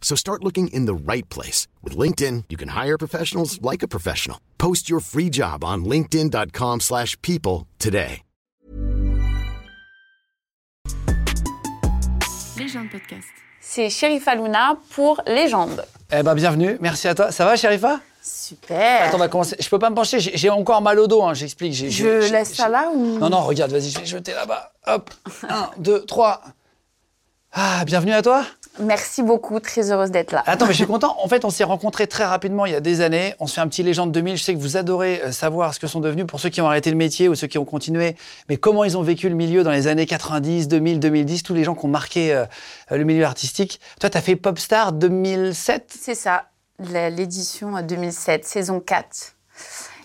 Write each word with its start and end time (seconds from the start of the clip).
So 0.00 0.16
start 0.16 0.42
looking 0.42 0.68
in 0.68 0.86
the 0.86 0.94
right 0.94 1.28
place. 1.28 1.68
With 1.82 1.94
LinkedIn, 1.96 2.44
you 2.48 2.56
can 2.56 2.68
hire 2.70 2.96
professionals 2.96 3.60
like 3.60 3.82
a 3.82 3.88
professional. 3.88 4.38
Post 4.56 4.88
your 4.88 5.00
free 5.00 5.28
job 5.30 5.62
on 5.62 5.84
linkedin.com 5.84 6.80
slash 6.80 7.20
people 7.20 7.66
today. 7.78 8.22
Légende 12.56 12.90
podcast. 12.90 13.26
C'est 13.60 13.88
Sherifa 13.90 14.34
Luna 14.34 14.76
pour 14.90 15.20
Légende. 15.26 15.84
Eh 16.10 16.22
ben 16.22 16.34
bienvenue, 16.34 16.76
merci 16.80 17.06
à 17.06 17.14
toi. 17.14 17.30
Ça 17.30 17.44
va, 17.44 17.54
Sherifa? 17.56 18.00
Super. 18.22 19.02
Attends, 19.04 19.16
on 19.16 19.18
va 19.20 19.28
commencer. 19.28 19.56
Je 19.60 19.68
peux 19.68 19.78
pas 19.78 19.90
me 19.90 19.94
pencher, 19.94 20.18
j'ai 20.20 20.50
encore 20.50 20.82
mal 20.82 20.98
au 20.98 21.06
dos, 21.06 21.22
hein, 21.22 21.34
j'explique. 21.34 21.72
je 21.74 21.88
j'ai- 21.88 22.28
laisse 22.30 22.54
ça 22.54 22.68
là 22.68 22.90
ou 22.92 23.18
Non, 23.18 23.30
non, 23.30 23.42
regarde, 23.42 23.70
vas-y, 23.70 23.90
je 23.90 23.98
vais 24.00 24.06
jeter 24.06 24.32
là-bas. 24.32 24.72
Hop, 24.86 25.10
un, 25.48 25.70
deux, 25.78 26.04
trois. 26.04 26.42
Ah, 27.52 27.84
bienvenue 27.86 28.12
à 28.12 28.22
toi. 28.22 28.44
Merci 28.80 29.22
beaucoup, 29.22 29.60
très 29.60 29.90
heureuse 29.90 30.10
d'être 30.10 30.32
là. 30.32 30.42
Attends, 30.46 30.66
mais 30.66 30.72
je 30.72 30.78
suis 30.78 30.86
content. 30.88 31.16
En 31.22 31.28
fait, 31.28 31.44
on 31.44 31.50
s'est 31.50 31.64
rencontrés 31.64 32.06
très 32.06 32.24
rapidement 32.24 32.66
il 32.66 32.72
y 32.72 32.76
a 32.76 32.80
des 32.80 33.00
années. 33.00 33.34
On 33.40 33.46
se 33.46 33.54
fait 33.54 33.60
un 33.60 33.68
petit 33.68 33.82
légende 33.82 34.12
2000. 34.12 34.36
Je 34.36 34.42
sais 34.42 34.54
que 34.54 34.58
vous 34.58 34.76
adorez 34.76 35.22
euh, 35.22 35.32
savoir 35.32 35.74
ce 35.74 35.80
que 35.80 35.86
sont 35.86 36.00
devenus 36.00 36.26
pour 36.26 36.40
ceux 36.40 36.48
qui 36.48 36.60
ont 36.60 36.66
arrêté 36.66 36.90
le 36.90 36.96
métier 36.96 37.28
ou 37.28 37.34
ceux 37.34 37.46
qui 37.46 37.58
ont 37.58 37.64
continué. 37.64 38.16
Mais 38.48 38.56
comment 38.56 38.84
ils 38.84 38.96
ont 38.96 39.02
vécu 39.02 39.28
le 39.28 39.34
milieu 39.34 39.62
dans 39.62 39.72
les 39.72 39.86
années 39.86 40.06
90, 40.06 40.68
2000, 40.68 41.00
2010, 41.00 41.42
tous 41.42 41.54
les 41.54 41.64
gens 41.64 41.74
qui 41.74 41.84
ont 41.84 41.88
marqué 41.88 42.32
euh, 42.32 42.44
le 42.90 43.04
milieu 43.04 43.24
artistique. 43.24 43.80
Toi, 44.00 44.10
tu 44.10 44.18
as 44.18 44.20
fait 44.20 44.36
Popstar 44.36 44.92
2007. 44.92 45.94
C'est 46.00 46.14
ça, 46.14 46.44
l'édition 46.78 47.76
euh, 47.76 47.82
2007, 47.82 48.44
saison 48.44 48.80
4, 48.80 49.34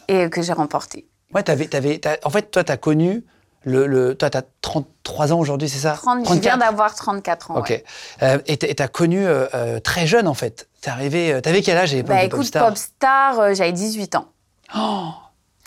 et 0.07 0.29
que 0.29 0.41
j'ai 0.41 0.53
remportée. 0.53 1.07
Ouais, 1.33 1.43
t'avais, 1.43 1.99
en 2.23 2.29
fait, 2.29 2.51
toi, 2.51 2.63
tu 2.63 2.71
as 2.71 2.77
connu 2.77 3.23
le. 3.63 3.87
le 3.87 4.15
toi, 4.15 4.29
tu 4.29 4.37
as 4.37 4.43
33 4.61 5.33
ans 5.33 5.39
aujourd'hui, 5.39 5.69
c'est 5.69 5.79
ça 5.79 5.93
30, 5.93 6.27
je 6.27 6.39
viens 6.39 6.57
d'avoir 6.57 6.93
34 6.95 7.51
ans. 7.51 7.57
Ok. 7.57 7.69
ouais. 7.69 7.83
Euh, 8.21 8.39
et 8.45 8.57
tu 8.57 8.81
as 8.83 8.87
connu 8.87 9.25
euh, 9.25 9.45
euh, 9.53 9.79
très 9.79 10.05
jeune, 10.07 10.27
en 10.27 10.33
fait. 10.33 10.67
T'es 10.81 10.89
arrivé. 10.89 11.33
euh, 11.33 11.41
T'avais 11.41 11.61
quel 11.61 11.77
âge 11.77 11.93
à 11.93 11.95
l'époque 11.95 12.15
Bah 12.15 12.23
écoute, 12.23 12.37
Popstar 12.39 12.67
Popstar, 12.67 13.39
euh, 13.39 13.53
j'avais 13.53 13.71
18 13.71 14.15
ans. 14.15 14.27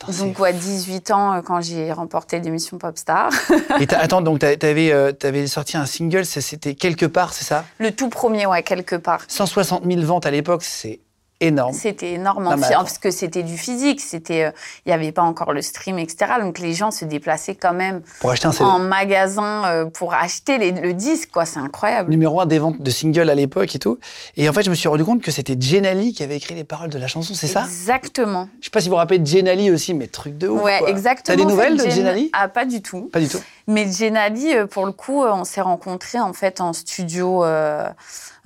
C'est 0.08 0.18
Donc, 0.18 0.38
ouais, 0.38 0.52
18 0.52 1.10
ans 1.10 1.40
quand 1.42 1.62
j'ai 1.62 1.90
remporté 1.90 2.38
l'émission 2.40 2.76
Popstar. 2.76 3.30
Et 3.80 3.86
attends, 3.94 4.20
donc 4.20 4.40
t'avais 4.40 4.92
euh, 4.92 5.12
t'avais 5.12 5.46
sorti 5.46 5.78
un 5.78 5.86
single, 5.86 6.26
c'était 6.26 6.74
quelque 6.74 7.06
part, 7.06 7.32
c'est 7.32 7.44
ça? 7.46 7.64
Le 7.78 7.90
tout 7.92 8.10
premier, 8.10 8.44
ouais, 8.46 8.62
quelque 8.62 8.96
part. 8.96 9.22
160 9.26 9.84
000 9.90 10.02
ventes 10.02 10.26
à 10.26 10.30
l'époque, 10.30 10.62
c'est 10.64 11.00
énorme. 11.40 11.72
C'était 11.74 12.12
énorme, 12.12 12.46
en 12.46 12.56
Non, 12.56 12.62
parce 12.70 12.98
que 12.98 13.10
c'était 13.10 13.42
du 13.42 13.56
physique, 13.58 14.00
c'était, 14.00 14.44
euh, 14.44 14.50
il 14.84 14.88
n'y 14.88 14.92
avait 14.94 15.12
pas 15.12 15.22
encore 15.22 15.52
le 15.52 15.62
stream, 15.62 15.98
etc. 15.98 16.32
Donc 16.40 16.58
les 16.58 16.72
gens 16.74 16.90
se 16.90 17.04
déplaçaient 17.04 17.54
quand 17.54 17.72
même 17.74 18.00
Pour 18.20 18.30
acheter 18.30 18.46
un 18.46 18.52
CD. 18.52 18.64
en 18.64 18.78
magasin 18.78 19.64
euh, 19.66 19.84
pour 19.86 20.14
acheter 20.14 20.58
les- 20.58 20.72
le 20.72 20.92
disque, 20.94 21.30
quoi. 21.32 21.44
C'est 21.44 21.58
incroyable. 21.60 22.10
Numéro 22.10 22.40
un 22.40 22.46
des 22.46 22.58
ventes 22.58 22.80
de 22.80 22.90
singles 22.90 23.28
à 23.30 23.34
l'époque 23.34 23.74
et 23.74 23.78
tout. 23.78 23.98
Et 24.36 24.48
en 24.48 24.52
fait, 24.52 24.62
je 24.62 24.70
me 24.70 24.74
suis 24.74 24.88
rendu 24.88 25.04
compte 25.04 25.22
que 25.22 25.30
c'était 25.30 25.56
Jenali 25.58 26.12
qui 26.12 26.22
avait 26.22 26.36
écrit 26.36 26.54
les 26.54 26.64
paroles 26.64 26.90
de 26.90 26.98
la 26.98 27.06
chanson, 27.08 27.34
c'est 27.34 27.46
ça? 27.46 27.64
Exactement. 27.64 28.48
Je 28.60 28.66
sais 28.66 28.70
pas 28.70 28.80
si 28.80 28.88
vous 28.88 28.92
vous 28.94 28.96
rappelez 28.98 29.18
de 29.18 29.26
Jenali 29.26 29.70
aussi, 29.70 29.94
mais 29.94 30.06
truc 30.06 30.38
de 30.38 30.48
ouf. 30.48 30.62
Ouais, 30.62 30.78
quoi. 30.78 30.88
exactement. 30.90 31.36
T'as 31.36 31.36
des 31.36 31.42
fait, 31.42 31.48
nouvelles 31.48 31.76
de 31.76 31.82
Jen- 31.84 31.90
Jenali 31.94 32.30
Ah, 32.32 32.48
pas 32.48 32.64
du 32.64 32.82
tout. 32.82 33.10
Pas 33.12 33.20
du 33.20 33.28
tout. 33.28 33.40
Mais 33.68 33.90
Jenali, 33.90 34.54
euh, 34.54 34.66
pour 34.66 34.86
le 34.86 34.92
coup, 34.92 35.22
on 35.24 35.44
s'est 35.44 35.60
rencontrés 35.60 36.20
en 36.20 36.32
fait 36.32 36.60
en 36.60 36.72
studio. 36.72 37.44
euh, 37.44 37.88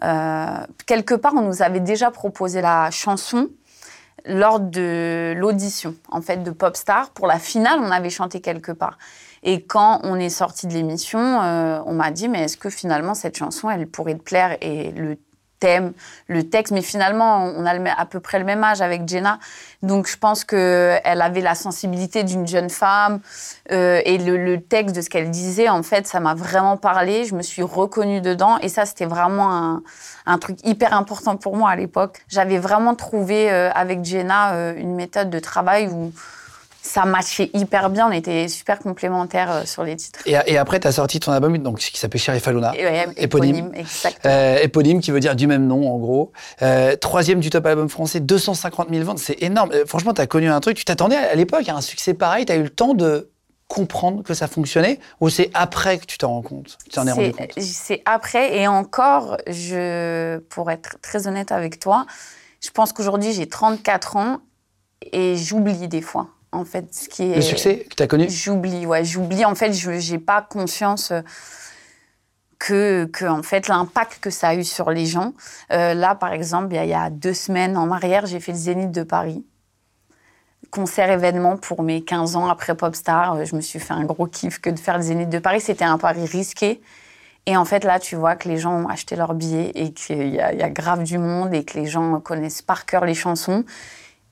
quelque 0.00 1.14
part, 1.14 1.34
on 1.34 1.42
nous 1.42 1.62
avait 1.62 1.80
déjà 1.80 2.10
proposé 2.10 2.60
la 2.60 2.90
chanson 2.90 3.48
lors 4.26 4.60
de 4.60 5.34
l'audition 5.36 5.94
en 6.08 6.20
fait 6.20 6.42
de 6.42 6.50
Popstar. 6.50 7.10
Pour 7.10 7.26
la 7.26 7.38
finale, 7.38 7.80
on 7.80 7.90
avait 7.90 8.10
chanté 8.10 8.40
quelque 8.40 8.72
part. 8.72 8.98
Et 9.42 9.62
quand 9.62 10.00
on 10.02 10.16
est 10.16 10.28
sorti 10.28 10.66
de 10.66 10.74
l'émission, 10.74 11.18
euh, 11.18 11.80
on 11.86 11.94
m'a 11.94 12.10
dit 12.10 12.28
mais 12.28 12.44
est-ce 12.44 12.56
que 12.56 12.68
finalement 12.68 13.14
cette 13.14 13.36
chanson, 13.36 13.70
elle 13.70 13.86
pourrait 13.86 14.14
te 14.14 14.22
plaire? 14.22 14.56
Et 14.60 14.90
le 14.92 15.16
thème, 15.60 15.92
le 16.26 16.42
texte, 16.48 16.72
mais 16.72 16.82
finalement, 16.82 17.44
on 17.56 17.64
a 17.66 17.74
à 17.92 18.06
peu 18.06 18.18
près 18.18 18.38
le 18.38 18.44
même 18.44 18.64
âge 18.64 18.80
avec 18.80 19.06
Jenna. 19.06 19.38
Donc, 19.82 20.08
je 20.08 20.16
pense 20.16 20.44
qu'elle 20.44 21.00
avait 21.22 21.40
la 21.40 21.54
sensibilité 21.54 22.24
d'une 22.24 22.46
jeune 22.46 22.70
femme. 22.70 23.20
euh, 23.70 24.00
et 24.04 24.18
le, 24.18 24.36
le 24.36 24.60
texte 24.60 24.96
de 24.96 25.00
ce 25.00 25.08
qu'elle 25.08 25.30
disait, 25.30 25.68
en 25.68 25.82
fait, 25.82 26.06
ça 26.06 26.18
m'a 26.18 26.34
vraiment 26.34 26.76
parlé. 26.76 27.24
Je 27.24 27.34
me 27.34 27.42
suis 27.42 27.62
reconnue 27.62 28.20
dedans. 28.20 28.58
Et 28.58 28.68
ça, 28.68 28.86
c'était 28.86 29.06
vraiment 29.06 29.54
un, 29.54 29.82
un 30.26 30.38
truc 30.38 30.58
hyper 30.64 30.92
important 30.94 31.36
pour 31.36 31.56
moi 31.56 31.70
à 31.70 31.76
l'époque. 31.76 32.22
J'avais 32.28 32.58
vraiment 32.58 32.94
trouvé 32.94 33.50
euh, 33.50 33.70
avec 33.72 34.04
Jenna 34.04 34.54
euh, 34.54 34.74
une 34.76 34.94
méthode 34.94 35.30
de 35.30 35.38
travail 35.38 35.88
où 35.88 36.12
ça 36.82 37.04
matchait 37.04 37.50
hyper 37.54 37.90
bien. 37.90 38.08
On 38.08 38.12
était 38.12 38.48
super 38.48 38.78
complémentaires 38.78 39.50
euh, 39.50 39.64
sur 39.64 39.84
les 39.84 39.96
titres. 39.96 40.20
Et, 40.26 40.36
et 40.46 40.58
après, 40.58 40.80
tu 40.80 40.88
as 40.88 40.92
sorti 40.92 41.20
ton 41.20 41.32
album 41.32 41.56
donc, 41.58 41.78
qui 41.78 41.98
s'appelle 41.98 42.20
Sherifa 42.20 42.52
Luna. 42.52 42.72
Et 42.76 42.84
ouais, 42.84 43.06
Éponyme. 43.16 43.56
éponyme, 43.56 43.74
exactement. 43.74 44.34
Euh, 44.34 44.58
éponyme 44.62 45.00
qui 45.00 45.10
veut 45.10 45.20
dire 45.20 45.36
du 45.36 45.46
même 45.46 45.66
nom 45.66 45.92
en 45.92 45.98
gros. 45.98 46.32
Euh, 46.62 46.96
troisième 46.96 47.40
du 47.40 47.50
top 47.50 47.66
album 47.66 47.88
français, 47.88 48.20
250 48.20 48.88
000 48.90 49.04
ventes, 49.04 49.18
c'est 49.18 49.42
énorme. 49.42 49.70
Euh, 49.72 49.84
franchement, 49.86 50.14
tu 50.14 50.20
as 50.20 50.26
connu 50.26 50.48
un 50.48 50.60
truc, 50.60 50.76
tu 50.76 50.84
t'attendais 50.84 51.16
à, 51.16 51.34
l'époque 51.34 51.68
à 51.68 51.76
un 51.76 51.80
succès 51.80 52.14
pareil, 52.14 52.46
tu 52.46 52.52
as 52.52 52.56
eu 52.56 52.62
le 52.62 52.70
temps 52.70 52.94
de 52.94 53.30
comprendre 53.68 54.24
que 54.24 54.34
ça 54.34 54.48
fonctionnait 54.48 54.98
ou 55.20 55.28
c'est 55.28 55.50
après 55.54 55.98
que 55.98 56.04
tu 56.04 56.18
t'en 56.18 56.30
rends 56.30 56.42
compte 56.42 56.76
Tu 56.84 56.90
t'en 56.90 57.06
es 57.06 57.12
rendu 57.12 57.32
compte? 57.32 57.52
C'est 57.58 58.02
après 58.04 58.56
et 58.56 58.66
encore, 58.66 59.36
je, 59.46 60.38
pour 60.38 60.72
être 60.72 60.96
très 61.02 61.28
honnête 61.28 61.52
avec 61.52 61.78
toi, 61.78 62.04
je 62.60 62.70
pense 62.70 62.92
qu'aujourd'hui 62.92 63.32
j'ai 63.32 63.48
34 63.48 64.16
ans 64.16 64.38
et 65.12 65.36
j'oublie 65.36 65.86
des 65.86 66.02
fois, 66.02 66.30
en 66.52 66.64
fait, 66.64 66.92
ce 66.94 67.08
qui 67.08 67.22
est. 67.30 67.36
Le 67.36 67.40
succès 67.42 67.78
que 67.88 67.94
tu 67.94 68.02
as 68.02 68.06
connu 68.06 68.28
J'oublie, 68.28 68.86
ouais, 68.86 69.04
j'oublie. 69.04 69.44
En 69.44 69.54
fait, 69.54 69.72
je 69.72 69.90
n'ai 70.12 70.18
pas 70.18 70.42
conscience 70.42 71.10
euh, 71.12 71.20
que, 72.58 73.04
que 73.06 73.24
en 73.24 73.42
fait, 73.42 73.68
l'impact 73.68 74.18
que 74.20 74.30
ça 74.30 74.48
a 74.48 74.54
eu 74.54 74.64
sur 74.64 74.90
les 74.90 75.06
gens. 75.06 75.32
Euh, 75.72 75.94
là, 75.94 76.14
par 76.14 76.32
exemple, 76.32 76.68
il 76.72 76.76
y 76.76 76.78
a- 76.78 76.84
il 76.84 76.90
y, 76.90 76.94
a 76.94 77.08
deux 77.10 77.34
semaines 77.34 77.76
en 77.76 77.90
arrière, 77.90 78.26
j'ai 78.26 78.40
fait 78.40 78.52
le 78.52 78.58
Zénith 78.58 78.90
de 78.90 79.02
Paris. 79.02 79.44
Concert 80.70 81.10
événement 81.10 81.56
pour 81.56 81.82
mes 81.82 82.02
15 82.02 82.36
ans 82.36 82.48
après 82.48 82.74
Popstar. 82.76 83.34
Euh, 83.34 83.44
Je 83.44 83.56
me 83.56 83.60
suis 83.60 83.78
fait 83.80 83.94
un 83.94 84.04
gros 84.04 84.26
kiff 84.26 84.58
que 84.60 84.70
de 84.70 84.78
faire 84.78 84.96
le 84.98 85.02
Zénith 85.02 85.28
de 85.30 85.38
Paris. 85.38 85.60
C'était 85.60 85.84
un 85.84 85.98
pari 85.98 86.26
risqué. 86.26 86.80
Et 87.46 87.56
en 87.56 87.64
fait, 87.64 87.82
là, 87.84 87.98
tu 87.98 88.14
vois 88.16 88.36
que 88.36 88.48
les 88.48 88.58
gens 88.58 88.74
ont 88.82 88.88
acheté 88.88 89.16
leurs 89.16 89.34
billets 89.34 89.72
et 89.74 89.92
qu'il 89.92 90.34
y 90.34 90.40
a 90.40 90.68
grave 90.68 91.02
du 91.02 91.16
monde 91.18 91.54
et 91.54 91.64
que 91.64 91.78
les 91.78 91.86
gens 91.86 92.20
connaissent 92.20 92.60
par 92.62 92.84
cœur 92.84 93.04
les 93.06 93.14
chansons. 93.14 93.64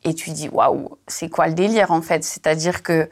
Et 0.05 0.15
tu 0.15 0.31
dis, 0.31 0.49
waouh, 0.49 0.97
c'est 1.07 1.29
quoi 1.29 1.49
le 1.49 1.55
délire 1.55 1.91
en 1.91 2.03
fait? 2.03 2.25
C'est-à-dire 2.25 2.83
que 2.83 3.09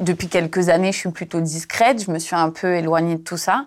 depuis 0.00 0.28
quelques 0.28 0.68
années, 0.68 0.92
je 0.92 0.98
suis 0.98 1.10
plutôt 1.10 1.40
discrète, 1.40 2.04
je 2.04 2.10
me 2.10 2.18
suis 2.18 2.36
un 2.36 2.50
peu 2.50 2.74
éloignée 2.74 3.14
de 3.16 3.22
tout 3.22 3.36
ça. 3.36 3.64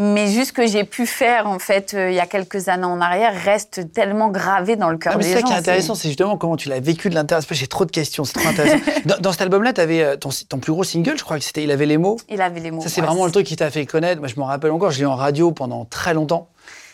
Mais 0.00 0.28
juste 0.28 0.48
ce 0.48 0.52
que 0.52 0.64
j'ai 0.66 0.84
pu 0.84 1.06
faire 1.06 1.48
en 1.48 1.58
fait 1.58 1.92
euh, 1.94 2.08
il 2.10 2.14
y 2.14 2.20
a 2.20 2.26
quelques 2.26 2.68
années 2.68 2.84
en 2.84 3.00
arrière 3.00 3.32
reste 3.34 3.92
tellement 3.92 4.28
gravé 4.28 4.76
dans 4.76 4.90
le 4.90 4.96
cœur 4.96 5.14
Ah, 5.16 5.18
des 5.18 5.24
c'est 5.24 5.32
ça 5.32 5.40
gens. 5.40 5.46
qui 5.48 5.52
est 5.54 5.56
intéressant, 5.56 5.96
c'est 5.96 6.06
justement 6.06 6.36
comment 6.36 6.56
tu 6.56 6.68
l'as 6.68 6.78
vécu 6.78 7.08
de 7.10 7.16
l'intérieur. 7.16 7.44
J'ai 7.50 7.66
trop 7.66 7.84
de 7.84 7.90
questions, 7.90 8.22
c'est 8.22 8.34
trop 8.34 8.48
intéressant. 8.48 8.78
dans, 9.06 9.18
dans 9.18 9.32
cet 9.32 9.42
album-là, 9.42 9.72
tu 9.72 9.80
avais 9.80 10.16
ton, 10.18 10.28
ton 10.48 10.58
plus 10.58 10.70
gros 10.72 10.84
single, 10.84 11.18
je 11.18 11.24
crois 11.24 11.36
que 11.36 11.44
c'était 11.44 11.64
Il 11.64 11.72
avait 11.72 11.86
les 11.86 11.98
mots. 11.98 12.16
Il 12.28 12.40
avait 12.40 12.60
les 12.60 12.70
mots. 12.70 12.80
Ça, 12.80 12.88
c'est 12.90 13.00
ouais, 13.00 13.08
vraiment 13.08 13.26
le 13.26 13.32
truc 13.32 13.44
qui 13.46 13.56
t'a 13.56 13.72
fait 13.72 13.86
connaître. 13.86 14.20
Moi, 14.20 14.28
je 14.28 14.38
m'en 14.38 14.44
rappelle 14.46 14.70
encore, 14.70 14.92
je 14.92 15.00
l'ai 15.00 15.04
en 15.06 15.16
radio 15.16 15.50
pendant 15.50 15.84
très 15.84 16.14
longtemps. 16.14 16.48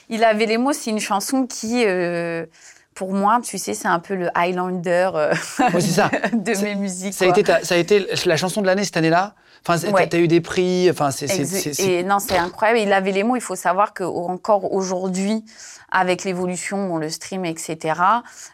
Il 0.08 0.24
avait 0.24 0.46
les 0.46 0.56
mots, 0.56 0.72
c'est 0.72 0.88
une 0.88 1.00
chanson 1.00 1.46
qui, 1.46 1.84
euh, 1.84 2.46
pour 2.94 3.12
moi, 3.12 3.40
tu 3.42 3.58
sais, 3.58 3.74
c'est 3.74 3.88
un 3.88 3.98
peu 3.98 4.14
le 4.14 4.28
Highlander 4.36 5.10
euh, 5.14 5.34
ça. 5.34 5.68
de 6.32 6.62
mes 6.62 6.74
musiques. 6.76 7.14
Ça 7.14 7.24
a, 7.24 7.28
quoi. 7.28 7.38
été 7.38 7.42
ta- 7.52 7.64
ça 7.64 7.74
a 7.74 7.78
été 7.78 8.06
la 8.26 8.36
chanson 8.36 8.60
de 8.62 8.66
l'année 8.66 8.84
cette 8.84 8.96
année-là? 8.96 9.34
Enfin, 9.66 9.78
Ouais. 9.92 10.06
t'as 10.08 10.18
as 10.18 10.20
eu 10.20 10.28
des 10.28 10.40
prix. 10.42 10.88
Enfin, 10.90 11.10
c'est. 11.10 12.02
non, 12.04 12.18
c'est 12.18 12.36
incroyable. 12.36 12.80
Il 12.80 12.92
avait 12.92 13.12
les 13.12 13.22
mots. 13.22 13.34
Il 13.36 13.40
faut 13.42 13.56
savoir 13.56 13.94
qu'encore 13.94 14.72
aujourd'hui, 14.74 15.42
avec 15.90 16.24
l'évolution, 16.24 16.86
bon, 16.88 16.98
le 16.98 17.08
stream, 17.08 17.44
etc., 17.46 17.94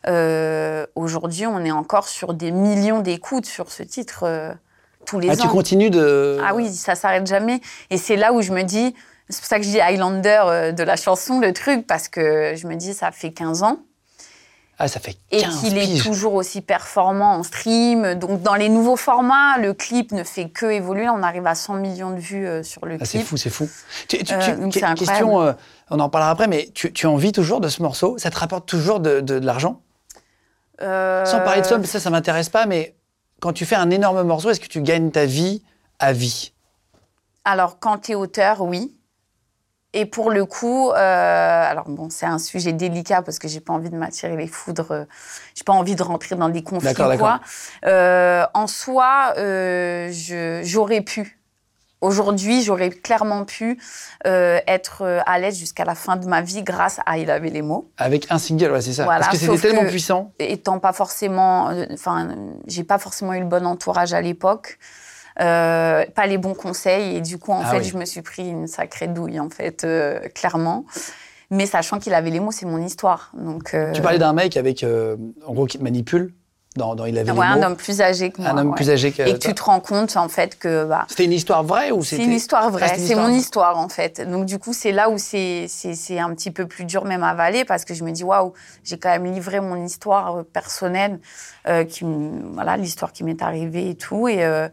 euh, 0.07 0.87
aujourd'hui, 0.95 1.47
on 1.47 1.65
est 1.65 1.71
encore 1.73 2.09
sur 2.09 2.33
des 2.35 2.51
millions 2.53 3.01
d'écoutes 3.01 3.47
sur 3.47 3.71
ce 3.71 3.83
titre 3.83 4.23
euh, 4.25 4.53
tous 5.05 5.19
les 5.19 5.31
Ah, 5.31 5.33
ans. 5.33 5.37
tu 5.37 5.49
continues 5.49 5.91
de. 5.91 6.39
Ah 6.47 6.55
oui, 6.55 6.73
ça 6.73 6.95
s'arrête 6.95 7.27
jamais. 7.27 7.61
Et 7.91 7.97
c'est 7.99 8.17
là 8.17 8.33
où 8.33 8.41
je 8.41 8.53
me 8.53 8.63
dis, 8.63 8.95
c'est 9.29 9.41
pour 9.41 9.49
ça 9.49 9.59
que 9.59 9.65
je 9.65 9.71
dis 9.71 9.81
Highlander 9.81 10.43
euh, 10.47 10.73
de 10.73 10.83
la 10.83 10.97
chanson, 10.97 11.41
le 11.41 11.53
truc, 11.53 11.87
parce 11.87 12.09
que 12.09 12.55
je 12.57 12.67
me 12.67 12.77
dis, 12.77 12.95
ça 12.95 13.11
fait 13.11 13.33
15 13.33 13.63
ans. 13.65 13.79
Ah, 14.83 14.89
ça 14.89 14.99
fait 14.99 15.15
15 15.31 15.63
et 15.63 15.69
qu'il 15.69 15.77
est 15.77 16.03
toujours 16.03 16.33
aussi 16.33 16.63
performant 16.63 17.35
en 17.35 17.43
stream. 17.43 18.15
Donc, 18.15 18.41
dans 18.41 18.55
les 18.55 18.71
nouveaux 18.71 18.97
formats, 18.97 19.59
le 19.59 19.75
clip 19.75 20.11
ne 20.11 20.25
fait 20.25 20.49
que 20.49 20.65
évoluer. 20.65 21.11
On 21.11 21.23
arrive 21.23 21.47
à 21.47 21.55
100 21.55 21.75
millions 21.75 22.13
de 22.13 22.19
vues 22.19 22.47
euh, 22.47 22.63
sur 22.63 22.87
le 22.87 22.97
Ah, 22.99 23.05
c'est 23.05 23.19
clip. 23.19 23.29
fou, 23.29 23.37
c'est 23.37 23.51
fou. 23.51 23.69
Tu- 24.09 24.25
tu- 24.25 24.33
Euh, 24.33 24.39
tu- 24.39 24.55
donc 24.59 24.73
c'est 24.73 24.81
question, 24.95 25.43
euh, 25.43 25.53
on 25.91 26.01
en 26.01 26.09
parlera 26.09 26.31
après, 26.31 26.49
mais 26.49 26.71
tu, 26.75 27.07
en 27.07 27.17
vis 27.17 27.33
toujours 27.33 27.61
de 27.61 27.69
ce 27.69 27.83
morceau? 27.83 28.17
Ça 28.17 28.31
te 28.31 28.39
rapporte 28.39 28.67
toujours 28.67 29.01
de, 29.01 29.21
de- 29.21 29.39
de 29.39 29.45
l'argent? 29.47 29.83
Sans 30.81 31.41
parler 31.43 31.61
de 31.61 31.67
somme, 31.67 31.85
ça, 31.85 32.01
ça 32.01 32.09
m'intéresse 32.09 32.49
pas, 32.49 32.65
mais 32.65 32.95
quand 33.41 33.53
tu 33.53 33.67
fais 33.67 33.77
un 33.77 33.91
énorme 33.91 34.23
morceau, 34.23 34.49
est-ce 34.49 34.61
que 34.61 34.67
tu 34.67 34.81
gagnes 34.81 35.11
ta 35.11 35.27
vie 35.27 35.63
à 35.99 36.15
vie? 36.15 36.53
Alors, 37.45 37.79
quand 37.81 37.99
tu 37.99 38.13
es 38.13 38.15
auteur, 38.15 38.63
oui. 38.63 38.95
Et 39.93 40.07
pour 40.07 40.31
le 40.31 40.45
coup, 40.45 40.91
euh, 40.91 40.95
alors 40.95 41.89
bon, 41.89 42.11
c'est 42.11 42.27
un 42.27 42.39
sujet 42.39 42.73
délicat 42.73 43.23
parce 43.23 43.39
que 43.41 43.49
j'ai 43.49 43.59
pas 43.61 43.73
envie 43.73 43.91
de 43.91 43.97
m'attirer 43.97 44.37
les 44.37 44.47
foudres, 44.47 44.93
euh, 44.93 45.05
j'ai 45.57 45.65
pas 45.65 45.73
envie 45.73 45.97
de 45.97 46.03
rentrer 46.05 46.37
dans 46.37 46.49
des 46.49 46.63
conflits 46.63 46.91
ou 46.91 47.19
quoi. 47.19 47.41
Euh, 47.87 48.45
en 48.55 48.69
soi, 48.69 49.35
euh, 49.37 50.09
je- 50.13 50.61
j'aurais 50.63 51.01
pu. 51.01 51.37
Aujourd'hui, 52.03 52.63
j'aurais 52.63 52.89
clairement 52.91 53.45
pu 53.45 53.79
euh, 54.27 54.59
être 54.67 55.23
à 55.27 55.39
l'aise 55.39 55.59
jusqu'à 55.59 55.85
la 55.85 55.95
fin 55.95 56.17
de 56.17 56.25
ma 56.27 56.41
vie 56.41 56.63
grâce 56.63 56.99
à 57.05 57.19
Il 57.19 57.31
avait 57.31 57.51
les 57.51 57.61
mots. 57.61 57.91
Avec 57.99 58.31
un 58.31 58.39
single, 58.39 58.71
ouais, 58.71 58.81
c'est 58.81 58.95
ça. 58.95 59.05
Voilà, 59.05 59.27
Parce 59.27 59.33
que 59.33 59.45
c'était 59.45 59.59
tellement 59.69 59.83
que- 59.85 59.89
puissant. 59.91 60.33
étant 60.39 60.79
pas 60.79 60.93
forcément, 60.95 61.71
enfin, 61.93 62.35
j'ai 62.67 62.85
pas 62.85 62.97
forcément 62.99 63.35
eu 63.35 63.41
le 63.41 63.45
bon 63.47 63.67
entourage 63.67 64.15
à 64.15 64.23
l'époque, 64.23 64.79
euh, 65.41 66.05
pas 66.15 66.27
les 66.27 66.39
bons 66.39 66.55
conseils, 66.55 67.17
et 67.17 67.21
du 67.21 67.39
coup, 67.39 67.53
en 67.53 67.63
Ah 67.65 67.71
fait, 67.71 67.79
oui. 67.79 67.85
je 67.85 67.97
me 67.97 68.05
suis 68.05 68.23
pris 68.23 68.49
une 68.49 68.67
sacrée 68.67 69.09
douille, 69.09 69.41
en 69.41 69.51
fait, 69.51 69.85
euh, 69.85 70.21
clairement. 70.35 70.85
Mais 71.51 71.67
sachant 71.67 71.99
qu'il 71.99 72.15
avait 72.15 72.31
les 72.31 72.41
mots, 72.41 72.53
c'est 72.53 72.67
mon 72.67 72.79
histoire. 72.85 73.33
Donc, 73.37 73.75
euh, 73.75 73.93
Tu 73.93 74.03
parlais 74.03 74.19
d'un 74.19 74.33
mec 74.33 74.57
avec, 74.57 74.85
en 74.85 75.53
gros, 75.53 75.67
qui 75.67 75.79
te 75.79 75.83
manipule. 75.83 76.35
Dans, 76.77 76.95
dans 76.95 77.05
Il 77.05 77.19
avait 77.19 77.33
ouais, 77.33 77.45
un 77.45 77.61
homme 77.65 77.75
plus 77.75 78.01
âgé 78.01 78.31
que 78.31 78.41
moi. 78.41 78.53
Un 78.53 78.59
homme 78.59 78.69
ouais. 78.69 78.77
plus 78.77 78.91
âgé 78.91 79.11
que 79.11 79.23
Et 79.23 79.33
que 79.33 79.39
tu 79.39 79.53
te 79.53 79.63
rends 79.65 79.81
compte, 79.81 80.17
en 80.17 80.29
fait, 80.29 80.57
que 80.57 80.85
bah, 80.85 81.05
C'était 81.09 81.25
une 81.25 81.33
histoire 81.33 81.65
vraie 81.65 81.91
ou 81.91 82.05
c'est 82.05 82.11
c'était 82.15 82.27
une 82.29 82.33
histoire 82.33 82.71
vraie. 82.71 82.97
c'est 82.97 83.17
mon 83.17 83.29
histoire, 83.29 83.77
en 83.77 83.89
fait. 83.89 84.21
Donc, 84.21 84.47
du 84.47 84.61
coup, 84.61 84.73
c'est 84.73 84.93
là 84.93 85.11
où 85.11 85.19
c'est 85.19 85.67
c'est- 85.69 85.95
c'est 85.97 86.21
un 86.21 86.33
petit 86.33 86.53
peu 86.53 86.69
plus 86.69 86.85
dur 86.85 87.05
même 87.07 87.25
à 87.25 87.31
avaler 87.31 87.65
parce 87.65 87.85
que 87.85 87.93
je 87.93 88.05
me 88.05 88.13
dis, 88.13 88.23
waouh, 88.23 88.53
j'ai 88.85 88.99
quand 89.01 89.09
même 89.09 89.25
livré 89.25 89.59
mon 89.61 89.85
histoire 89.85 90.45
personnelle, 90.53 91.19
euh, 91.67 91.83
qui, 91.83 92.05
voilà, 92.53 92.77
l'histoire 92.77 93.13
qui 93.13 93.25
m'est 93.25 93.43
arrivée 93.43 93.91
et 93.91 93.97
tout. 93.97 94.29
Et, 94.29 94.45
euh, 94.45 94.69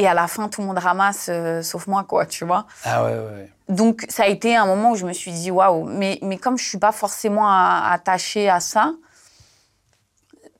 et 0.00 0.06
à 0.08 0.14
la 0.14 0.26
fin, 0.28 0.48
tout 0.48 0.60
le 0.62 0.66
monde 0.66 0.78
ramasse, 0.78 1.26
euh, 1.28 1.62
sauf 1.62 1.86
moi, 1.86 2.04
quoi, 2.04 2.24
tu 2.26 2.44
vois. 2.44 2.66
Ah 2.84 3.04
ouais, 3.04 3.10
ouais, 3.10 3.18
ouais. 3.18 3.52
Donc, 3.68 4.04
ça 4.08 4.24
a 4.24 4.26
été 4.26 4.56
un 4.56 4.66
moment 4.66 4.92
où 4.92 4.96
je 4.96 5.04
me 5.06 5.12
suis 5.12 5.30
dit, 5.32 5.50
waouh, 5.50 5.84
mais, 5.84 6.18
mais 6.22 6.38
comme 6.38 6.56
je 6.58 6.64
suis 6.66 6.78
pas 6.78 6.92
forcément 6.92 7.46
attachée 7.48 8.48
à 8.48 8.60
ça, 8.60 8.92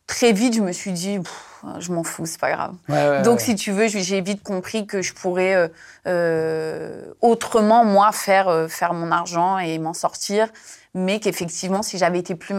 très 0.07 0.33
vite, 0.33 0.55
je 0.55 0.61
me 0.61 0.73
suis 0.73 0.93
dit, 0.93 1.19
Pff, 1.19 1.65
je 1.79 1.93
m'en 1.93 2.03
fous, 2.05 2.27
c'est 2.27 2.41
pas 2.41 2.51
grave. 2.53 2.75
Ouais, 2.89 3.09
ouais, 3.09 3.23
Donc, 3.23 3.39
ouais. 3.39 3.45
si 3.45 3.55
tu 3.55 3.71
veux, 3.73 3.89
j'ai- 3.89 4.21
vite 4.21 4.43
compris 4.43 4.87
que 4.87 5.03
je 5.03 5.13
pourrais 5.15 5.55
euh, 5.55 5.69
euh, 6.07 7.13
autrement, 7.21 7.85
moi, 7.85 8.13
faire, 8.13 8.49
euh, 8.49 8.69
faire 8.69 8.93
mon 8.95 9.11
argent 9.11 9.59
et 9.59 9.79
m'en 9.79 9.95
sortir. 9.95 10.49
Mais 10.95 11.21
qu'effectivement, 11.21 11.83
si 11.83 11.99
j'avais 11.99 12.19
été 12.19 12.35
plus 12.35 12.55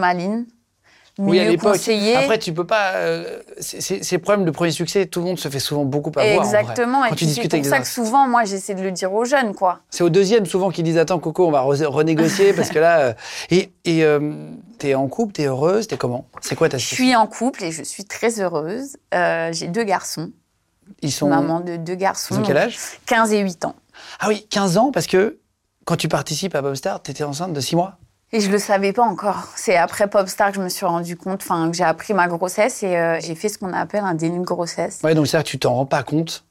Oui, 1.18 1.38
à 1.38 1.44
l'époque. 1.44 1.76
Après, 2.16 2.38
tu 2.38 2.54
peux 2.54 2.66
pas. 2.66 2.92
euh, 2.94 3.38
c'est- 3.60 3.82
c'est 3.82 4.02
c'est 4.02 4.16
le 4.16 4.22
problème 4.22 4.46
de 4.46 4.50
premier 4.50 4.70
succès. 4.70 5.04
Tout 5.06 5.20
le 5.20 5.26
monde 5.26 5.38
se 5.38 5.48
fait 5.48 5.58
souvent 5.60 5.84
beaucoup 5.84 6.10
avoir. 6.16 6.46
en 6.46 6.48
vrai. 6.48 6.60
Exactement. 6.60 7.04
Et 7.04 7.08
Quand 7.10 7.14
tu 7.14 7.16
puis, 7.16 7.26
c'est 7.26 7.42
discutes 7.42 7.50
pour 7.62 7.64
ça 7.70 7.80
que 7.80 7.86
souvent, 7.86 8.26
moi, 8.26 8.44
j'essaie 8.44 8.74
de 8.74 8.82
le 8.82 8.90
dire 8.92 9.12
aux 9.12 9.24
jeunes, 9.26 9.54
quoi. 9.54 9.80
C'est 9.90 10.02
au 10.04 10.08
deuxième 10.08 10.46
souvent 10.46 10.70
qu'ils 10.70 10.84
disent 10.84 10.96
attends 10.96 11.18
Coco 11.18 11.46
on 11.46 11.50
va 11.50 11.60
re- 11.64 11.84
renégocier 11.84 12.54
parce 12.54 12.70
que 12.70 12.78
là 12.78 13.00
euh, 13.00 13.12
et 13.50 13.70
et 13.84 14.04
euh, 14.04 14.32
t'es 14.78 14.94
en 14.94 15.06
couple 15.08 15.32
t'es 15.34 15.44
heureuse 15.46 15.86
t'es 15.86 15.98
comment? 15.98 16.24
C'est 16.40 16.54
quoi 16.56 16.68
ta 16.70 16.78
Je 16.78 16.86
suis 16.86 17.14
en 17.14 17.26
couple 17.26 17.64
et 17.64 17.72
je 17.72 17.82
suis 17.82 18.04
très 18.06 18.40
heureuse. 18.40 18.96
J'ai 19.12 19.68
deux 19.68 19.84
garçons, 19.84 20.30
ils 21.02 21.12
sont 21.12 21.28
maman 21.28 21.60
de 21.60 21.76
deux 21.76 21.94
garçons. 21.94 22.36
ils 22.36 22.40
ont 22.40 22.42
quel 22.42 22.56
âge? 22.56 22.78
15 23.04 23.32
et 23.34 23.40
8 23.40 23.64
ans. 23.66 23.74
ah 24.18 24.28
oui 24.28 24.46
15 24.48 24.78
ans 24.78 24.90
parce 24.92 25.06
que 25.06 25.38
quand 25.84 25.96
tu 25.96 26.08
participes 26.08 26.54
à 26.54 26.62
Bobstar 26.62 27.02
t'étais 27.02 27.24
enceinte 27.24 27.52
de 27.52 27.60
6 27.60 27.76
mois 27.76 27.98
Et 28.34 28.40
je 28.40 28.50
le 28.50 28.58
savais 28.58 28.92
pas 28.94 29.02
encore. 29.02 29.48
C'est 29.56 29.76
après 29.76 30.08
Popstar 30.08 30.50
que 30.50 30.56
je 30.56 30.62
me 30.62 30.68
suis 30.70 30.86
rendu 30.86 31.16
compte, 31.16 31.42
enfin, 31.42 31.70
que 31.70 31.76
j'ai 31.76 31.84
appris 31.84 32.14
ma 32.14 32.28
grossesse 32.28 32.82
et 32.82 32.96
euh, 32.96 33.20
j'ai 33.20 33.34
fait 33.34 33.48
ce 33.50 33.58
qu'on 33.58 33.72
appelle 33.74 34.04
un 34.04 34.14
déni 34.14 34.38
de 34.38 34.44
grossesse. 34.44 35.00
ouais 35.04 35.14
donc 35.14 35.26
c'est 35.26 35.36
à 35.36 35.40
dire 35.40 35.44
que 35.44 35.50
tu 35.50 35.58
t'en 35.58 35.74
rends 35.74 35.84
pas 35.86 36.02
compte 36.02 36.44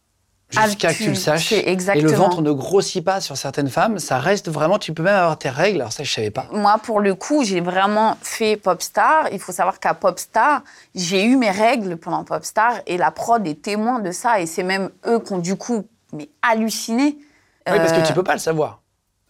Ah, 0.56 0.68
jusqu'à 0.68 0.94
que 0.94 0.98
tu- 1.00 1.10
le 1.10 1.16
saches 1.16 1.54
et 1.54 1.76
le 2.02 2.12
ventre 2.12 2.42
ne 2.42 2.52
grossit 2.52 3.04
pas 3.04 3.20
sur 3.22 3.36
certaines 3.38 3.70
femmes 3.70 3.98
ça 4.00 4.20
reste 4.20 4.50
vraiment 4.50 4.78
tu 4.78 4.94
peux 4.94 5.02
même 5.02 5.16
avoir 5.16 5.38
tes 5.40 5.50
règles 5.50 5.80
alors 5.82 5.92
ça 5.94 6.04
je 6.04 6.12
savais 6.12 6.30
pas 6.30 6.46
Moi, 6.52 6.78
pour 6.84 7.00
le 7.00 7.16
coup, 7.16 7.44
j'ai 7.44 7.62
vraiment 7.62 8.16
fait 8.22 8.58
Popstar. 8.58 9.30
Il 9.32 9.40
faut 9.40 9.52
savoir 9.54 9.80
qu'à 9.80 9.94
Popstar, 9.96 10.62
j'ai 10.94 11.24
eu 11.24 11.36
mes 11.36 11.50
règles 11.52 11.98
pendant 11.98 12.24
Popstar 12.24 12.74
et 12.86 12.98
la 12.98 13.10
prod 13.10 13.48
est 13.48 13.62
témoin 13.62 13.98
de 14.00 14.12
ça. 14.12 14.40
Et 14.40 14.46
c'est 14.46 14.64
même 14.64 14.92
eux 15.08 15.20
qui 15.20 15.34
ont 15.34 15.40
du 15.40 15.56
coup 15.56 15.86
mais 16.14 16.30
halluciné. 16.44 17.06
oui 17.18 17.78
parce 17.80 17.94
que 17.94 18.00
Euh, 18.02 18.04
tu 18.04 18.14
peux 18.14 18.24
pas 18.24 18.34
le 18.34 18.40
savoir 18.40 18.81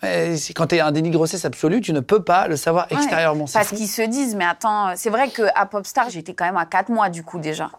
quand 0.02 0.68
tu 0.68 0.76
es 0.76 0.80
un 0.80 0.92
déni 0.92 1.10
de 1.10 1.16
grossesse 1.16 1.46
absolu, 1.46 1.82
tu 1.82 1.94
ne 1.94 2.00
peux 2.00 2.24
pas 2.24 2.48
le 2.48 2.56
savoir 2.56 2.88
ouais, 2.90 2.98
extérieurement. 2.98 3.46
Parce 3.52 3.70
qu'ils 3.70 3.88
se 3.88 4.02
disent, 4.02 4.36
mais 4.36 4.46
attends, 4.46 4.96
c'est 4.96 5.10
vrai 5.10 5.30
qu'à 5.30 5.66
Popstar, 5.66 6.10
j'étais 6.10 6.34
quand 6.34 6.46
même 6.46 6.58
à 6.58 6.66
4 6.66 6.90
mois 6.90 7.10
du 7.10 7.24
coup 7.24 7.40
déjà. 7.40 7.72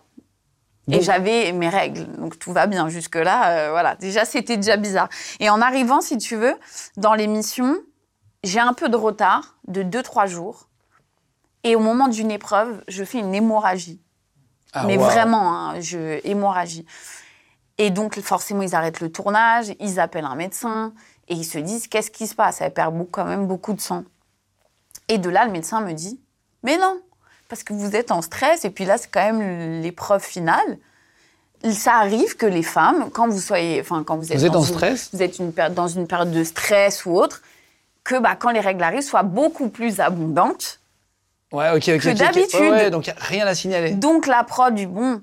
Et 0.91 1.01
j'avais 1.01 1.53
mes 1.53 1.69
règles, 1.69 2.07
donc 2.17 2.39
tout 2.39 2.53
va 2.53 2.67
bien 2.67 2.89
jusque-là. 2.89 3.51
euh, 3.51 3.71
voilà, 3.71 3.95
déjà 3.97 4.25
c'était 4.25 4.57
déjà 4.57 4.77
bizarre. 4.77 5.09
Et 5.39 5.49
en 5.49 5.61
arrivant, 5.61 6.01
si 6.01 6.19
tu 6.19 6.35
veux, 6.37 6.57
dans 6.97 7.15
l'émission, 7.15 7.79
j'ai 8.43 8.59
un 8.59 8.73
peu 8.73 8.89
de 8.89 8.97
retard 8.97 9.57
de 9.69 9.83
2-3 9.83 10.27
jours. 10.27 10.69
Et 11.65 11.77
au 11.77 11.81
moment 11.81 12.09
d'une 12.09 12.33
épreuve, 12.33 12.83
je 12.89 13.05
fais 13.05 13.19
une 13.19 13.35
hémorragie. 13.35 14.01
Ah, 14.73 14.85
mais 14.87 14.97
vraiment, 14.97 15.55
hein, 15.55 15.81
je, 15.81 16.21
hémorragie. 16.27 16.85
Et 17.79 17.91
donc, 17.91 18.19
forcément, 18.21 18.63
ils 18.63 18.75
arrêtent 18.75 19.01
le 19.01 19.13
tournage, 19.13 19.73
ils 19.79 20.01
appellent 20.01 20.25
un 20.25 20.35
médecin 20.35 20.93
et 21.33 21.35
ils 21.35 21.45
se 21.45 21.59
disent 21.59 21.87
qu'est-ce 21.89 22.11
qui 22.11 22.27
se 22.27 22.35
passe? 22.35 22.61
Elle 22.61 22.73
perd 22.75 22.95
quand 23.11 23.25
même 23.25 23.47
beaucoup 23.47 23.73
de 23.73 23.81
sang. 23.81 24.05
Et 25.09 25.19
de 25.19 25.31
là, 25.31 25.45
le 25.47 25.51
médecin 25.53 25.81
me 25.81 25.93
dit 25.93 26.21
mais 26.63 26.77
non, 26.77 27.01
parce 27.49 27.63
que 27.65 27.73
vous 27.73 27.97
êtes 27.97 28.13
en 28.13 28.23
stress 28.23 28.65
et 28.65 28.71
puis 28.71 28.85
là, 28.85 28.99
c'est 28.99 29.11
quand 29.11 29.25
même 29.33 29.81
l'épreuve 29.83 30.23
finale. 30.23 30.79
Ça 31.73 31.95
arrive 31.95 32.37
que 32.37 32.47
les 32.47 32.63
femmes, 32.63 33.09
quand 33.13 33.29
vous 33.29 33.39
soyez, 33.41 33.81
enfin, 33.81 34.03
quand 34.05 34.17
vous 34.17 34.31
êtes, 34.33 34.39
Vous 34.39 34.45
êtes 34.45 34.53
dans 34.53 34.61
en 34.61 34.65
une- 34.65 34.69
stress? 34.75 35.11
vous 35.13 35.23
êtes 35.23 35.39
une 35.39 35.53
dans 35.71 35.89
une 35.89 36.07
période 36.07 36.31
de 36.33 36.45
stress 36.45 37.07
ou 37.07 37.13
autre, 37.17 37.41
que 38.05 38.19
bah, 38.19 38.35
quand 38.37 38.51
les 38.51 38.61
règles 38.61 38.83
arrivent, 38.83 39.01
soient 39.03 39.23
beaucoup 39.23 39.69
plus 39.69 40.01
abondantes. 40.01 40.81
Ouais, 41.53 41.79
que 41.81 42.15
d'habitude. 42.17 42.61
Ouais, 42.61 42.91
donc 42.91 43.13
rien 43.17 43.47
à 43.47 43.55
signaler. 43.55 43.93
Donc 43.93 44.27
la 44.27 44.43
prod 44.43 44.75
du 44.75 44.87
bon, 44.87 45.21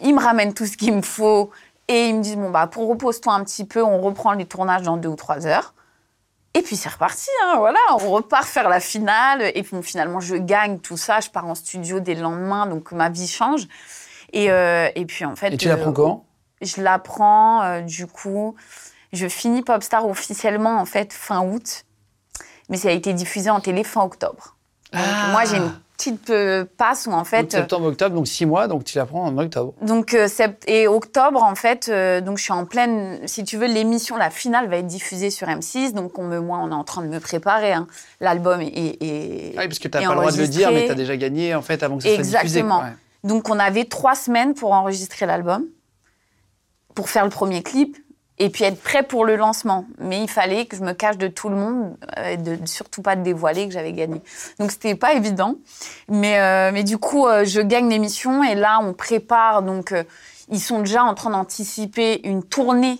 ils 0.00 0.14
me 0.14 0.20
ramènent 0.20 0.54
tout 0.54 0.64
ce 0.66 0.76
qu'il 0.76 0.94
me 0.94 1.02
faut 1.02 1.50
et 1.88 2.08
ils 2.08 2.16
me 2.16 2.22
disent 2.22 2.36
bon 2.36 2.50
bah 2.50 2.66
pour 2.66 2.88
repose-toi 2.88 3.32
un 3.32 3.44
petit 3.44 3.64
peu, 3.64 3.82
on 3.82 4.00
reprend 4.00 4.32
les 4.32 4.46
tournages 4.46 4.82
dans 4.82 4.96
deux 4.96 5.08
ou 5.08 5.16
trois 5.16 5.46
heures. 5.46 5.74
Et 6.54 6.62
puis 6.62 6.74
c'est 6.76 6.88
reparti, 6.88 7.28
hein, 7.44 7.56
voilà, 7.58 7.78
on 8.00 8.10
repart 8.10 8.46
faire 8.46 8.68
la 8.70 8.80
finale 8.80 9.52
et 9.54 9.62
puis 9.62 9.76
finalement 9.82 10.20
je 10.20 10.36
gagne 10.36 10.78
tout 10.78 10.96
ça, 10.96 11.20
je 11.20 11.28
pars 11.28 11.46
en 11.46 11.54
studio 11.54 12.00
dès 12.00 12.14
le 12.14 12.22
lendemain 12.22 12.66
donc 12.66 12.92
ma 12.92 13.10
vie 13.10 13.28
change. 13.28 13.68
Et, 14.32 14.50
euh, 14.50 14.88
et 14.94 15.04
puis 15.04 15.24
en 15.24 15.36
fait, 15.36 15.52
Et 15.52 15.56
tu 15.56 15.68
l'apprends 15.68 15.90
euh, 15.90 15.92
comment 15.92 16.26
je 16.62 16.80
l'apprends 16.80 17.62
euh, 17.62 17.80
du 17.82 18.06
coup, 18.06 18.56
je 19.12 19.28
finis 19.28 19.62
Popstar 19.62 20.06
officiellement 20.08 20.78
en 20.80 20.86
fait 20.86 21.12
fin 21.12 21.42
août, 21.46 21.84
mais 22.70 22.78
ça 22.78 22.88
a 22.88 22.92
été 22.92 23.12
diffusé 23.12 23.50
en 23.50 23.60
télé 23.60 23.84
fin 23.84 24.02
octobre. 24.02 24.56
Donc, 24.92 25.02
Ah. 25.04 25.28
moi 25.32 25.44
j'ai 25.44 25.58
une 25.58 25.72
petite 25.96 26.30
euh, 26.30 26.64
passe 26.76 27.06
où 27.06 27.12
en 27.12 27.24
fait 27.24 27.44
Août, 27.44 27.50
septembre, 27.52 27.86
octobre, 27.86 28.14
donc 28.14 28.26
six 28.26 28.44
mois, 28.46 28.68
donc 28.68 28.84
tu 28.84 28.98
l'apprends 28.98 29.24
en 29.24 29.38
octobre. 29.38 29.72
donc 29.82 30.12
euh, 30.14 30.28
sept- 30.28 30.62
et 30.66 30.86
octobre 30.88 31.42
en 31.42 31.54
fait, 31.54 31.88
euh, 31.88 32.20
donc 32.20 32.38
je 32.38 32.42
suis 32.44 32.52
en 32.52 32.64
pleine. 32.66 33.18
Si 33.26 33.44
tu 33.44 33.56
veux, 33.56 33.66
l'émission, 33.66 34.16
la 34.16 34.30
finale 34.30 34.68
va 34.68 34.76
être 34.76 34.86
diffusée 34.86 35.30
sur 35.30 35.46
M6. 35.48 35.92
Donc 35.92 36.18
on 36.18 36.24
me, 36.24 36.38
moi, 36.40 36.58
on 36.62 36.70
est 36.70 36.74
en 36.74 36.84
train 36.84 37.02
de 37.02 37.08
me 37.08 37.18
préparer. 37.20 37.72
hein. 37.72 37.86
L'album 38.20 38.60
est, 38.60 38.66
est- 39.00 39.54
Ah 39.56 39.62
oui, 39.62 39.68
parce 39.68 39.78
que 39.78 39.88
tu 39.88 39.96
n'as 39.96 40.02
est 40.02 40.06
pas 40.06 40.14
le 40.14 40.20
droit 40.20 40.32
de 40.32 40.36
le 40.38 40.48
dire, 40.48 40.70
mais 40.70 40.86
tu 40.86 40.92
as 40.92 40.94
déjà 40.94 41.16
gagné 41.16 41.54
en 41.54 41.62
fait 41.62 41.82
avant 41.82 41.96
que 41.96 42.02
ça 42.02 42.08
soit 42.10 42.16
diffusé. 42.22 42.38
Exactement. 42.40 42.80
ouais. 42.80 42.92
Donc 43.24 43.48
on 43.48 43.58
avait 43.58 43.84
trois 43.86 44.14
semaines 44.14 44.54
pour 44.54 44.72
enregistrer 44.72 45.26
l'album, 45.26 45.64
pour 46.94 47.08
faire 47.08 47.24
le 47.24 47.30
premier 47.30 47.62
clip. 47.62 47.96
Et 48.38 48.50
puis 48.50 48.64
être 48.64 48.82
prêt 48.82 49.02
pour 49.02 49.24
le 49.24 49.36
lancement. 49.36 49.86
Mais 49.98 50.22
il 50.22 50.28
fallait 50.28 50.66
que 50.66 50.76
je 50.76 50.82
me 50.82 50.92
cache 50.92 51.16
de 51.16 51.28
tout 51.28 51.48
le 51.48 51.56
monde, 51.56 51.96
euh, 52.18 52.36
et 52.36 52.66
surtout 52.66 53.00
pas 53.00 53.16
de 53.16 53.22
dévoiler 53.22 53.66
que 53.66 53.72
j'avais 53.72 53.92
gagné. 53.92 54.20
Donc 54.58 54.70
c'était 54.70 54.94
pas 54.94 55.14
évident. 55.14 55.56
Mais, 56.08 56.38
euh, 56.38 56.70
mais 56.72 56.84
du 56.84 56.98
coup, 56.98 57.26
euh, 57.26 57.44
je 57.44 57.60
gagne 57.60 57.88
l'émission 57.88 58.44
et 58.44 58.54
là, 58.54 58.78
on 58.82 58.92
prépare. 58.92 59.62
Donc, 59.62 59.94
ils 60.50 60.60
sont 60.60 60.80
déjà 60.80 61.02
en 61.04 61.14
train 61.14 61.30
d'anticiper 61.30 62.26
une 62.28 62.42
tournée 62.42 62.98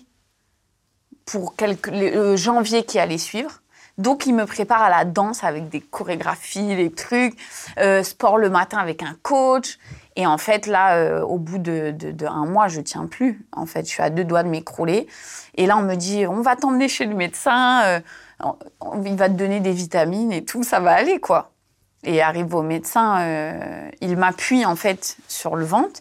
pour 1.27 1.55
quelques, 1.55 1.91
le 1.93 2.37
janvier 2.37 2.85
qui 2.85 2.99
allait 2.99 3.19
suivre. 3.19 3.61
Donc, 3.99 4.27
ils 4.27 4.35
me 4.35 4.47
préparent 4.47 4.83
à 4.83 4.91
la 4.91 5.05
danse 5.05 5.43
avec 5.43 5.69
des 5.69 5.81
chorégraphies, 5.81 6.77
des 6.77 6.93
trucs, 6.93 7.35
sport 8.03 8.37
le 8.37 8.51
matin 8.51 8.79
avec 8.79 9.03
un 9.03 9.17
coach. 9.23 9.79
Et 10.17 10.27
en 10.27 10.39
fait, 10.39 10.67
là, 10.67 10.97
euh, 10.97 11.21
au 11.21 11.39
bout 11.39 11.59
de, 11.59 11.95
mois, 12.47 12.69
je 12.69 12.81
tiens 12.81 13.07
plus. 13.07 13.47
En 13.53 13.67
fait, 13.67 13.85
je 13.85 13.91
suis 13.91 14.03
à 14.03 14.09
deux 14.09 14.25
doigts 14.25 14.43
de 14.43 14.49
m'écrouler. 14.49 15.07
Et 15.57 15.67
là, 15.67 15.77
on 15.77 15.83
me 15.83 15.95
dit, 15.95 16.27
on 16.27 16.41
va 16.41 16.57
t'emmener 16.57 16.89
chez 16.89 17.05
le 17.05 17.15
médecin, 17.15 17.83
euh, 17.85 18.01
il 19.05 19.15
va 19.15 19.29
te 19.29 19.35
donner 19.35 19.61
des 19.61 19.73
vitamines 19.73 20.33
et 20.33 20.45
tout, 20.45 20.63
ça 20.63 20.81
va 20.81 20.93
aller, 20.93 21.21
quoi. 21.21 21.53
Et 22.03 22.23
arrive 22.23 22.55
au 22.55 22.63
médecin, 22.63 23.21
euh, 23.21 23.91
il 24.01 24.17
m'appuie 24.17 24.65
en 24.65 24.77
fait 24.77 25.17
sur 25.29 25.57
le 25.57 25.65
ventre 25.65 26.01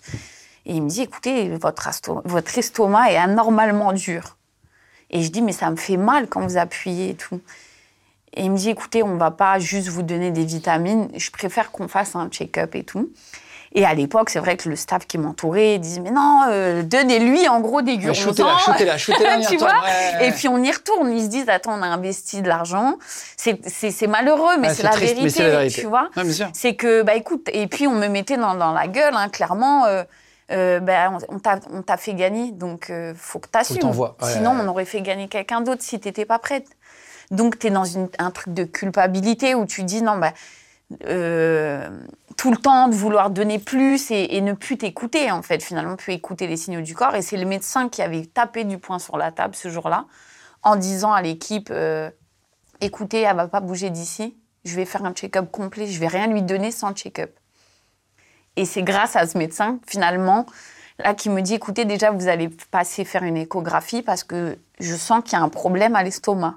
et 0.65 0.75
il 0.75 0.83
me 0.83 0.89
dit 0.89 1.01
écoutez, 1.01 1.49
votre, 1.57 1.89
votre 2.25 2.57
estomac 2.57 3.11
est 3.11 3.17
anormalement 3.17 3.91
dur. 3.91 4.37
Et 5.09 5.23
je 5.23 5.31
dis 5.31 5.41
mais 5.41 5.51
ça 5.51 5.71
me 5.71 5.77
fait 5.77 5.97
mal 5.97 6.27
quand 6.27 6.41
vous 6.41 6.57
appuyez 6.57 7.11
et 7.11 7.15
tout. 7.15 7.39
Et 8.33 8.43
il 8.43 8.51
me 8.51 8.57
dit 8.57 8.69
écoutez, 8.69 9.01
on 9.01 9.15
va 9.15 9.31
pas 9.31 9.57
juste 9.57 9.87
vous 9.87 10.03
donner 10.03 10.29
des 10.29 10.45
vitamines, 10.45 11.09
je 11.15 11.31
préfère 11.31 11.71
qu'on 11.71 11.87
fasse 11.87 12.15
un 12.15 12.29
check-up 12.29 12.75
et 12.75 12.83
tout. 12.83 13.09
Et 13.75 13.85
à 13.85 13.93
l'époque, 13.93 14.29
c'est 14.29 14.39
vrai 14.39 14.57
que 14.57 14.67
le 14.67 14.75
staff 14.75 15.05
qui 15.05 15.17
m'entourait 15.17 15.77
disait 15.77 16.01
mais 16.01 16.11
non, 16.11 16.43
euh, 16.49 16.81
donnez-lui 16.81 17.47
en 17.47 17.59
gros 17.59 17.81
des 17.81 17.97
gurons. 17.97 18.13
Shootez-la, 18.13 18.57
shootez-la, 18.57 18.97
shootez-la, 18.97 19.39
tu 19.41 19.57
vois 19.57 19.75
Et 20.21 20.31
puis 20.31 20.47
on 20.47 20.63
y 20.63 20.71
retourne. 20.71 21.11
Ils 21.11 21.25
se 21.25 21.27
disent 21.27 21.49
attends, 21.49 21.77
on 21.77 21.83
a 21.83 21.87
investi 21.87 22.41
de 22.41 22.47
l'argent. 22.47 22.97
C'est 23.37 24.07
malheureux, 24.07 24.57
mais 24.59 24.73
c'est 24.73 24.83
la, 24.83 24.91
vérité, 24.91 25.67
tu 25.69 25.85
vois. 25.85 26.09
c'est 26.53 26.75
que 26.75 27.03
bah 27.03 27.15
écoute, 27.15 27.49
et 27.53 27.67
puis 27.67 27.85
on 27.85 27.95
me 27.95 28.07
mettait 28.07 28.37
dans, 28.37 28.55
dans 28.55 28.71
la 28.71 28.87
gueule, 28.87 29.13
hein, 29.15 29.29
clairement. 29.29 29.85
Euh, 29.85 30.03
euh, 30.51 30.79
bah, 30.79 31.17
on 31.29 31.81
t'a 31.81 31.97
fait 31.97 32.13
gagner, 32.13 32.51
donc 32.51 32.89
euh, 32.89 33.13
faut 33.17 33.39
que 33.39 33.47
tu 33.51 33.57
assumes. 33.57 33.91
Sinon, 34.21 34.51
on 34.51 34.67
aurait 34.67 34.85
fait 34.85 35.01
gagner 35.01 35.27
quelqu'un 35.27 35.61
d'autre 35.61 35.81
si 35.81 35.99
tu 35.99 36.07
n'étais 36.07 36.25
pas 36.25 36.39
prête. 36.39 36.67
Donc, 37.31 37.57
tu 37.57 37.67
es 37.67 37.69
dans 37.71 37.85
une, 37.85 38.09
un 38.19 38.29
truc 38.29 38.53
de 38.53 38.63
culpabilité 38.63 39.55
où 39.55 39.65
tu 39.65 39.83
dis 39.83 40.03
non, 40.03 40.17
bah, 40.17 40.33
euh, 41.03 41.89
tout 42.37 42.51
le 42.51 42.57
temps 42.57 42.87
de 42.87 42.95
vouloir 42.95 43.29
donner 43.29 43.59
plus 43.59 44.11
et, 44.11 44.39
ne 44.41 44.53
plus 44.53 44.77
t'écouter, 44.77 45.31
en 45.31 45.41
fait, 45.41 45.63
finalement, 45.63 45.95
plus 45.95 46.13
écouter 46.13 46.47
les 46.47 46.57
signaux 46.57 46.81
du 46.81 46.95
corps. 46.95 47.15
Et 47.15 47.21
c'est 47.21 47.37
le 47.37 47.45
médecin 47.45 47.89
qui 47.89 48.01
avait 48.01 48.25
tapé 48.25 48.63
du 48.63 48.77
poing 48.77 48.99
sur 48.99 49.17
la 49.17 49.31
table 49.31 49.55
ce 49.55 49.69
jour-là 49.69 50.05
en 50.63 50.75
disant 50.75 51.13
à 51.13 51.21
l'équipe 51.21 51.69
euh, 51.71 52.09
écoutez, 52.81 53.21
elle 53.21 53.35
va 53.35 53.47
pas 53.47 53.61
bouger 53.61 53.89
d'ici, 53.89 54.35
je 54.63 54.75
vais 54.75 54.85
faire 54.85 55.05
un 55.05 55.13
check-up 55.13 55.49
complet, 55.51 55.87
je 55.87 55.99
vais 55.99 56.07
rien 56.07 56.27
lui 56.27 56.41
donner 56.41 56.71
sans 56.71 56.93
check-up. 56.93 57.31
Et 58.55 58.65
c'est 58.65 58.83
grâce 58.83 59.15
à 59.15 59.27
ce 59.27 59.37
médecin, 59.37 59.79
finalement, 59.85 60.45
là, 60.99 61.13
qui 61.13 61.29
me 61.29 61.41
dit 61.41 61.55
écoutez, 61.55 61.85
déjà, 61.85 62.11
vous 62.11 62.27
allez 62.27 62.49
passer 62.71 63.05
faire 63.05 63.23
une 63.23 63.37
échographie 63.37 64.01
parce 64.01 64.23
que 64.23 64.57
je 64.79 64.95
sens 64.95 65.23
qu'il 65.23 65.33
y 65.33 65.41
a 65.41 65.43
un 65.43 65.49
problème 65.49 65.95
à 65.95 66.03
l'estomac. 66.03 66.55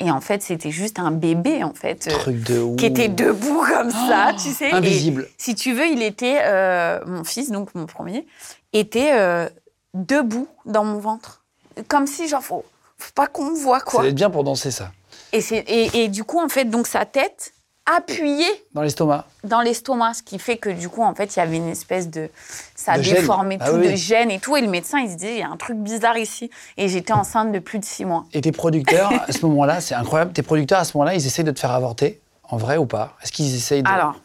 Et 0.00 0.10
en 0.10 0.20
fait, 0.20 0.42
c'était 0.42 0.70
juste 0.70 1.00
un 1.00 1.10
bébé, 1.10 1.64
en 1.64 1.74
fait, 1.74 2.08
euh, 2.08 2.76
qui 2.76 2.86
était 2.86 3.08
debout 3.08 3.64
comme 3.66 3.90
ça, 3.90 4.30
tu 4.40 4.50
sais. 4.50 4.70
Invisible. 4.70 5.28
si 5.38 5.56
tu 5.56 5.72
veux, 5.72 5.88
il 5.88 6.02
était, 6.02 6.38
euh, 6.44 7.00
mon 7.04 7.24
fils, 7.24 7.50
donc 7.50 7.74
mon 7.74 7.86
premier, 7.86 8.24
était 8.72 9.10
euh, 9.14 9.48
debout 9.94 10.46
dans 10.66 10.84
mon 10.84 10.98
ventre. 10.98 11.42
Comme 11.88 12.06
si, 12.06 12.28
genre, 12.28 12.42
faut, 12.42 12.64
faut 12.96 13.12
pas 13.12 13.26
qu'on 13.26 13.50
me 13.50 13.56
voit, 13.56 13.80
quoi. 13.80 13.98
Ça 13.98 14.02
va 14.02 14.08
être 14.08 14.14
bien 14.14 14.30
pour 14.30 14.44
danser, 14.44 14.70
ça. 14.70 14.92
Et, 15.32 15.40
et, 15.50 16.04
et, 16.04 16.08
du 16.08 16.22
coup, 16.22 16.40
en 16.40 16.48
fait, 16.48 16.64
donc 16.66 16.86
sa 16.86 17.04
tête 17.04 17.52
appuyé 17.96 18.46
dans 18.74 18.82
l'estomac. 18.82 19.26
Dans 19.44 19.60
l'estomac, 19.60 20.14
ce 20.14 20.22
qui 20.22 20.38
fait 20.38 20.56
que 20.56 20.68
du 20.70 20.88
coup, 20.88 21.02
en 21.02 21.14
fait, 21.14 21.36
il 21.36 21.38
y 21.38 21.42
avait 21.42 21.56
une 21.56 21.68
espèce 21.68 22.08
de 22.08 22.28
ça 22.74 22.92
a 22.92 22.98
déformé 22.98 23.58
ah 23.60 23.70
tout, 23.70 23.78
de 23.78 23.90
gêne 23.90 24.30
et 24.30 24.38
tout. 24.38 24.56
Et 24.56 24.60
le 24.60 24.68
médecin, 24.68 24.98
il 25.00 25.10
se 25.10 25.16
dit, 25.16 25.26
il 25.26 25.38
y 25.38 25.42
a 25.42 25.48
un 25.48 25.56
truc 25.56 25.78
bizarre 25.78 26.18
ici. 26.18 26.50
Et 26.76 26.88
j'étais 26.88 27.12
enceinte 27.12 27.52
de 27.52 27.58
plus 27.58 27.78
de 27.78 27.84
six 27.84 28.04
mois. 28.04 28.24
Et 28.32 28.40
tes 28.40 28.52
producteurs, 28.52 29.10
à 29.26 29.32
ce 29.32 29.44
moment-là, 29.46 29.80
c'est 29.80 29.94
incroyable. 29.94 30.32
Tes 30.32 30.42
producteurs, 30.42 30.80
à 30.80 30.84
ce 30.84 30.96
moment-là, 30.96 31.14
ils 31.14 31.26
essayent 31.26 31.44
de 31.44 31.50
te 31.50 31.60
faire 31.60 31.72
avorter, 31.72 32.20
en 32.44 32.56
vrai 32.56 32.76
ou 32.76 32.86
pas? 32.86 33.16
Est-ce 33.22 33.32
qu'ils 33.32 33.54
essayent 33.54 33.82
de 33.82 33.88
Alors, 33.88 34.20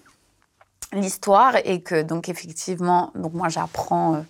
l'histoire 0.92 1.56
est 1.56 1.82
que 1.82 2.02
donc 2.02 2.30
effectivement, 2.30 3.12
donc 3.16 3.34
moi 3.34 3.50
j'apprends. 3.50 4.16
Euh, 4.16 4.22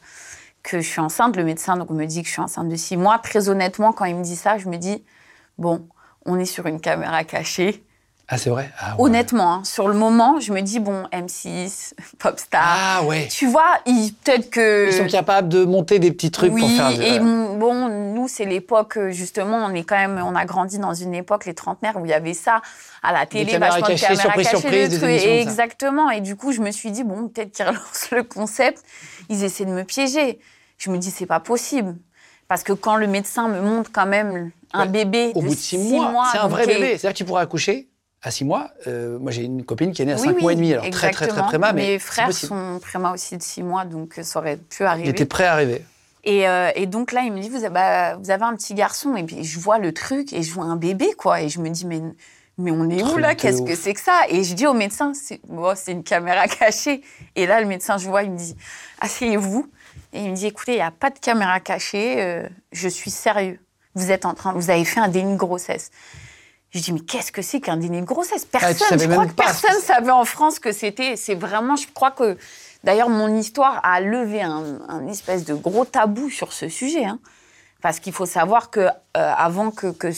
que 0.64 0.80
je 0.80 0.88
suis 0.88 1.02
enceinte, 1.02 1.36
le 1.36 1.44
médecin 1.44 1.76
donc, 1.76 1.90
me 1.90 2.06
dit 2.06 2.22
que 2.22 2.28
je 2.28 2.34
suis 2.34 2.42
enceinte 2.42 2.70
de 2.70 2.76
six 2.76 2.98
mois. 2.98 3.20
Très 3.20 3.50
honnêtement, 3.50 3.92
quand 3.92 4.06
il 4.06 4.16
me 4.16 4.24
dit 4.24 4.38
ça, 4.38 4.58
je 4.58 4.70
me 4.70 4.78
dis, 4.78 5.04
bon, 5.58 5.88
on 6.26 6.40
est 6.40 6.46
sur 6.46 6.66
une 6.66 6.80
caméra 6.80 7.24
cachée, 7.26 7.84
ah, 8.30 8.38
c'est 8.38 8.50
vrai? 8.50 8.72
Ah, 8.80 8.96
Honnêtement, 9.00 9.56
hein, 9.56 9.64
sur 9.66 9.90
le 9.90 9.94
moment, 9.94 10.40
je 10.40 10.54
me 10.54 10.62
dis, 10.62 10.80
bon, 10.80 11.04
M6, 11.12 11.94
Popstar. 12.20 12.64
Ah, 12.64 13.04
ouais. 13.04 13.28
Tu 13.30 13.48
vois, 13.48 13.80
peut-être 13.86 14.50
que. 14.50 14.88
Ils 14.88 14.94
sont 14.94 15.08
capables 15.08 15.50
de 15.50 15.66
monter 15.66 16.00
des 16.00 16.12
petits 16.12 16.32
trucs 16.32 16.56
pour 16.56 16.70
faire. 16.70 17.02
Et 17.02 17.20
bon, 17.20 17.90
nous, 17.90 18.30
c'est 18.30 18.46
l'époque, 18.46 18.98
justement, 19.10 19.58
on 19.58 19.74
est 19.74 19.84
quand 19.84 19.98
même, 19.98 20.24
on 20.26 20.36
a 20.36 20.46
grandi 20.46 20.80
dans 20.80 20.94
une 20.94 21.14
époque, 21.14 21.46
les 21.46 21.54
trentenaires, 21.54 21.98
où 21.98 22.06
il 22.06 22.10
y 22.10 22.14
avait 22.14 22.34
ça 22.34 22.62
à 23.04 23.12
la 23.12 23.26
télé, 23.26 23.52
des 23.52 23.58
vachement 23.58 23.86
cachées, 23.86 24.14
de 24.14 24.20
surprise, 24.20 24.46
cachées, 24.48 24.58
surprise, 24.58 25.00
des 25.00 25.40
Exactement. 25.42 26.10
Et 26.10 26.22
du 26.22 26.38
coup, 26.38 26.54
je 26.54 26.62
me 26.62 26.72
suis 26.72 26.92
dit, 26.92 27.04
bon, 27.04 27.28
peut-être 27.28 27.52
qu'ils 27.52 27.66
relancent 27.68 28.12
le 28.12 28.24
concept, 28.24 28.84
ils 29.28 29.44
essaient 29.44 29.66
de 29.66 29.72
me 29.72 29.84
piéger. 29.84 30.40
Je 30.78 30.90
me 30.90 30.98
dis, 30.98 31.12
c'est 31.12 31.26
pas 31.26 31.42
possible. 31.42 31.96
Parce 32.48 32.64
que 32.64 32.74
quand 32.74 32.96
le 32.96 33.08
médecin 33.08 33.48
me 33.50 33.60
montre 33.62 33.92
quand 33.92 34.06
même 34.06 34.52
un 34.74 34.86
bébé 34.86 35.32
au 35.36 35.42
bout 35.42 35.50
de 35.50 35.56
six, 35.56 35.78
mois, 35.78 36.30
c'est 36.32 36.38
un 36.38 36.48
vrai 36.48 36.66
bébé. 36.66 36.98
C'est-à-dire 36.98 37.12
que 37.12 37.18
tu 37.18 37.26
pourrais 37.26 37.42
accoucher 37.42 37.90
à 38.24 38.32
6 38.32 38.46
mois. 38.46 38.72
Euh, 38.88 39.20
moi, 39.20 39.32
j'ai 39.32 39.44
une 39.44 39.64
copine 39.64 39.92
qui 39.92 40.02
est 40.02 40.06
née 40.06 40.14
à 40.14 40.18
5 40.18 40.42
mois 40.42 40.54
et 40.54 40.56
demi, 40.56 40.74
alors 40.74 40.90
très, 40.90 41.12
très, 41.12 41.28
très 41.28 41.44
préma. 41.44 41.74
Mais 41.74 41.94
Mes 41.94 42.00
frères 42.00 42.32
sont 42.34 42.80
préma 42.82 43.12
aussi 43.12 43.38
de 43.38 43.44
6 43.44 43.64
mois, 43.64 43.86
donc 43.86 44.20
ça 44.24 44.40
aurait 44.40 44.58
pu 44.58 44.84
arriver. 44.84 45.10
Il 45.10 45.12
était 45.12 45.26
prêt 45.26 45.46
à 45.46 45.54
arriver. 45.54 45.84
Et, 46.24 46.48
euh, 46.48 46.72
et, 46.76 46.86
donc 46.86 47.12
là, 47.12 47.22
il 47.26 47.34
me 47.34 47.40
dit, 47.42 47.50
vous 47.50 47.58
avez, 47.58 47.70
bah, 47.70 48.16
vous 48.16 48.32
avez 48.32 48.44
un 48.44 48.56
petit 48.56 48.74
garçon. 48.74 49.16
Et 49.18 49.24
puis 49.24 49.44
je 49.44 49.60
vois 49.60 49.78
le 49.78 49.94
truc 49.94 50.32
et 50.32 50.42
je 50.42 50.54
vois 50.54 50.66
un 50.66 50.78
bébé, 50.78 51.14
quoi. 51.18 51.42
Et 51.42 51.50
je 51.50 51.60
me 51.60 51.70
dis, 51.70 51.86
mais, 51.86 52.02
mais 52.58 52.72
on 52.72 52.90
est 52.90 53.04
où 53.04 53.18
là? 53.18 53.36
Qu'est-ce 53.36 53.62
que 53.62 53.76
c'est 53.76 53.94
que 53.94 54.00
ça? 54.00 54.22
Et 54.30 54.44
je 54.46 54.54
dis 54.54 54.66
au 54.66 54.74
médecin, 54.74 55.12
c'est 55.14 55.92
une 55.92 56.04
caméra 56.04 56.48
cachée. 56.60 57.02
Et 57.36 57.46
là, 57.46 57.60
le 57.60 57.68
médecin, 57.68 57.98
je 57.98 58.08
vois, 58.08 58.24
il 58.24 58.32
me 58.32 58.38
dit, 58.38 58.56
asseyez-vous. 59.02 59.70
Et 60.14 60.22
il 60.24 60.32
me 60.32 60.36
dit, 60.36 60.48
écoutez, 60.48 60.74
il 60.74 60.78
n'y 60.78 60.82
a 60.82 60.92
pas 60.92 61.10
de 61.10 61.20
caméra 61.20 61.60
cachée, 61.60 62.22
euh, 62.22 62.48
je 62.72 62.88
suis 62.88 63.12
sérieux. 63.12 63.60
Vous 63.96 64.12
êtes 64.12 64.26
en 64.26 64.34
train, 64.34 64.54
vous 64.54 64.70
avez 64.70 64.86
fait 64.86 65.00
un 65.00 65.08
déni 65.08 65.34
de 65.34 65.38
grossesse. 65.38 65.92
Je 66.74 66.80
dis, 66.80 66.92
mais 66.92 67.02
qu'est-ce 67.02 67.32
que 67.32 67.42
c'est 67.42 67.62
qu'un 67.62 67.78
dîner 67.78 68.02
de 68.02 68.06
grossesse? 68.06 68.48
Ah, 68.54 68.60
Personne, 68.60 69.00
je 69.00 69.08
crois 69.08 69.28
que 69.28 69.34
personne 69.34 69.80
savait 69.82 70.12
en 70.12 70.26
France 70.26 70.60
que 70.60 70.72
c'était. 70.72 71.16
C'est 71.16 71.36
vraiment, 71.36 71.76
je 71.76 71.88
crois 71.94 72.12
que. 72.12 72.38
D'ailleurs, 72.84 73.10
mon 73.10 73.34
histoire 73.38 73.80
a 73.84 74.02
levé 74.02 74.42
un, 74.42 75.08
espèce 75.08 75.46
de 75.46 75.54
gros 75.54 75.86
tabou 75.86 76.30
sur 76.30 76.52
ce 76.52 76.68
sujet. 76.68 77.06
Hein. 77.06 77.20
parce 77.82 78.00
qu'il 78.00 78.12
faut 78.12 78.26
savoir 78.26 78.72
que, 78.72 78.80
euh, 78.82 78.90
avant 79.16 79.72
que, 79.72 79.88
que 79.88 80.10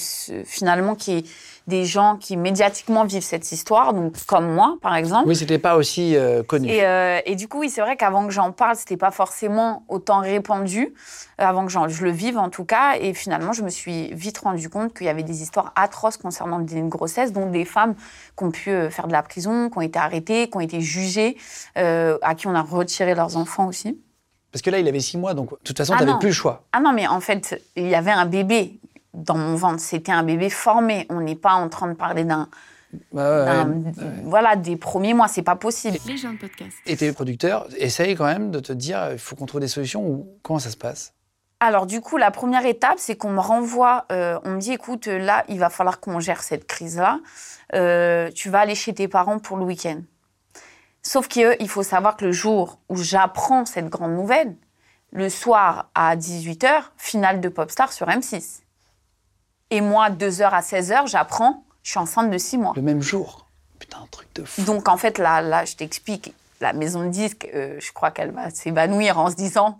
finalement, 0.46 0.96
qu'il 0.96 1.16
y 1.16 1.18
ait 1.20 1.24
des 1.68 1.86
gens 1.86 2.18
qui 2.18 2.38
médiatiquement 2.38 3.06
vivent 3.06 3.24
cette 3.24 3.52
histoire, 3.52 3.94
donc 3.94 4.14
comme 4.28 4.54
moi 4.54 4.78
par 4.82 4.96
exemple. 4.96 5.28
Oui, 5.28 5.36
c'était 5.36 5.58
pas 5.58 5.78
aussi 5.78 6.16
euh, 6.16 6.44
connu. 6.44 6.70
Et, 6.70 6.86
euh, 6.86 7.20
et, 7.26 7.36
du 7.36 7.48
coup, 7.48 7.60
oui, 7.60 7.70
c'est 7.70 7.82
vrai 7.82 7.98
qu'avant 7.98 8.28
que 8.28 8.32
j'en 8.32 8.52
parle, 8.52 8.76
c'était 8.76 8.98
pas 8.98 9.12
forcément 9.12 9.84
autant 9.88 10.20
répandu, 10.20 10.94
euh, 11.42 11.44
avant 11.44 11.66
que 11.66 11.72
je 11.72 12.04
le 12.04 12.12
vive 12.12 12.38
en 12.38 12.50
tout 12.50 12.66
cas. 12.66 12.96
Et 13.00 13.14
finalement, 13.14 13.52
je 13.52 13.64
me 13.64 13.70
suis 13.70 14.14
vite 14.14 14.38
rendu 14.38 14.70
compte 14.70 14.94
qu'il 14.94 15.08
y 15.08 15.10
avait 15.10 15.24
des 15.24 15.42
histoires 15.42 15.74
atroces 15.76 16.18
concernant 16.18 16.60
le 16.60 16.66
dîner 16.66 16.84
de 16.84 16.90
grossesse, 16.90 17.34
dont 17.34 17.50
des 17.50 17.66
femmes 17.66 17.96
qui 18.38 18.44
ont 18.44 18.52
pu 18.52 18.72
faire 18.92 19.08
de 19.08 19.14
la 19.14 19.24
prison, 19.24 19.70
qui 19.70 19.78
ont 19.78 19.82
été 19.82 19.98
arrêtées, 19.98 20.50
qui 20.50 20.58
ont 20.58 20.62
été 20.62 20.82
jugées, 20.82 21.38
à 21.76 22.36
qui 22.36 22.48
on 22.48 22.56
a 22.56 22.62
retiré 22.62 23.16
leurs 23.16 23.38
enfants 23.38 23.68
aussi. 23.68 24.00
Parce 24.52 24.62
que 24.62 24.70
là, 24.70 24.80
il 24.80 24.88
avait 24.88 25.02
six 25.02 25.18
mois, 25.18 25.34
donc 25.34 25.50
de 25.50 25.58
toute 25.66 25.78
façon, 25.78 25.94
ah 25.96 26.00
tu 26.00 26.06
n'avais 26.06 26.20
plus 26.20 26.30
le 26.30 26.34
choix. 26.34 26.64
Ah 26.72 26.80
non, 26.80 26.94
mais 26.94 27.08
en 27.08 27.20
fait, 27.20 27.62
il 27.76 27.88
y 27.88 27.96
avait 27.96 28.12
un 28.12 28.26
bébé 28.26 28.80
dans 29.16 29.38
mon 29.38 29.56
ventre. 29.56 29.80
C'était 29.80 30.12
un 30.12 30.24
bébé 30.24 30.50
formé. 30.50 31.06
On 31.10 31.22
n'est 31.22 31.36
pas 31.36 31.54
en 31.54 31.70
train 31.70 31.88
de 31.88 31.94
parler 31.94 32.24
d'un. 32.24 32.50
Voilà, 33.12 34.56
des 34.56 34.78
premiers 34.78 35.14
mois, 35.14 35.28
c'est 35.28 35.42
pas 35.42 35.56
possible. 35.56 35.98
Les 36.08 36.18
jeunes 36.18 36.38
podcasts. 36.38 36.78
Et 36.86 36.96
tes 36.96 37.12
producteurs 37.12 37.68
essayent 37.78 38.16
quand 38.16 38.26
même 38.26 38.52
de 38.52 38.60
te 38.60 38.72
dire 38.72 39.10
il 39.12 39.18
faut 39.18 39.36
qu'on 39.36 39.46
trouve 39.46 39.62
des 39.62 39.68
solutions 39.68 40.06
ou 40.06 40.28
comment 40.42 40.60
ça 40.60 40.70
se 40.70 40.78
passe? 40.78 41.14
Alors 41.60 41.86
du 41.86 42.02
coup, 42.02 42.18
la 42.18 42.32
première 42.32 42.66
étape, 42.66 42.98
c'est 42.98 43.16
qu'on 43.16 43.32
me 43.32 43.40
renvoie, 43.40 44.06
euh, 44.12 44.40
on 44.44 44.52
me 44.52 44.60
dit, 44.60 44.74
écoute, 44.74 45.08
là, 45.08 45.46
il 45.48 45.58
va 45.58 45.70
falloir 45.70 46.00
qu'on 46.00 46.20
gère 46.20 46.44
cette 46.44 46.68
crise-là. 46.68 47.20
Euh, 47.74 48.30
tu 48.32 48.50
vas 48.50 48.60
aller 48.60 48.76
chez 48.76 48.94
tes 48.94 49.08
parents 49.08 49.40
pour 49.40 49.58
le 49.58 49.64
week-end. 49.64 50.02
Sauf 51.02 51.28
qu'il 51.28 51.70
faut 51.70 51.84
savoir 51.84 52.18
que 52.18 52.26
le 52.26 52.32
jour 52.32 52.80
où 52.90 52.98
j'apprends 52.98 53.66
cette 53.66 53.90
grande 53.90 54.14
nouvelle, 54.14 54.56
le 55.12 55.30
soir 55.30 55.90
à 55.96 56.16
18h, 56.16 56.92
finale 56.98 57.40
de 57.42 57.48
Popstar 57.48 57.94
sur 57.94 58.08
M6. 58.08 58.62
Et 59.72 59.82
moi, 59.82 60.10
2h 60.10 60.50
à 60.50 60.62
16h, 60.62 61.08
j'apprends, 61.08 61.64
je 61.84 61.92
suis 61.92 62.00
enceinte 62.00 62.30
de 62.30 62.38
6 62.38 62.58
mois. 62.58 62.74
Le 62.76 62.82
même 62.82 63.02
jour 63.02 63.48
Putain, 63.80 63.98
un 64.04 64.08
truc 64.08 64.28
de 64.36 64.44
fou. 64.44 64.62
Donc 64.64 64.88
en 64.88 64.98
fait, 64.98 65.18
là, 65.18 65.42
là 65.42 65.66
je 65.66 65.76
t'explique, 65.76 66.34
la 66.62 66.74
maison 66.74 67.04
de 67.04 67.10
disques, 67.10 67.48
euh, 67.54 67.78
je 67.80 67.92
crois 67.92 68.12
qu'elle 68.12 68.32
va 68.32 68.50
s'évanouir 68.50 69.20
en 69.20 69.30
se 69.30 69.36
disant, 69.36 69.78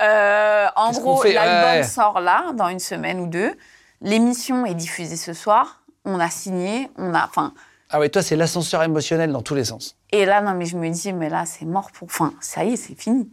euh, 0.00 0.66
en 0.76 0.92
gros, 0.92 1.22
l'album 1.24 1.84
sort 1.84 2.20
là, 2.20 2.52
dans 2.54 2.68
une 2.68 2.80
semaine 2.80 3.20
ou 3.20 3.26
deux. 3.26 3.56
L'émission 4.00 4.66
est 4.66 4.74
diffusée 4.74 5.16
ce 5.16 5.32
soir. 5.32 5.82
On 6.04 6.20
a 6.20 6.28
signé, 6.28 6.90
on 6.96 7.14
a, 7.14 7.24
enfin. 7.24 7.52
Ah 7.90 8.00
oui, 8.00 8.10
toi, 8.10 8.22
c'est 8.22 8.36
l'ascenseur 8.36 8.82
émotionnel 8.82 9.32
dans 9.32 9.42
tous 9.42 9.54
les 9.54 9.64
sens. 9.64 9.96
Et 10.12 10.24
là, 10.24 10.40
non, 10.40 10.54
mais 10.54 10.66
je 10.66 10.76
me 10.76 10.88
dis, 10.90 11.12
mais 11.12 11.28
là, 11.28 11.46
c'est 11.46 11.64
mort 11.64 11.90
pour. 11.92 12.08
Enfin, 12.08 12.34
ça 12.40 12.64
y 12.64 12.74
est, 12.74 12.76
c'est 12.76 12.98
fini. 12.98 13.30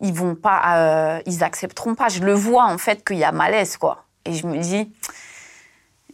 Ils 0.00 0.12
vont 0.12 0.34
pas, 0.34 1.16
euh, 1.16 1.22
ils 1.26 1.44
accepteront 1.44 1.94
pas. 1.94 2.08
Je 2.08 2.22
le 2.22 2.32
vois 2.32 2.64
en 2.64 2.78
fait 2.78 3.04
qu'il 3.04 3.18
y 3.18 3.24
a 3.24 3.32
malaise, 3.32 3.76
quoi. 3.76 4.04
Et 4.24 4.32
je 4.32 4.46
me 4.46 4.58
dis, 4.58 4.92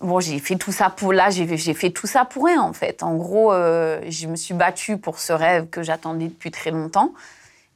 bon, 0.00 0.20
j'ai 0.20 0.38
fait 0.38 0.56
tout 0.56 0.72
ça 0.72 0.90
pour 0.90 1.12
là, 1.12 1.30
j'ai 1.30 1.74
fait 1.74 1.90
tout 1.90 2.06
ça 2.06 2.24
pour 2.24 2.46
rien 2.46 2.62
en 2.62 2.72
fait. 2.72 3.02
En 3.02 3.16
gros, 3.16 3.52
euh, 3.52 4.00
je 4.08 4.26
me 4.26 4.36
suis 4.36 4.54
battue 4.54 4.96
pour 4.96 5.18
ce 5.18 5.32
rêve 5.32 5.68
que 5.68 5.82
j'attendais 5.82 6.28
depuis 6.28 6.50
très 6.50 6.70
longtemps. 6.70 7.12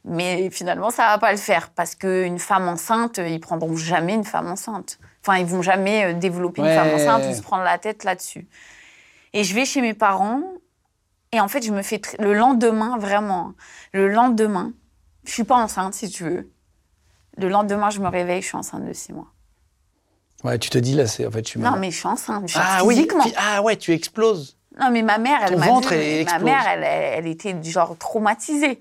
Mais 0.05 0.49
finalement, 0.49 0.89
ça 0.89 1.07
va 1.07 1.17
pas 1.17 1.31
le 1.31 1.37
faire 1.37 1.69
parce 1.69 1.95
qu'une 1.95 2.39
femme 2.39 2.67
enceinte, 2.67 3.19
ils 3.25 3.39
prendront 3.39 3.77
jamais 3.77 4.13
une 4.13 4.25
femme 4.25 4.47
enceinte. 4.47 4.99
Enfin, 5.21 5.37
ils 5.37 5.45
vont 5.45 5.61
jamais 5.61 6.05
euh, 6.05 6.13
développer 6.13 6.61
une 6.61 6.67
femme 6.67 6.93
enceinte 6.93 7.23
ou 7.29 7.33
se 7.33 7.41
prendre 7.41 7.63
la 7.63 7.77
tête 7.77 8.03
là-dessus. 8.03 8.45
Et 9.31 9.43
je 9.43 9.55
vais 9.55 9.65
chez 9.65 9.81
mes 9.81 9.93
parents 9.93 10.41
Et 11.31 11.39
en 11.39 11.47
fait, 11.47 11.63
je 11.65 11.71
me 11.71 11.81
fais 11.81 12.01
le 12.19 12.33
lendemain, 12.33 12.97
vraiment, 12.97 13.53
le 13.93 14.09
lendemain, 14.09 14.73
je 15.25 15.31
suis 15.31 15.43
pas 15.45 15.55
enceinte, 15.55 15.93
si 15.93 16.09
tu 16.09 16.23
veux. 16.25 16.51
Le 17.37 17.47
lendemain, 17.49 17.89
je 17.89 17.99
me 17.99 18.07
réveille, 18.07 18.41
je 18.41 18.47
suis 18.47 18.57
enceinte 18.57 18.85
de 18.85 18.93
six 18.93 19.13
mois. 19.13 19.32
Ouais, 20.43 20.59
tu 20.59 20.69
te 20.69 20.77
dis 20.77 20.93
là, 20.93 21.07
c'est 21.07 21.25
en 21.25 21.31
fait, 21.31 21.45
je 21.45 21.49
suis 21.51 21.59
Non, 21.59 21.65
malade. 21.67 21.79
mais 21.81 21.91
je 21.91 21.97
suis 21.97 22.07
enceinte, 22.07 22.43
je 22.47 22.53
suis 22.53 22.61
ah 22.61 22.83
oui, 22.83 22.95
physiquement. 22.95 23.23
fi- 23.23 23.33
ah 23.37 23.61
ouais, 23.61 23.75
tu 23.77 23.93
exploses. 23.93 24.57
Non, 24.79 24.89
mais 24.91 25.01
ma 25.03 25.17
mère, 25.17 25.39
elle 25.43 25.53
Ton 25.53 25.59
m'a 25.59 25.65
ventre, 25.67 25.89
vu, 25.89 25.95
elle 25.95 26.15
ma 26.15 26.21
explose. 26.21 26.43
mère, 26.43 26.63
elle, 26.67 26.83
elle, 26.83 27.27
était 27.27 27.53
du 27.53 27.71
genre 27.71 27.95
traumatisée. 27.97 28.79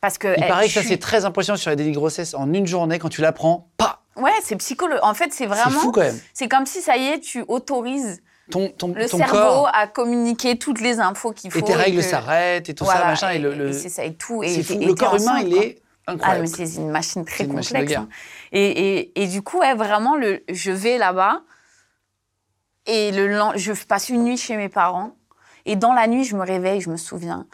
Parce 0.00 0.16
que 0.18 0.28
Il 0.36 0.42
elle- 0.42 0.48
paraît 0.48 0.64
que 0.64 0.70
je 0.70 0.74
ça 0.74 0.80
suis- 0.80 0.90
c'est 0.90 0.96
très 0.98 1.24
impressionnant 1.24 1.56
sur 1.56 1.70
les 1.70 1.76
délits 1.76 1.90
de 1.90 1.96
grossesse. 1.96 2.34
En 2.34 2.52
une 2.52 2.66
journée, 2.66 2.98
quand 2.98 3.08
tu 3.08 3.20
l'apprends, 3.20 3.68
pas. 3.76 4.02
Ouais, 4.16 4.30
c'est 4.42 4.56
psychologique. 4.56 5.04
En 5.04 5.14
fait, 5.14 5.26
c'est 5.32 5.38
C'est 5.44 5.46
vraiment. 5.46 5.78
fou 5.80 5.92
quand 5.92 6.00
même. 6.00 6.18
C'est 6.34 6.48
comme 6.48 6.66
si 6.66 6.80
ça 6.80 6.96
y 6.96 7.06
est, 7.08 7.20
tu 7.20 7.44
autorises 7.46 8.20
Ton, 8.50 8.68
ton, 8.70 8.88
le 8.94 9.08
ton 9.08 9.18
cerveau 9.18 9.34
corps 9.36 9.70
à 9.74 9.86
communiquer 9.86 10.56
toutes 10.58 10.80
les 10.80 10.98
infos 11.00 11.32
qu'il 11.32 11.50
faut. 11.50 11.58
et 11.58 11.62
tes 11.62 11.74
règles 11.74 11.98
que- 11.98 12.02
s'arrêtent 12.04 12.68
et 12.70 12.74
tout 12.74 12.84
ça, 12.84 12.92
Voilà, 12.92 13.06
machin. 13.08 13.30
Et, 13.30 13.38
le, 13.38 13.54
le- 13.54 13.68
et 13.68 13.72
c'est 13.72 13.88
ça 13.88 14.04
et 14.04 14.14
tout. 14.14 14.42
Et 14.42 14.48
c'est 14.48 14.56
t'es- 14.62 14.74
fou. 14.74 14.80
et 14.82 14.86
Le 14.86 14.94
t'es 14.94 15.04
corps 15.04 15.16
humain, 15.16 15.32
enceinte, 15.34 15.44
il 15.46 15.54
quoi. 15.54 15.64
est 15.64 15.78
incroyable. 16.08 16.40
mais 16.42 16.66
c'est 16.66 16.80
une 16.80 16.90
machine 16.90 17.24
très 17.24 17.44
une 17.44 17.54
complexe. 17.54 17.92
hein. 17.94 18.08
Et, 18.52 18.98
et, 18.98 19.22
et 19.22 19.26
du 19.28 19.42
coup, 19.42 19.58
ouais, 19.58 19.74
vraiment, 19.74 20.16
le, 20.16 20.42
je 20.48 20.70
vais 20.72 20.98
là-bas 20.98 21.42
et 22.86 23.12
le, 23.12 23.28
je 23.56 23.72
passe 23.84 24.08
une 24.08 24.24
nuit 24.24 24.36
chez 24.36 24.56
mes 24.56 24.68
parents. 24.68 25.14
Et 25.66 25.76
dans 25.76 25.92
la 25.92 26.06
nuit, 26.06 26.24
je 26.24 26.34
me 26.36 26.42
réveille, 26.42 26.80
je 26.80 26.90
me 26.90 26.96
souviens, 26.96 27.46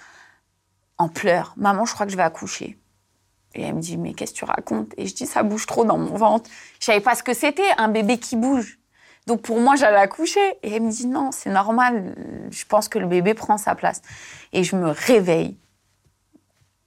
en 0.98 1.08
pleurs. 1.08 1.54
Maman, 1.56 1.84
je 1.84 1.92
crois 1.92 2.06
que 2.06 2.12
je 2.12 2.16
vais 2.16 2.22
accoucher. 2.22 2.78
Et 3.56 3.62
elle 3.62 3.74
me 3.74 3.80
dit, 3.80 3.96
mais 3.96 4.14
qu'est-ce 4.14 4.32
que 4.32 4.38
tu 4.38 4.44
racontes? 4.44 4.92
Et 4.96 5.06
je 5.06 5.14
dis, 5.14 5.26
ça 5.26 5.42
bouge 5.42 5.66
trop 5.66 5.84
dans 5.84 5.98
mon 5.98 6.16
ventre. 6.16 6.48
Je 6.80 6.86
savais 6.86 7.00
pas 7.00 7.14
ce 7.14 7.22
que 7.22 7.34
c'était, 7.34 7.68
un 7.76 7.88
bébé 7.88 8.18
qui 8.18 8.36
bouge. 8.36 8.78
Donc 9.26 9.42
pour 9.42 9.60
moi, 9.60 9.74
j'allais 9.76 9.96
accoucher. 9.98 10.40
Et 10.62 10.74
elle 10.74 10.82
me 10.82 10.90
dit, 10.90 11.06
non, 11.06 11.30
c'est 11.32 11.50
normal. 11.50 12.14
Je 12.50 12.64
pense 12.66 12.88
que 12.88 12.98
le 12.98 13.06
bébé 13.06 13.34
prend 13.34 13.56
sa 13.58 13.74
place. 13.74 14.02
Et 14.52 14.62
je 14.64 14.76
me 14.76 14.90
réveille 14.90 15.56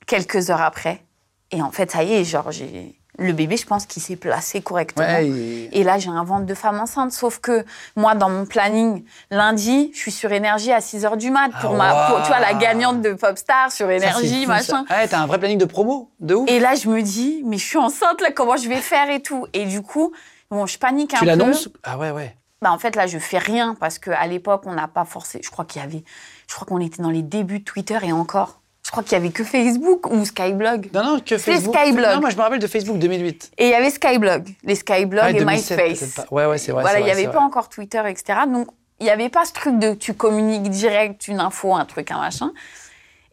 quelques 0.06 0.50
heures 0.50 0.62
après. 0.62 1.04
Et 1.52 1.62
en 1.62 1.72
fait, 1.72 1.92
ça 1.92 2.04
y 2.04 2.14
est, 2.14 2.24
genre, 2.24 2.52
j'ai... 2.52 2.96
Le 3.20 3.34
bébé, 3.34 3.58
je 3.58 3.66
pense 3.66 3.88
qu'il 3.88 4.00
s'est 4.04 4.16
placé 4.16 4.62
correctement. 4.62 5.04
Ouais, 5.08 5.26
et- 5.28 5.80
Et 5.80 5.84
là, 5.84 5.98
j'ai 5.98 6.10
un 6.12 6.24
ventre 6.24 6.46
de 6.46 6.54
femme 6.54 6.80
enceinte. 6.80 7.12
Sauf 7.12 7.40
que 7.40 7.66
moi, 7.96 8.14
dans 8.14 8.30
mon 8.30 8.46
planning, 8.46 9.04
lundi, 9.32 9.90
je 9.96 9.98
suis 9.98 10.12
sur 10.12 10.32
énergie 10.32 10.72
à 10.72 10.82
6 10.82 11.04
h 11.04 11.18
du 11.18 11.32
mat. 11.32 11.50
Pour 11.60 11.72
Ah, 11.74 11.78
ma, 11.78 12.08
pour- 12.12 12.22
tu 12.22 12.28
vois, 12.28 12.40
la 12.40 12.54
gagnante 12.54 13.02
de 13.02 13.14
Popstar 13.14 13.72
sur 13.72 13.90
énergie, 13.90 14.46
machin. 14.46 14.86
ça. 14.88 14.96
Ouais, 14.96 15.08
t'as 15.08 15.20
un 15.20 15.26
vrai 15.26 15.40
planning 15.40 15.58
de 15.58 15.66
promo, 15.66 16.12
de 16.20 16.36
ouf. 16.36 16.48
Et 16.48 16.60
là, 16.60 16.76
je 16.76 16.88
me 16.90 17.02
dis, 17.02 17.42
mais 17.44 17.58
je 17.58 17.66
suis 17.66 17.80
enceinte, 17.80 18.22
là, 18.22 18.30
comment 18.32 18.56
je 18.56 18.70
vais 18.70 18.82
faire 18.82 19.10
et 19.10 19.24
tout. 19.24 19.48
Et 19.54 19.66
du 19.66 19.82
coup, 19.82 20.14
bon, 20.52 20.68
je 20.68 20.78
panique 20.78 21.16
un 21.16 21.18
tu 21.18 21.24
peu. 21.24 21.28
l'annonces? 21.32 21.70
Ah 21.84 21.98
ouais, 21.98 22.12
ouais. 22.12 22.38
Bah, 22.62 22.72
en 22.72 22.78
fait, 22.78 22.96
là, 22.96 23.08
je 23.08 23.18
fais 23.18 23.40
rien 23.40 23.76
parce 23.80 23.98
qu'à 23.98 24.28
l'époque, 24.28 24.62
on 24.68 24.74
n'a 24.74 24.88
pas 24.88 25.06
forcé. 25.06 25.42
Je 25.44 25.50
crois 25.50 25.66
qu'il 25.66 25.82
y 25.82 25.84
avait. 25.86 26.04
Je 26.48 26.54
crois 26.54 26.68
qu'on 26.68 26.80
était 26.80 27.02
dans 27.02 27.10
les 27.10 27.24
débuts 27.24 27.60
de 27.60 27.64
Twitter 27.64 27.98
et 28.04 28.12
encore. 28.12 28.62
Je 28.88 28.92
crois 28.92 29.04
qu'il 29.04 29.12
y 29.12 29.16
avait 29.16 29.32
que 29.32 29.44
Facebook 29.44 30.10
ou 30.10 30.24
Skyblog. 30.24 30.92
Non, 30.94 31.04
non, 31.04 31.20
que 31.20 31.38
Facebook. 31.38 31.76
Skyblog. 31.76 32.16
Non, 32.16 32.22
moi 32.22 32.30
je 32.30 32.38
me 32.38 32.42
rappelle 32.42 32.60
de 32.60 32.68
Facebook 32.68 32.98
2008. 33.00 33.52
Et 33.58 33.66
il 33.66 33.70
y 33.72 33.74
avait 33.74 33.90
Skyblog, 33.90 34.48
les 34.64 34.76
Skyblog 34.76 35.24
Ah, 35.26 35.30
et 35.32 35.34
2007, 35.34 35.90
MySpace. 35.90 36.26
Ouais, 36.32 36.46
ouais, 36.46 36.58
c'est 36.58 36.72
vrai. 36.72 36.84
Voilà, 36.84 37.02
il 37.02 37.04
n'y 37.04 37.12
avait 37.12 37.26
pas 37.26 37.32
vrai. 37.32 37.42
encore 37.42 37.68
Twitter, 37.68 38.02
etc. 38.08 38.40
Donc, 38.48 38.70
il 39.02 39.04
n'y 39.04 39.10
avait 39.10 39.28
pas 39.28 39.44
ce 39.44 39.52
truc 39.52 39.78
de 39.78 39.94
tu 39.94 40.14
communiques 40.14 40.70
direct 40.70 41.28
une 41.28 41.42
info, 41.42 41.76
un 41.76 41.84
truc, 41.84 42.12
un 42.12 42.20
machin. 42.20 42.54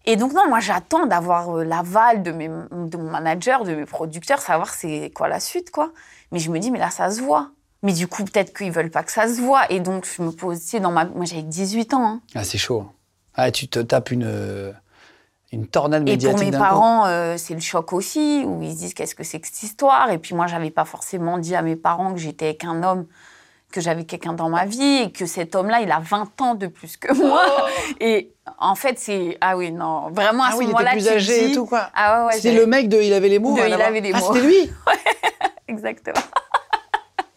Et 0.06 0.16
donc, 0.16 0.32
non, 0.32 0.48
moi, 0.48 0.58
j'attends 0.58 1.06
d'avoir 1.06 1.56
euh, 1.56 1.62
l'aval 1.64 2.24
de, 2.24 2.32
mes, 2.32 2.48
de 2.48 2.96
mon 2.96 3.10
manager, 3.10 3.62
de 3.62 3.76
mes 3.76 3.86
producteurs, 3.86 4.40
savoir 4.40 4.74
c'est 4.74 5.12
quoi 5.14 5.28
la 5.28 5.38
suite, 5.38 5.70
quoi. 5.70 5.92
Mais 6.32 6.40
je 6.40 6.50
me 6.50 6.58
dis, 6.58 6.72
mais 6.72 6.80
là, 6.80 6.90
ça 6.90 7.10
se 7.12 7.22
voit. 7.22 7.50
Mais 7.84 7.92
du 7.92 8.08
coup, 8.08 8.24
peut-être 8.24 8.52
qu'ils 8.54 8.72
veulent 8.72 8.90
pas 8.90 9.04
que 9.04 9.12
ça 9.12 9.28
se 9.28 9.40
voit. 9.40 9.70
Et 9.70 9.78
donc, 9.78 10.04
je 10.04 10.20
me 10.20 10.30
pose, 10.32 10.58
tu 10.60 10.66
sais, 10.66 10.80
dans 10.80 10.90
ma... 10.90 11.04
Moi, 11.04 11.24
j'avais 11.26 11.42
18 11.42 11.94
ans. 11.94 12.04
hein. 12.06 12.20
Ah, 12.34 12.42
c'est 12.42 12.58
chaud. 12.58 12.86
Ah, 13.34 13.50
tu 13.52 13.68
te 13.68 13.78
tapes 13.78 14.10
une, 14.10 14.24
euh, 14.26 14.72
une 15.54 15.66
tornade 15.66 16.02
Et 16.02 16.12
pour 16.16 16.28
médiatique 16.28 16.52
mes 16.52 16.58
parents, 16.58 17.06
euh, 17.06 17.36
c'est 17.38 17.54
le 17.54 17.60
choc 17.60 17.92
aussi, 17.92 18.42
où 18.46 18.62
ils 18.62 18.72
se 18.72 18.76
disent 18.78 18.94
qu'est-ce 18.94 19.14
que 19.14 19.24
c'est 19.24 19.40
que 19.40 19.46
cette 19.46 19.62
histoire? 19.62 20.10
Et 20.10 20.18
puis 20.18 20.34
moi, 20.34 20.46
j'avais 20.46 20.70
pas 20.70 20.84
forcément 20.84 21.38
dit 21.38 21.54
à 21.56 21.62
mes 21.62 21.76
parents 21.76 22.12
que 22.12 22.18
j'étais 22.20 22.46
avec 22.46 22.64
un 22.64 22.82
homme, 22.82 23.06
que 23.72 23.80
j'avais 23.80 24.04
quelqu'un 24.04 24.34
dans 24.34 24.48
ma 24.48 24.66
vie, 24.66 25.02
et 25.04 25.10
que 25.12 25.26
cet 25.26 25.54
homme-là, 25.56 25.80
il 25.80 25.90
a 25.90 25.98
20 26.00 26.40
ans 26.42 26.54
de 26.54 26.66
plus 26.68 26.96
que 26.96 27.12
moi. 27.14 27.42
Et 28.00 28.30
en 28.58 28.74
fait, 28.74 28.98
c'est 28.98 29.36
ah 29.40 29.56
oui 29.56 29.72
non, 29.72 30.10
vraiment 30.10 30.44
à 30.44 30.48
Ah 30.48 30.52
ce 30.52 30.56
oui, 30.58 30.64
il 30.64 30.70
était 30.70 30.72
moment-là, 30.78 30.90
plus 30.92 31.00
tu 31.00 31.06
te 31.08 31.12
âgé 31.14 31.50
et 31.50 31.54
tout, 31.54 31.66
quoi. 31.66 31.88
Ah 31.94 32.20
ouais, 32.20 32.26
ouais, 32.26 32.32
C'était 32.34 32.50
j'avais- 32.50 32.60
le 32.60 32.66
mec 32.66 32.88
de 32.88 33.00
Il 33.00 33.12
avait 33.12 33.28
les 33.28 33.38
mots. 33.38 33.56
De 33.56 33.66
Il 33.66 33.72
avait 33.72 34.00
les 34.00 34.12
ah, 34.14 34.18
mots. 34.20 34.32
c'était 34.34 34.46
lui 34.46 34.70
Exactement. 35.68 36.20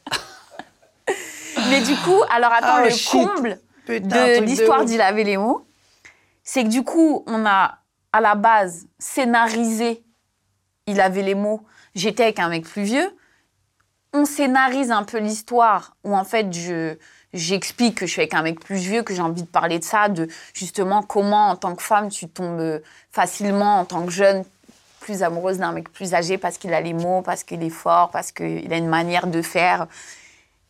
Mais 1.69 1.81
du 1.81 1.95
coup, 1.97 2.21
alors 2.29 2.51
attends, 2.51 2.67
Ah, 2.77 2.83
le 2.85 2.89
shit. 2.91 3.11
comble 3.27 3.59
Putain, 3.85 4.39
de 4.39 4.43
l'histoire 4.43 4.83
d'Il 4.85 5.01
avait 5.01 5.23
les 5.23 5.37
mots, 5.37 5.65
c'est 6.43 6.63
que 6.63 6.69
du 6.69 6.83
coup, 6.83 7.23
on 7.27 7.45
a 7.45 7.79
à 8.13 8.21
la 8.21 8.35
base 8.35 8.87
scénarisé 8.99 10.03
Il 10.87 11.01
avait 11.01 11.23
les 11.23 11.35
mots, 11.35 11.65
j'étais 11.95 12.23
avec 12.23 12.39
un 12.39 12.49
mec 12.49 12.65
plus 12.65 12.83
vieux. 12.83 13.09
On 14.13 14.25
scénarise 14.25 14.91
un 14.91 15.03
peu 15.03 15.19
l'histoire 15.19 15.95
où 16.03 16.15
en 16.15 16.23
fait 16.23 16.51
je 16.53 16.95
j'explique 17.33 17.95
que 17.95 18.05
je 18.05 18.11
suis 18.11 18.21
avec 18.21 18.33
un 18.33 18.41
mec 18.41 18.59
plus 18.59 18.77
vieux, 18.77 19.03
que 19.03 19.13
j'ai 19.13 19.21
envie 19.21 19.43
de 19.43 19.47
parler 19.47 19.79
de 19.79 19.83
ça, 19.83 20.09
de 20.09 20.27
justement 20.53 21.03
comment 21.03 21.49
en 21.49 21.55
tant 21.55 21.75
que 21.75 21.83
femme 21.83 22.09
tu 22.09 22.27
tombes 22.27 22.81
facilement 23.11 23.79
en 23.79 23.85
tant 23.85 24.05
que 24.05 24.11
jeune 24.11 24.43
plus 25.01 25.23
amoureuse 25.23 25.59
d'un 25.59 25.71
mec 25.71 25.91
plus 25.91 26.13
âgé 26.13 26.37
parce 26.37 26.57
qu'il 26.57 26.73
a 26.73 26.81
les 26.81 26.93
mots, 26.93 27.21
parce 27.21 27.43
qu'il 27.43 27.63
est 27.63 27.69
fort, 27.69 28.09
parce 28.11 28.31
qu'il 28.31 28.71
a 28.73 28.77
une 28.77 28.89
manière 28.89 29.27
de 29.27 29.41
faire. 29.41 29.87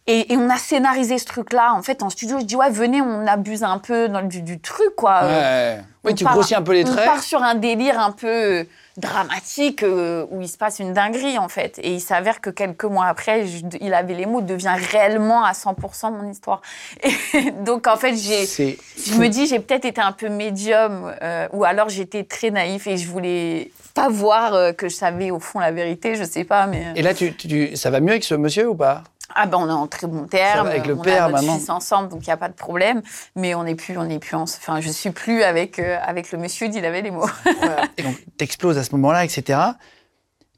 Et, 0.08 0.32
et 0.32 0.38
on 0.38 0.50
a 0.50 0.56
scénarisé 0.58 1.18
ce 1.18 1.26
truc-là. 1.26 1.74
En 1.74 1.82
fait, 1.82 2.02
en 2.02 2.10
studio, 2.10 2.40
je 2.40 2.46
dis, 2.46 2.56
ouais, 2.56 2.70
venez, 2.70 3.02
on 3.02 3.28
abuse 3.28 3.64
un 3.64 3.78
peu 3.78 4.08
dans 4.08 4.22
du, 4.22 4.42
du 4.42 4.60
truc, 4.60 4.96
quoi. 4.96 5.26
Ouais. 5.26 5.80
Oui, 6.06 6.14
On 6.14 6.16
tu 6.16 6.24
part- 6.24 6.34
grossis 6.34 6.56
un 6.56 6.62
peu 6.62 6.72
les 6.74 6.86
On 6.88 6.94
traits. 6.94 7.06
part 7.06 7.22
sur 7.22 7.44
un 7.44 7.56
délire 7.56 8.00
un 8.00 8.12
peu 8.12 8.28
euh, 8.28 8.64
dramatique 8.96 9.84
euh, 9.84 10.26
où 10.32 10.42
il 10.42 10.48
se 10.48 10.58
passe 10.58 10.80
une 10.80 10.94
dinguerie, 10.94 11.38
en 11.38 11.50
fait. 11.50 11.78
Et 11.84 11.92
il 11.94 12.00
s'avère 12.00 12.40
que 12.40 12.50
quelques 12.50 12.86
mois 12.86 13.08
après, 13.08 13.46
je- 13.48 13.64
il 13.82 13.94
avait 13.94 14.14
les 14.14 14.26
mots, 14.26 14.40
devient 14.42 14.76
réellement 14.92 15.44
à 15.44 15.52
100% 15.54 16.12
mon 16.12 16.30
histoire. 16.32 16.62
Et 17.04 17.52
donc, 17.66 17.88
en 17.88 17.98
fait, 17.98 18.16
j'ai. 18.16 18.46
Je 18.46 19.16
me 19.20 19.28
dis, 19.28 19.46
j'ai 19.48 19.60
peut-être 19.60 19.86
été 19.86 20.00
un 20.00 20.14
peu 20.14 20.30
médium, 20.30 21.14
euh, 21.22 21.48
ou 21.52 21.66
alors 21.66 21.90
j'étais 21.90 22.24
très 22.24 22.50
naïf 22.52 22.88
et 22.88 22.96
je 22.98 23.08
voulais 23.10 23.72
pas 23.94 24.08
voir 24.10 24.54
euh, 24.54 24.72
que 24.72 24.88
je 24.88 24.96
savais 24.96 25.32
au 25.32 25.40
fond 25.40 25.60
la 25.60 25.72
vérité, 25.72 26.16
je 26.16 26.24
sais 26.24 26.44
pas, 26.46 26.66
mais. 26.68 26.86
Et 26.96 27.02
là, 27.02 27.14
tu, 27.14 27.34
tu- 27.36 27.76
ça 27.76 27.90
va 27.90 28.00
mieux 28.00 28.12
avec 28.12 28.24
ce 28.24 28.36
monsieur 28.36 28.70
ou 28.70 28.76
pas? 28.76 29.04
Ah 29.36 29.46
ben 29.46 29.58
on 29.60 29.68
est 29.70 29.72
en 29.74 29.88
très 29.88 30.08
bon 30.08 30.26
terme, 30.26 30.68
avec 30.68 30.88
le 30.88 30.96
on 30.96 31.02
père, 31.02 31.26
a 31.26 31.30
notre 31.30 31.42
maintenant. 31.44 31.58
fils 31.60 31.70
ensemble, 31.70 32.10
donc 32.10 32.22
il 32.26 32.30
n'y 32.30 32.34
a 32.34 32.38
pas 32.38 32.48
de 32.50 32.54
problème. 32.54 33.02
Mais 33.36 33.54
on 33.56 33.64
n'est 33.64 33.76
plus, 33.76 33.98
on 33.98 34.06
n'est 34.06 34.20
plus, 34.20 34.36
en... 34.36 34.44
enfin 34.44 34.80
je 34.82 34.90
suis 34.90 35.12
plus 35.12 35.44
avec 35.44 35.80
euh, 35.80 35.98
avec 36.02 36.32
le 36.32 36.38
monsieur 36.38 36.70
d'il 36.70 36.86
avait 36.86 37.02
les 37.02 37.12
mots. 37.12 37.28
Et 37.98 38.04
donc, 38.04 38.16
t'exploses 38.38 38.78
à 38.78 38.84
ce 38.84 38.92
moment-là, 38.96 39.26
etc. 39.26 39.60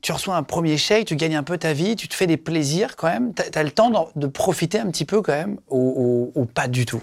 Tu 0.01 0.11
reçois 0.13 0.35
un 0.37 0.43
premier 0.43 0.77
chèque, 0.77 1.07
tu 1.07 1.15
gagnes 1.17 1.35
un 1.35 1.43
peu 1.43 1.57
ta 1.57 1.73
vie, 1.73 1.95
tu 1.97 2.07
te 2.07 2.13
fais 2.15 2.27
des 2.27 2.37
plaisirs 2.37 2.95
quand 2.95 3.07
même. 3.09 3.33
T'as 3.33 3.59
as 3.59 3.63
le 3.63 3.71
temps 3.71 4.09
de 4.15 4.27
profiter 4.27 4.79
un 4.79 4.89
petit 4.91 5.03
peu 5.05 5.21
quand 5.21 5.33
même, 5.33 5.59
ou, 5.69 6.31
ou- 6.35 6.41
ou 6.41 6.45
pas 6.45 6.67
du 6.67 6.85
tout? 6.85 7.01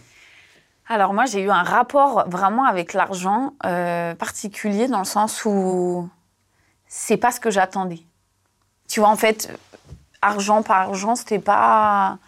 Alors 0.89 1.13
moi 1.13 1.25
j'ai 1.27 1.41
eu 1.43 1.51
un 1.51 1.65
rapport 1.65 2.25
vraiment 2.29 2.65
avec 2.65 2.93
l'argent 2.95 3.55
euh, 3.67 4.15
particulier 4.15 4.87
dans 4.87 5.01
le 5.01 5.05
sens 5.05 5.45
où 5.45 6.09
c'est 6.87 7.17
pas 7.17 7.33
ce 7.33 7.41
que 7.41 7.51
j'attendais. 7.51 7.99
Tu 8.89 9.01
vois 9.01 9.09
en 9.09 9.17
fait, 9.17 9.51
argent 10.27 10.63
par 10.63 10.77
argent, 10.89 11.17
c'était 11.17 11.39
pas 11.39 12.19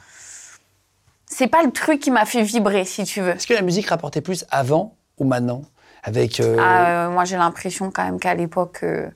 c'est 1.26 1.46
pas 1.48 1.62
le 1.62 1.70
truc 1.70 2.00
qui 2.00 2.10
m'a 2.10 2.24
fait 2.24 2.42
vibrer 2.42 2.84
si 2.84 3.04
tu 3.04 3.20
veux. 3.20 3.32
Est-ce 3.32 3.46
que 3.46 3.54
la 3.54 3.62
musique 3.62 3.88
rapportait 3.88 4.20
plus 4.20 4.44
avant 4.50 4.96
ou 5.18 5.24
maintenant? 5.24 5.62
Avec, 6.02 6.40
euh, 6.40 6.56
Ah, 6.58 7.06
euh, 7.06 7.10
moi 7.10 7.24
j'ai 7.24 7.36
l'impression 7.36 7.90
quand 7.90 8.04
même 8.04 8.18
qu'à 8.18 8.34
l'époque 8.34 8.80
euh, 8.82 9.08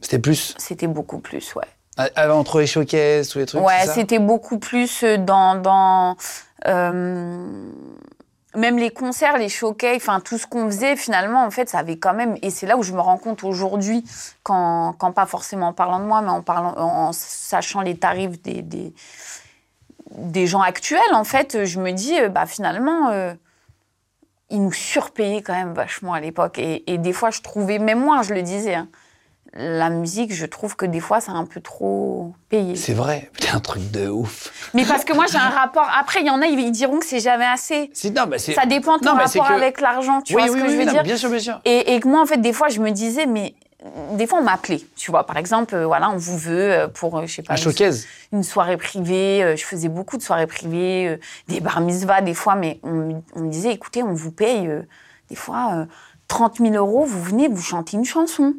C'était 0.00 0.18
plus? 0.18 0.54
c'était 0.58 0.86
beaucoup 0.86 1.18
plus, 1.20 1.54
ouais. 1.54 2.10
entre 2.30 2.60
les 2.60 2.66
showcases, 2.66 3.28
tous 3.28 3.38
les 3.38 3.46
trucs 3.46 3.62
Ouais, 3.62 3.86
c'était 3.86 4.18
beaucoup 4.18 4.58
plus 4.58 5.02
dans. 5.04 5.54
dans 5.56 6.16
même 8.54 8.78
les 8.78 8.90
concerts, 8.90 9.38
les 9.38 9.48
showcases, 9.48 9.96
enfin 9.96 10.20
tout 10.20 10.38
ce 10.38 10.46
qu'on 10.46 10.66
faisait, 10.66 10.96
finalement, 10.96 11.44
en 11.44 11.50
fait, 11.50 11.68
ça 11.68 11.78
avait 11.78 11.98
quand 11.98 12.14
même. 12.14 12.36
Et 12.42 12.50
c'est 12.50 12.66
là 12.66 12.76
où 12.76 12.82
je 12.82 12.92
me 12.92 13.00
rends 13.00 13.18
compte 13.18 13.44
aujourd'hui, 13.44 14.04
quand, 14.42 14.94
quand 14.98 15.12
pas 15.12 15.26
forcément 15.26 15.68
en 15.68 15.72
parlant 15.72 16.00
de 16.00 16.04
moi, 16.04 16.22
mais 16.22 16.30
en, 16.30 16.42
parlant, 16.42 16.74
en 16.78 17.12
sachant 17.12 17.80
les 17.80 17.96
tarifs 17.96 18.40
des, 18.42 18.62
des, 18.62 18.94
des 20.12 20.46
gens 20.46 20.62
actuels, 20.62 21.00
en 21.14 21.24
fait, 21.24 21.64
je 21.64 21.80
me 21.80 21.90
dis, 21.92 22.18
euh, 22.18 22.28
bah 22.28 22.46
finalement. 22.46 23.10
euh, 23.10 23.34
ils 24.50 24.62
nous 24.62 24.72
surpayaient 24.72 25.42
quand 25.42 25.54
même 25.54 25.74
vachement 25.74 26.14
à 26.14 26.20
l'époque. 26.20 26.58
Et, 26.58 26.98
des 26.98 27.12
fois, 27.12 27.30
je 27.30 27.40
trouvais, 27.40 27.80
même 27.80 27.98
moi, 27.98 28.22
je 28.22 28.32
le 28.32 28.42
disais, 28.42 28.76
hein, 28.76 28.88
la 29.58 29.90
musique, 29.90 30.32
je 30.34 30.46
trouve 30.46 30.76
que 30.76 30.86
des 30.86 31.00
fois, 31.00 31.20
c'est 31.20 31.30
un 31.30 31.44
peu 31.46 31.60
trop 31.60 32.32
payé. 32.48 32.76
C'est 32.76 32.92
vrai, 32.92 33.30
c'est 33.38 33.54
un 33.54 33.60
truc 33.60 33.90
de 33.90 34.08
ouf. 34.08 34.52
Mais 34.74 34.84
parce 34.84 35.04
que 35.04 35.12
moi, 35.14 35.24
j'ai 35.30 35.38
un 35.38 35.48
rapport. 35.48 35.88
Après, 35.98 36.20
il 36.20 36.26
y 36.26 36.30
en 36.30 36.42
a, 36.42 36.46
ils 36.46 36.70
diront 36.72 36.98
que 36.98 37.06
c'est 37.06 37.20
jamais 37.20 37.46
assez. 37.46 37.90
Non, 38.14 38.26
mais 38.28 38.38
Ça 38.38 38.66
dépend 38.66 38.98
de 38.98 39.02
ton 39.04 39.14
Non, 39.14 39.18
rapport 39.20 39.48
que- 39.48 39.52
avec 39.52 39.80
l'argent, 39.80 40.20
tu 40.22 40.34
oui, 40.34 40.42
vois 40.42 40.50
oui, 40.52 40.58
ce 40.58 40.62
que 40.62 40.68
oui, 40.68 40.74
je 40.74 40.78
veux 40.80 40.84
non, 40.86 40.92
dire 40.92 41.02
Bien 41.02 41.16
sûr, 41.16 41.30
bien 41.30 41.38
sûr. 41.38 41.60
et, 41.64 41.94
et 41.94 42.00
que 42.00 42.08
moi, 42.08 42.20
en 42.20 42.26
fait, 42.26 42.38
des 42.38 42.52
fois, 42.52 42.68
je 42.68 42.80
me 42.80 42.90
disais, 42.90 43.26
mais 43.26 43.54
des 44.14 44.26
fois, 44.26 44.40
on 44.40 44.42
m'appelait, 44.42 44.80
tu 44.96 45.10
vois. 45.10 45.24
Par 45.26 45.36
exemple, 45.36 45.74
euh, 45.74 45.86
voilà, 45.86 46.10
on 46.10 46.16
vous 46.16 46.36
veut 46.36 46.72
euh, 46.72 46.88
pour, 46.88 47.16
euh, 47.18 47.26
je 47.26 47.36
sais 47.36 47.42
pas, 47.42 47.52
Un 47.52 47.56
une, 47.56 47.62
showcase. 47.62 48.06
une 48.32 48.42
soirée 48.42 48.76
privée. 48.76 49.42
euh, 49.44 49.54
je 49.56 49.64
faisais 49.64 49.88
beaucoup 49.88 50.16
de 50.16 50.22
soirées 50.22 50.46
privées, 50.48 51.08
euh, 51.08 51.16
des 51.48 51.60
bar 51.60 51.80
mitzvahs 51.80 52.20
des 52.22 52.34
fois, 52.34 52.56
mais 52.56 52.80
on, 52.82 52.90
me- 52.90 53.22
on 53.34 53.40
me 53.42 53.50
disait, 53.50 53.72
écoutez, 53.72 54.02
on 54.02 54.12
vous 54.12 54.32
paye 54.32 54.66
euh, 54.66 54.82
Des 55.30 55.36
fois, 55.36 55.70
euh, 55.74 55.84
30 56.28 56.58
000 56.58 56.74
euros, 56.74 57.04
vous 57.04 57.22
venez, 57.22 57.46
vous 57.48 57.62
chantez 57.62 57.96
une 57.96 58.04
chanson. 58.04 58.54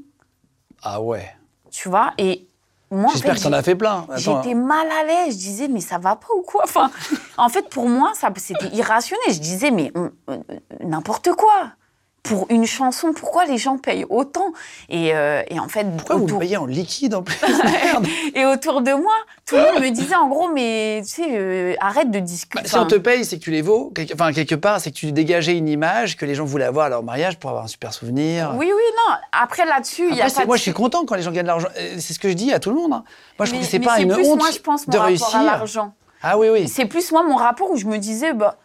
Ah 0.89 1.01
ouais. 1.01 1.27
Tu 1.69 1.89
vois 1.89 2.13
Et 2.17 2.47
moi, 2.89 3.09
en 3.09 3.11
J'espère 3.11 3.33
fait, 3.33 3.39
que 3.39 3.43
t'en 3.43 3.53
as 3.53 3.61
fait 3.61 3.75
plein. 3.75 4.07
J'étais 4.15 4.53
mal 4.53 4.87
à 4.89 5.03
l'aise. 5.03 5.33
Je 5.33 5.39
disais, 5.39 5.67
mais 5.67 5.81
ça 5.81 5.97
va 5.97 6.15
pas 6.15 6.27
ou 6.33 6.41
quoi? 6.43 6.61
Enfin, 6.63 6.89
En 7.37 7.49
fait, 7.49 7.67
pour 7.69 7.89
moi, 7.89 8.13
ça, 8.15 8.29
c'était 8.37 8.69
irrationnel. 8.73 9.25
Je 9.33 9.39
disais, 9.39 9.69
mais 9.69 9.91
on- 9.95 10.11
euh, 10.29 10.37
n'importe 10.81 11.33
quoi. 11.33 11.71
Pour 12.27 12.45
une 12.49 12.65
chanson, 12.65 13.13
pourquoi 13.13 13.45
les 13.45 13.57
gens 13.57 13.77
payent 13.77 14.05
autant 14.09 14.51
et, 14.89 15.13
euh, 15.15 15.41
et 15.49 15.59
en 15.59 15.67
fait, 15.67 15.85
Pourquoi 15.97 16.15
vous 16.17 16.23
autour, 16.25 16.37
me 16.37 16.41
payez 16.43 16.57
en 16.57 16.65
liquide 16.65 17.15
en 17.15 17.23
plus 17.23 17.37
Merde. 17.63 18.07
et 18.35 18.45
autour 18.45 18.81
de 18.81 18.91
moi, 18.91 19.13
tout 19.45 19.55
le 19.55 19.61
monde 19.73 19.81
me 19.83 19.89
disait 19.89 20.15
en 20.15 20.27
gros, 20.27 20.49
mais 20.49 21.01
tu 21.03 21.09
sais, 21.09 21.27
euh, 21.31 21.73
arrête 21.79 22.11
de 22.11 22.19
discuter. 22.19 22.63
Bah, 22.63 22.67
si 22.69 22.75
on 22.77 22.85
te 22.85 22.95
paye, 22.95 23.23
c'est 23.25 23.37
que 23.39 23.43
tu 23.43 23.51
les 23.51 23.61
vaux. 23.61 23.93
Enfin, 24.13 24.33
quelque 24.33 24.55
part, 24.55 24.79
c'est 24.81 24.91
que 24.91 24.95
tu 24.95 25.11
dégageais 25.11 25.57
une 25.57 25.67
image 25.69 26.17
que 26.17 26.25
les 26.25 26.35
gens 26.35 26.45
voulaient 26.45 26.65
avoir 26.65 26.87
à 26.87 26.89
leur 26.89 27.03
mariage 27.03 27.37
pour 27.39 27.49
avoir 27.49 27.65
un 27.65 27.69
super 27.69 27.93
souvenir. 27.93 28.51
Oui, 28.55 28.65
oui, 28.67 28.71
non. 29.07 29.15
Après, 29.31 29.65
là-dessus, 29.65 30.07
il 30.09 30.15
y 30.17 30.21
a 30.21 30.29
de- 30.29 30.45
moi, 30.45 30.57
je 30.57 30.61
suis 30.63 30.73
content 30.73 31.05
quand 31.05 31.15
les 31.15 31.21
gens 31.21 31.31
gagnent 31.31 31.43
de 31.43 31.47
l'argent. 31.47 31.69
Euh, 31.77 31.95
C'est 31.99 32.13
ce 32.13 32.19
que 32.19 32.29
je 32.29 32.33
dis 32.33 32.51
à 32.53 32.59
tout 32.59 32.69
le 32.69 32.75
monde. 32.75 32.93
hein. 32.93 33.03
Moi, 33.39 33.45
je 33.45 33.51
trouve 33.51 33.63
que 33.63 33.69
c'est 33.69 33.79
pas 33.79 33.99
une 33.99 34.13
plus, 34.13 34.27
honte 34.27 34.39
moi, 34.39 34.49
je 34.51 34.59
pense, 34.59 34.85
mon 34.87 34.91
de 34.91 34.97
rapport 34.97 35.07
réussir. 35.07 35.35
à 35.39 35.43
l'argent. 35.43 35.93
Ah 36.21 36.37
oui, 36.37 36.47
oui. 36.51 36.67
C'est 36.67 36.85
plus 36.85 37.11
moi 37.11 37.23
mon 37.23 37.35
rapport 37.35 37.69
où 37.71 37.77
je 37.77 37.85
me 37.85 37.97
disais, 37.97 38.33
bah, 38.33 38.57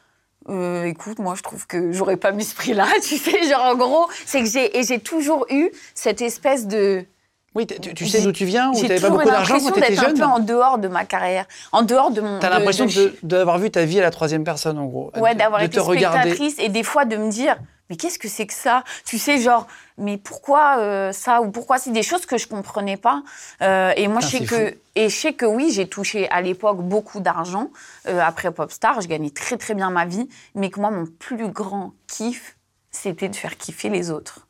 euh, 0.49 0.85
écoute, 0.85 1.19
moi 1.19 1.35
je 1.35 1.43
trouve 1.43 1.67
que 1.67 1.93
j'aurais 1.93 2.17
pas 2.17 2.33
mis 2.33 2.45
ce 2.45 2.55
prix-là, 2.55 2.89
tu 3.03 3.17
sais, 3.19 3.49
genre 3.49 3.63
en 3.63 3.75
gros, 3.75 4.09
c'est 4.27 4.41
que 4.41 4.49
j'ai 4.49 4.79
et 4.79 4.83
j'ai 4.83 4.99
toujours 4.99 5.47
eu 5.51 5.71
cette 5.95 6.21
espèce 6.21 6.67
de. 6.67 7.05
Oui, 7.55 7.67
tu, 7.67 8.07
sais 8.07 8.23
d'où 8.23 8.33
tu 8.33 8.47
viens 8.47 8.71
ou 8.71 8.81
t'avais 8.81 8.99
pas 8.99 9.11
beaucoup 9.11 9.29
d'argent 9.29 9.59
quand 9.59 9.65
l'impression 9.65 9.75
t'étais 9.75 9.91
d'être 9.91 9.99
un 9.99 10.07
jeune 10.07 10.19
peu 10.19 10.25
en 10.25 10.39
dehors 10.39 10.79
de 10.79 10.89
ma 10.89 11.05
carrière, 11.05 11.45
en 11.73 11.83
dehors 11.83 12.11
de 12.11 12.23
mon. 12.23 12.39
T'as 12.39 12.49
l'impression 12.49 12.87
d'avoir 13.23 13.59
vu 13.59 13.71
ta 13.71 13.85
vie 13.85 13.99
à 13.99 14.03
la 14.03 14.11
troisième 14.11 14.45
personne, 14.45 14.79
en 14.79 14.87
gros. 14.87 15.13
Ouais, 15.17 15.35
d'avoir 15.35 15.63
été 15.63 15.79
spectatrice 15.79 16.59
et 16.59 16.71
des 16.71 16.83
fois 16.83 17.05
de 17.05 17.17
me 17.17 17.31
dire, 17.31 17.57
mais 17.91 17.97
qu'est-ce 17.97 18.19
que 18.19 18.29
c'est 18.29 18.47
que 18.47 18.55
ça? 18.55 18.85
Tu 19.05 19.19
sais, 19.19 19.39
genre, 19.39 19.67
mais 19.99 20.17
pourquoi 20.17 20.79
euh, 20.79 21.13
ça? 21.13 21.43
Ou 21.43 21.51
pourquoi? 21.51 21.77
C'est 21.77 21.91
des 21.91 22.03
choses 22.03 22.25
que 22.25 22.39
je 22.39 22.49
comprenais 22.49 22.97
pas. 22.97 23.23
Euh, 23.61 23.93
et 23.97 24.09
moi, 24.09 24.21
Putain, 24.21 24.29
je 24.29 24.39
sais 24.39 24.45
que 24.47 24.77
et 24.95 25.09
je 25.11 25.15
sais 25.15 25.33
que 25.35 25.45
oui, 25.45 25.71
j'ai 25.73 25.87
touché 25.87 26.31
à 26.31 26.41
l'époque 26.41 26.79
beaucoup 26.79 27.21
d'argent 27.21 27.71
euh, 28.09 28.19
après 28.23 28.51
Popstar. 28.51 29.03
Je 29.03 29.09
gagnais 29.09 29.29
très 29.29 29.59
très 29.59 29.75
bien 29.75 29.91
ma 29.91 30.07
vie, 30.07 30.27
mais 30.55 30.71
que 30.71 30.81
moi, 30.81 30.91
mon 30.91 31.05
plus 31.05 31.49
grand 31.49 31.93
kiff, 32.07 32.57
c'était 32.91 33.29
de 33.29 33.37
faire 33.37 33.59
kiffer 33.59 33.91
les 33.91 34.11
autres. 34.11 34.47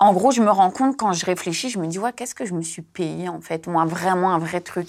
En 0.00 0.12
gros, 0.12 0.30
je 0.30 0.40
me 0.40 0.50
rends 0.50 0.70
compte 0.70 0.96
quand 0.96 1.12
je 1.12 1.24
réfléchis, 1.26 1.68
je 1.70 1.78
me 1.78 1.86
dis 1.86 1.98
ouais, 1.98 2.12
qu'est-ce 2.12 2.34
que 2.34 2.44
je 2.46 2.54
me 2.54 2.62
suis 2.62 2.82
payé 2.82 3.28
en 3.28 3.40
fait, 3.40 3.66
moi 3.66 3.84
vraiment 3.84 4.32
un 4.32 4.38
vrai 4.38 4.60
truc? 4.60 4.88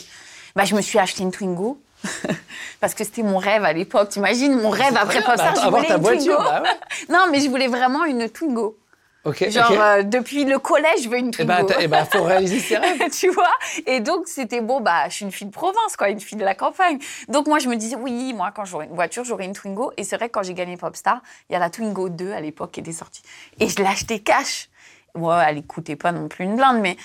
Bah, 0.55 0.65
je 0.65 0.73
me 0.75 0.81
suis 0.81 0.99
acheté 0.99 1.23
une 1.23 1.31
Twingo. 1.31 1.81
Parce 2.79 2.93
que 2.95 3.03
c'était 3.03 3.21
mon 3.23 3.37
rêve 3.37 3.63
à 3.63 3.73
l'époque. 3.73 4.09
T'imagines, 4.09 4.59
mon 4.59 4.69
rêve 4.69 4.97
après 4.97 5.19
Bah, 5.19 5.27
Popstar, 5.27 5.55
je 5.55 5.59
avoir 5.61 5.81
voulais 5.81 5.87
ta 5.87 5.95
une 5.97 6.01
voiture, 6.01 6.35
Twingo. 6.37 6.43
bah 6.43 6.63
ouais. 6.63 6.69
Non, 7.09 7.25
mais 7.31 7.39
je 7.41 7.49
voulais 7.49 7.67
vraiment 7.67 8.05
une 8.05 8.27
Twingo. 8.29 8.77
Ok. 9.23 9.49
Genre, 9.49 9.69
euh, 9.79 10.01
depuis 10.01 10.45
le 10.45 10.57
collège, 10.57 11.03
je 11.03 11.09
veux 11.09 11.17
une 11.19 11.27
Eh 11.27 11.31
Twingo. 11.31 11.47
ben, 11.53 11.65
t'as- 11.65 11.81
eh 11.81 11.87
ben, 11.87 12.05
faut 12.05 12.23
réaliser 12.23 12.59
ses 12.59 12.77
rêves. 12.77 13.09
tu 13.11 13.29
vois? 13.29 13.51
Et 13.85 13.99
donc, 13.99 14.27
c'était 14.27 14.61
bon, 14.61 14.81
bah, 14.81 15.07
je 15.09 15.13
suis 15.15 15.25
une 15.25 15.31
fille 15.31 15.45
de 15.47 15.51
province, 15.53 15.95
quoi, 15.95 16.09
une 16.09 16.19
fille 16.19 16.39
de 16.39 16.43
la 16.43 16.55
campagne. 16.55 16.97
Donc, 17.27 17.47
moi, 17.47 17.59
je 17.59 17.67
me 17.69 17.75
disais, 17.75 17.95
oui, 17.97 18.33
moi, 18.33 18.51
quand 18.55 18.65
j'aurai 18.65 18.85
une 18.87 18.95
voiture, 18.95 19.23
j'aurai 19.23 19.45
une 19.45 19.53
Twingo. 19.53 19.91
Et 19.97 20.03
c'est 20.03 20.15
vrai 20.17 20.27
que 20.29 20.33
quand 20.33 20.43
j'ai 20.43 20.55
gagné 20.55 20.75
Popstar, 20.75 21.21
il 21.49 21.53
y 21.53 21.55
a 21.55 21.59
la 21.59 21.69
Twingo 21.69 22.09
2 22.09 22.31
à 22.31 22.41
l'époque 22.41 22.71
qui 22.71 22.79
était 22.79 22.91
sortie. 22.93 23.21
Et 23.59 23.69
je 23.69 23.75
l'ai 23.75 23.85
achetée 23.85 24.19
cash. 24.19 24.69
Ouais, 25.15 25.43
elle 25.47 25.65
coûtait 25.65 25.95
pas 25.95 26.11
non 26.11 26.27
plus 26.27 26.45
une 26.45 26.55
blinde, 26.55 26.79
mais 26.81 26.97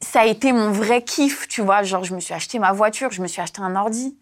ça 0.00 0.20
a 0.20 0.26
été 0.26 0.52
mon 0.52 0.70
vrai 0.70 1.02
kiff, 1.02 1.48
tu 1.48 1.62
vois. 1.62 1.82
Genre, 1.82 2.04
je 2.04 2.14
me 2.14 2.20
suis 2.20 2.34
acheté 2.34 2.58
ma 2.58 2.72
voiture, 2.72 3.10
je 3.10 3.22
me 3.22 3.26
suis 3.26 3.40
acheté 3.40 3.60
un 3.60 3.76
ordi, 3.76 4.16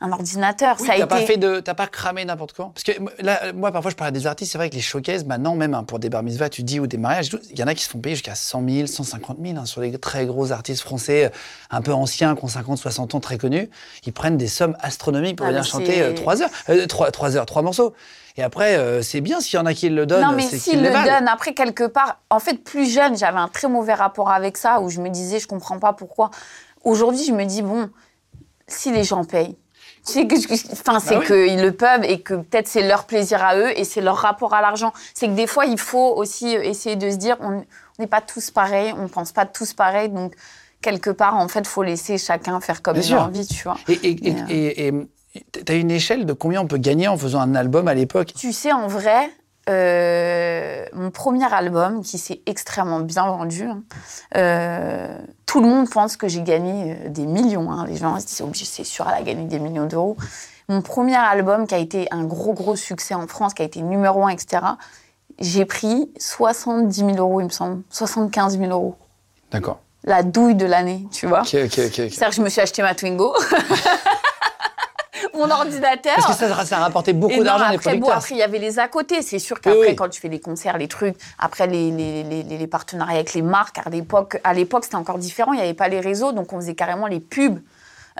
un 0.00 0.12
ordinateur. 0.12 0.76
Oui, 0.78 0.86
ça 0.86 0.92
a 0.92 0.96
été. 0.96 1.06
pas 1.06 1.20
fait 1.22 1.36
de, 1.36 1.60
t'as 1.60 1.74
pas 1.74 1.86
cramé 1.86 2.24
n'importe 2.24 2.52
quand. 2.52 2.70
Parce 2.70 2.84
que 2.84 2.92
là, 3.20 3.52
moi, 3.52 3.72
parfois, 3.72 3.90
je 3.90 3.96
parle 3.96 4.08
à 4.08 4.12
des 4.12 4.26
artistes. 4.26 4.52
C'est 4.52 4.58
vrai 4.58 4.70
que 4.70 4.74
les 4.76 4.80
showcases, 4.80 5.24
maintenant, 5.24 5.56
même 5.56 5.74
hein, 5.74 5.82
pour 5.82 5.98
des 5.98 6.08
bar 6.08 6.22
mitzvahs, 6.22 6.50
tu 6.50 6.62
dis 6.62 6.78
ou 6.78 6.86
des 6.86 6.98
mariages, 6.98 7.30
il 7.50 7.58
y 7.58 7.62
en 7.62 7.66
a 7.66 7.74
qui 7.74 7.82
se 7.82 7.90
font 7.90 7.98
payer 7.98 8.14
jusqu'à 8.14 8.34
100 8.36 8.68
000, 8.68 8.86
150 8.86 9.38
000 9.42 9.58
hein, 9.58 9.64
sur 9.66 9.80
les 9.80 9.96
très 9.98 10.26
gros 10.26 10.52
artistes 10.52 10.82
français, 10.82 11.26
euh, 11.26 11.28
un 11.70 11.82
peu 11.82 11.92
anciens, 11.92 12.36
qui 12.36 12.44
ont 12.44 12.48
50, 12.48 12.78
60 12.78 13.14
ans, 13.14 13.20
très 13.20 13.38
connus. 13.38 13.68
Ils 14.06 14.12
prennent 14.12 14.36
des 14.36 14.46
sommes 14.48 14.76
astronomiques 14.80 15.36
pour 15.36 15.46
Ah, 15.46 15.50
venir 15.50 15.64
chanter 15.64 16.00
euh, 16.00 16.14
trois 16.14 16.42
heures, 16.42 16.50
euh, 16.68 16.86
trois, 16.86 17.10
trois 17.10 17.36
heures, 17.36 17.46
trois 17.46 17.62
morceaux. 17.62 17.92
Et 18.36 18.42
après, 18.44 18.76
euh, 18.76 19.02
c'est 19.02 19.20
bien 19.20 19.40
s'il 19.40 19.56
y 19.56 19.58
en 19.60 19.66
a 19.66 19.74
qui 19.74 19.88
le 19.88 20.06
donnent. 20.06 20.22
Non, 20.22 20.32
mais 20.32 20.42
c'est 20.42 20.58
s'il 20.58 20.74
qu'ils 20.74 20.82
le 20.82 20.88
les 20.88 20.92
valent. 20.94 21.18
donne, 21.18 21.26
après, 21.28 21.54
quelque 21.54 21.88
part, 21.88 22.20
en 22.30 22.38
fait, 22.38 22.62
plus 22.62 22.88
jeune, 22.88 23.16
j'avais 23.18 23.38
un 23.38 23.48
très 23.48 23.66
mauvais 23.68 23.94
rapport 23.94 24.30
avec 24.30 24.56
ça, 24.56 24.80
où 24.80 24.90
je 24.90 25.00
me 25.00 25.08
disais, 25.08 25.40
je 25.40 25.48
comprends 25.48 25.80
pas 25.80 25.92
pourquoi. 25.92 26.30
Aujourd'hui, 26.84 27.24
je 27.24 27.32
me 27.32 27.44
dis, 27.44 27.62
bon, 27.62 27.90
si 28.68 28.92
les 28.92 29.02
gens 29.02 29.24
payent, 29.24 29.56
c'est 30.08 30.26
que, 30.26 30.34
enfin, 30.72 31.00
c'est 31.00 31.14
Bah 31.16 31.20
oui. 31.20 31.26
qu'ils 31.26 31.62
le 31.62 31.72
peuvent 31.72 32.04
et 32.04 32.20
que 32.20 32.34
peut-être 32.34 32.68
c'est 32.68 32.86
leur 32.86 33.04
plaisir 33.04 33.42
à 33.44 33.56
eux 33.56 33.78
et 33.78 33.84
c'est 33.84 34.00
leur 34.00 34.16
rapport 34.16 34.54
à 34.54 34.60
l'argent. 34.60 34.92
C'est 35.14 35.26
que 35.28 35.32
des 35.34 35.46
fois, 35.46 35.66
il 35.66 35.78
faut 35.78 36.14
aussi 36.16 36.48
essayer 36.54 36.96
de 36.96 37.10
se 37.10 37.16
dire, 37.16 37.36
on 37.40 37.64
n'est 37.98 38.06
pas 38.06 38.20
tous 38.20 38.50
pareils, 38.50 38.92
on 38.98 39.08
pense 39.08 39.32
pas 39.32 39.46
tous 39.46 39.72
pareil, 39.74 40.08
donc 40.08 40.34
quelque 40.80 41.10
part, 41.10 41.36
en 41.36 41.48
fait, 41.48 41.66
faut 41.66 41.82
laisser 41.82 42.18
chacun 42.18 42.60
faire 42.60 42.82
comme 42.82 42.96
il 42.96 43.12
a 43.14 43.24
envie, 43.24 43.46
tu 43.46 43.62
vois. 43.64 43.76
Et, 43.88 43.92
et, 43.94 44.28
et, 44.28 44.32
euh, 44.32 44.44
et- 44.48 44.88
et- 44.88 45.64
t'as 45.64 45.74
une 45.74 45.90
échelle 45.90 46.24
de 46.24 46.32
combien 46.32 46.60
on 46.62 46.66
peut 46.66 46.78
gagner 46.78 47.06
en 47.08 47.16
faisant 47.16 47.40
un 47.40 47.54
album 47.54 47.86
à 47.88 47.94
l'époque? 47.94 48.32
Tu 48.36 48.52
sais, 48.52 48.72
en 48.72 48.86
vrai, 48.88 49.30
euh, 49.68 50.84
mon 50.92 51.10
premier 51.10 51.52
album, 51.52 52.02
qui 52.02 52.18
s'est 52.18 52.40
extrêmement 52.46 53.00
bien 53.00 53.26
vendu, 53.26 53.64
hein, 53.64 53.82
euh, 54.36 55.18
tout 55.46 55.60
le 55.60 55.68
monde 55.68 55.88
pense 55.90 56.16
que 56.16 56.28
j'ai 56.28 56.42
gagné 56.42 56.92
euh, 57.04 57.08
des 57.08 57.26
millions. 57.26 57.70
hein. 57.70 57.86
Les 57.86 57.96
gens 57.96 58.18
se 58.18 58.26
disent, 58.26 58.42
oh, 58.42 58.50
c'est 58.54 58.84
sûr, 58.84 59.06
elle 59.08 59.14
a 59.14 59.22
gagné 59.22 59.44
des 59.44 59.58
millions 59.58 59.86
d'euros. 59.86 60.16
Mon 60.68 60.82
premier 60.82 61.16
album, 61.16 61.66
qui 61.66 61.74
a 61.74 61.78
été 61.78 62.08
un 62.10 62.24
gros, 62.24 62.52
gros 62.52 62.76
succès 62.76 63.14
en 63.14 63.26
France, 63.26 63.54
qui 63.54 63.62
a 63.62 63.64
été 63.64 63.80
numéro 63.82 64.24
un, 64.26 64.28
etc., 64.30 64.62
j'ai 65.38 65.64
pris 65.64 66.10
70 66.18 66.92
000 66.94 67.10
euros, 67.16 67.40
il 67.40 67.44
me 67.44 67.50
semble. 67.50 67.82
75 67.90 68.58
000 68.58 68.70
euros. 68.72 68.96
D'accord. 69.52 69.78
La 70.04 70.22
douille 70.22 70.54
de 70.54 70.66
l'année, 70.66 71.06
tu 71.12 71.26
vois. 71.26 71.40
Ok, 71.42 71.54
ok, 71.54 71.78
ok. 71.78 71.92
C'est-à-dire 71.94 72.28
que 72.30 72.34
je 72.34 72.42
me 72.42 72.48
suis 72.48 72.60
acheté 72.60 72.82
ma 72.82 72.94
Twingo, 72.94 73.34
mon 75.38 75.50
ordinateur. 75.50 76.14
Parce 76.16 76.38
que 76.38 76.46
ça, 76.48 76.64
ça 76.64 76.76
a 76.76 76.80
rapporté 76.80 77.12
beaucoup 77.12 77.42
d'argent 77.42 77.64
à 77.64 77.70
les 77.70 77.76
après, 77.76 77.92
bon, 77.94 78.00
producteurs. 78.00 78.16
après, 78.18 78.34
il 78.34 78.38
y 78.38 78.42
avait 78.42 78.58
les 78.58 78.78
à 78.78 78.88
côté. 78.88 79.22
C'est 79.22 79.38
sûr 79.38 79.60
qu'après, 79.60 79.78
Oui, 79.80 79.86
oui. 79.90 79.96
quand 79.96 80.08
tu 80.08 80.20
fais 80.20 80.28
les 80.28 80.40
concerts, 80.40 80.76
les 80.78 80.88
trucs, 80.88 81.16
après 81.38 81.66
les, 81.66 81.90
les, 81.90 82.22
les, 82.24 82.42
les- 82.42 82.58
les 82.58 82.66
partenariats 82.66 83.14
avec 83.16 83.32
les 83.34 83.42
marques, 83.42 83.78
à 83.84 83.88
l'époque, 83.90 84.40
à 84.44 84.52
l'époque, 84.54 84.84
c'était 84.84 84.96
encore 84.96 85.18
différent. 85.18 85.52
Il 85.52 85.56
n'y 85.56 85.62
avait 85.62 85.74
pas 85.74 85.88
les 85.88 86.00
réseaux, 86.00 86.32
donc 86.32 86.52
on 86.52 86.56
faisait 86.60 86.74
carrément 86.74 87.06
les 87.06 87.20
pubs 87.20 87.60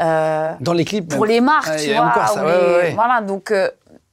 euh, 0.01 0.53
Dans 0.61 0.73
les 0.73 0.85
clips. 0.85 1.09
pour 1.09 1.23
même. 1.23 1.31
les 1.31 1.41
marques, 1.41 1.67
Ouais, 1.69 1.85
tu 1.85 1.93
vois. 1.93 2.07
encore 2.07 2.29
ça, 2.29 2.43
ou 2.45 2.47
ouais. 2.47 2.93
Voilà, 2.95 3.21
donc 3.21 3.51
euh, 3.51 3.69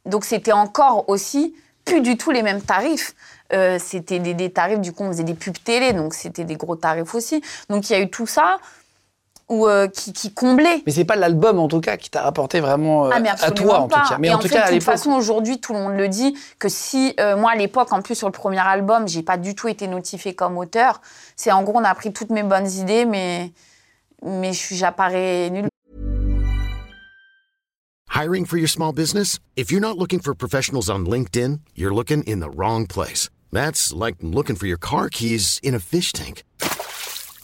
donc 0.05 0.25
c'était 0.25 0.51
encore 0.51 1.07
aussi 1.09 1.55
plus 1.85 2.01
du 2.01 2.17
tout 2.17 2.31
les 2.31 2.41
mêmes 2.41 2.61
tarifs. 2.61 3.13
Euh, 3.53 3.77
c'était 3.79 4.17
des, 4.17 4.33
des 4.33 4.49
tarifs, 4.51 4.79
du 4.79 4.91
coup, 4.91 5.03
on 5.03 5.09
faisait 5.09 5.23
des 5.23 5.35
pubs 5.35 5.55
télé, 5.63 5.93
donc 5.93 6.15
c'était 6.15 6.43
des 6.43 6.55
gros 6.55 6.75
tarifs 6.75 7.13
aussi. 7.13 7.43
Donc 7.69 7.87
il 7.89 7.93
y 7.93 7.95
a 7.95 7.99
eu 7.99 8.09
tout 8.09 8.25
ça 8.25 8.57
où, 9.49 9.67
euh, 9.67 9.88
qui, 9.88 10.12
qui 10.13 10.34
comblait. 10.34 10.81
Mais 10.86 10.91
c'est 10.91 11.05
pas 11.05 11.15
l'album 11.15 11.60
en 11.60 11.67
tout 11.67 11.81
cas 11.81 11.97
qui 11.97 12.10
t'a 12.10 12.21
rapporté 12.23 12.60
vraiment 12.60 13.05
euh, 13.05 13.10
Ah, 13.13 13.19
mais 13.19 13.29
à 13.29 13.34
absolument 13.34 13.62
toi 13.63 13.79
en 13.81 13.88
pas. 13.88 14.01
tout 14.01 14.10
cas. 14.10 14.17
Mais 14.19 14.27
et 14.29 14.31
en, 14.34 14.38
en 14.38 14.39
tout 14.39 14.47
fait, 14.47 14.55
cas 14.55 14.63
à 14.63 14.69
de 14.69 14.73
toute 14.75 14.84
façon, 14.84 15.12
aujourd'hui, 15.12 15.60
tout 15.60 15.73
le 15.73 15.79
monde 15.79 15.97
le 15.97 16.08
dit 16.08 16.36
que 16.60 16.67
si 16.69 17.13
euh, 17.19 17.38
moi 17.38 17.51
à 17.51 17.55
l'époque, 17.55 17.93
en 17.93 18.01
plus 18.01 18.15
sur 18.15 18.27
le 18.27 18.31
premier 18.34 18.60
album, 18.60 19.08
j'ai 19.08 19.21
pas 19.23 19.38
du 19.38 19.53
tout 19.55 19.67
été 19.67 19.88
notifiée 19.88 20.34
comme 20.34 20.58
auteur. 20.58 21.01
C'est 21.36 21.51
en 21.51 21.62
gros, 21.63 21.77
on 21.79 21.84
a 21.84 21.93
pris 21.95 22.12
toutes 22.12 22.31
mes 22.31 22.43
bonnes 22.43 22.69
idées, 22.71 23.05
mais 23.05 23.51
mais 24.23 24.53
je 24.53 24.58
suis- 24.60 24.75
j'apparais 24.75 25.49
nulle 25.51 25.67
Hiring 28.13 28.45
for 28.45 28.58
your 28.58 28.69
small 28.69 28.93
business? 28.93 29.39
If 29.58 29.71
you're 29.71 29.81
not 29.81 29.97
looking 29.97 30.21
for 30.21 30.34
professionals 30.34 30.89
on 30.89 31.05
LinkedIn, 31.05 31.60
you're 31.75 31.93
looking 31.93 32.23
in 32.25 32.39
the 32.39 32.49
wrong 32.49 32.88
place. 32.88 33.29
That's 33.51 33.91
like 33.93 34.15
looking 34.21 34.55
for 34.55 34.67
your 34.67 34.77
car 34.79 35.10
keys 35.10 35.60
in 35.62 35.75
a 35.75 35.79
fish 35.79 36.13
tank. 36.13 36.43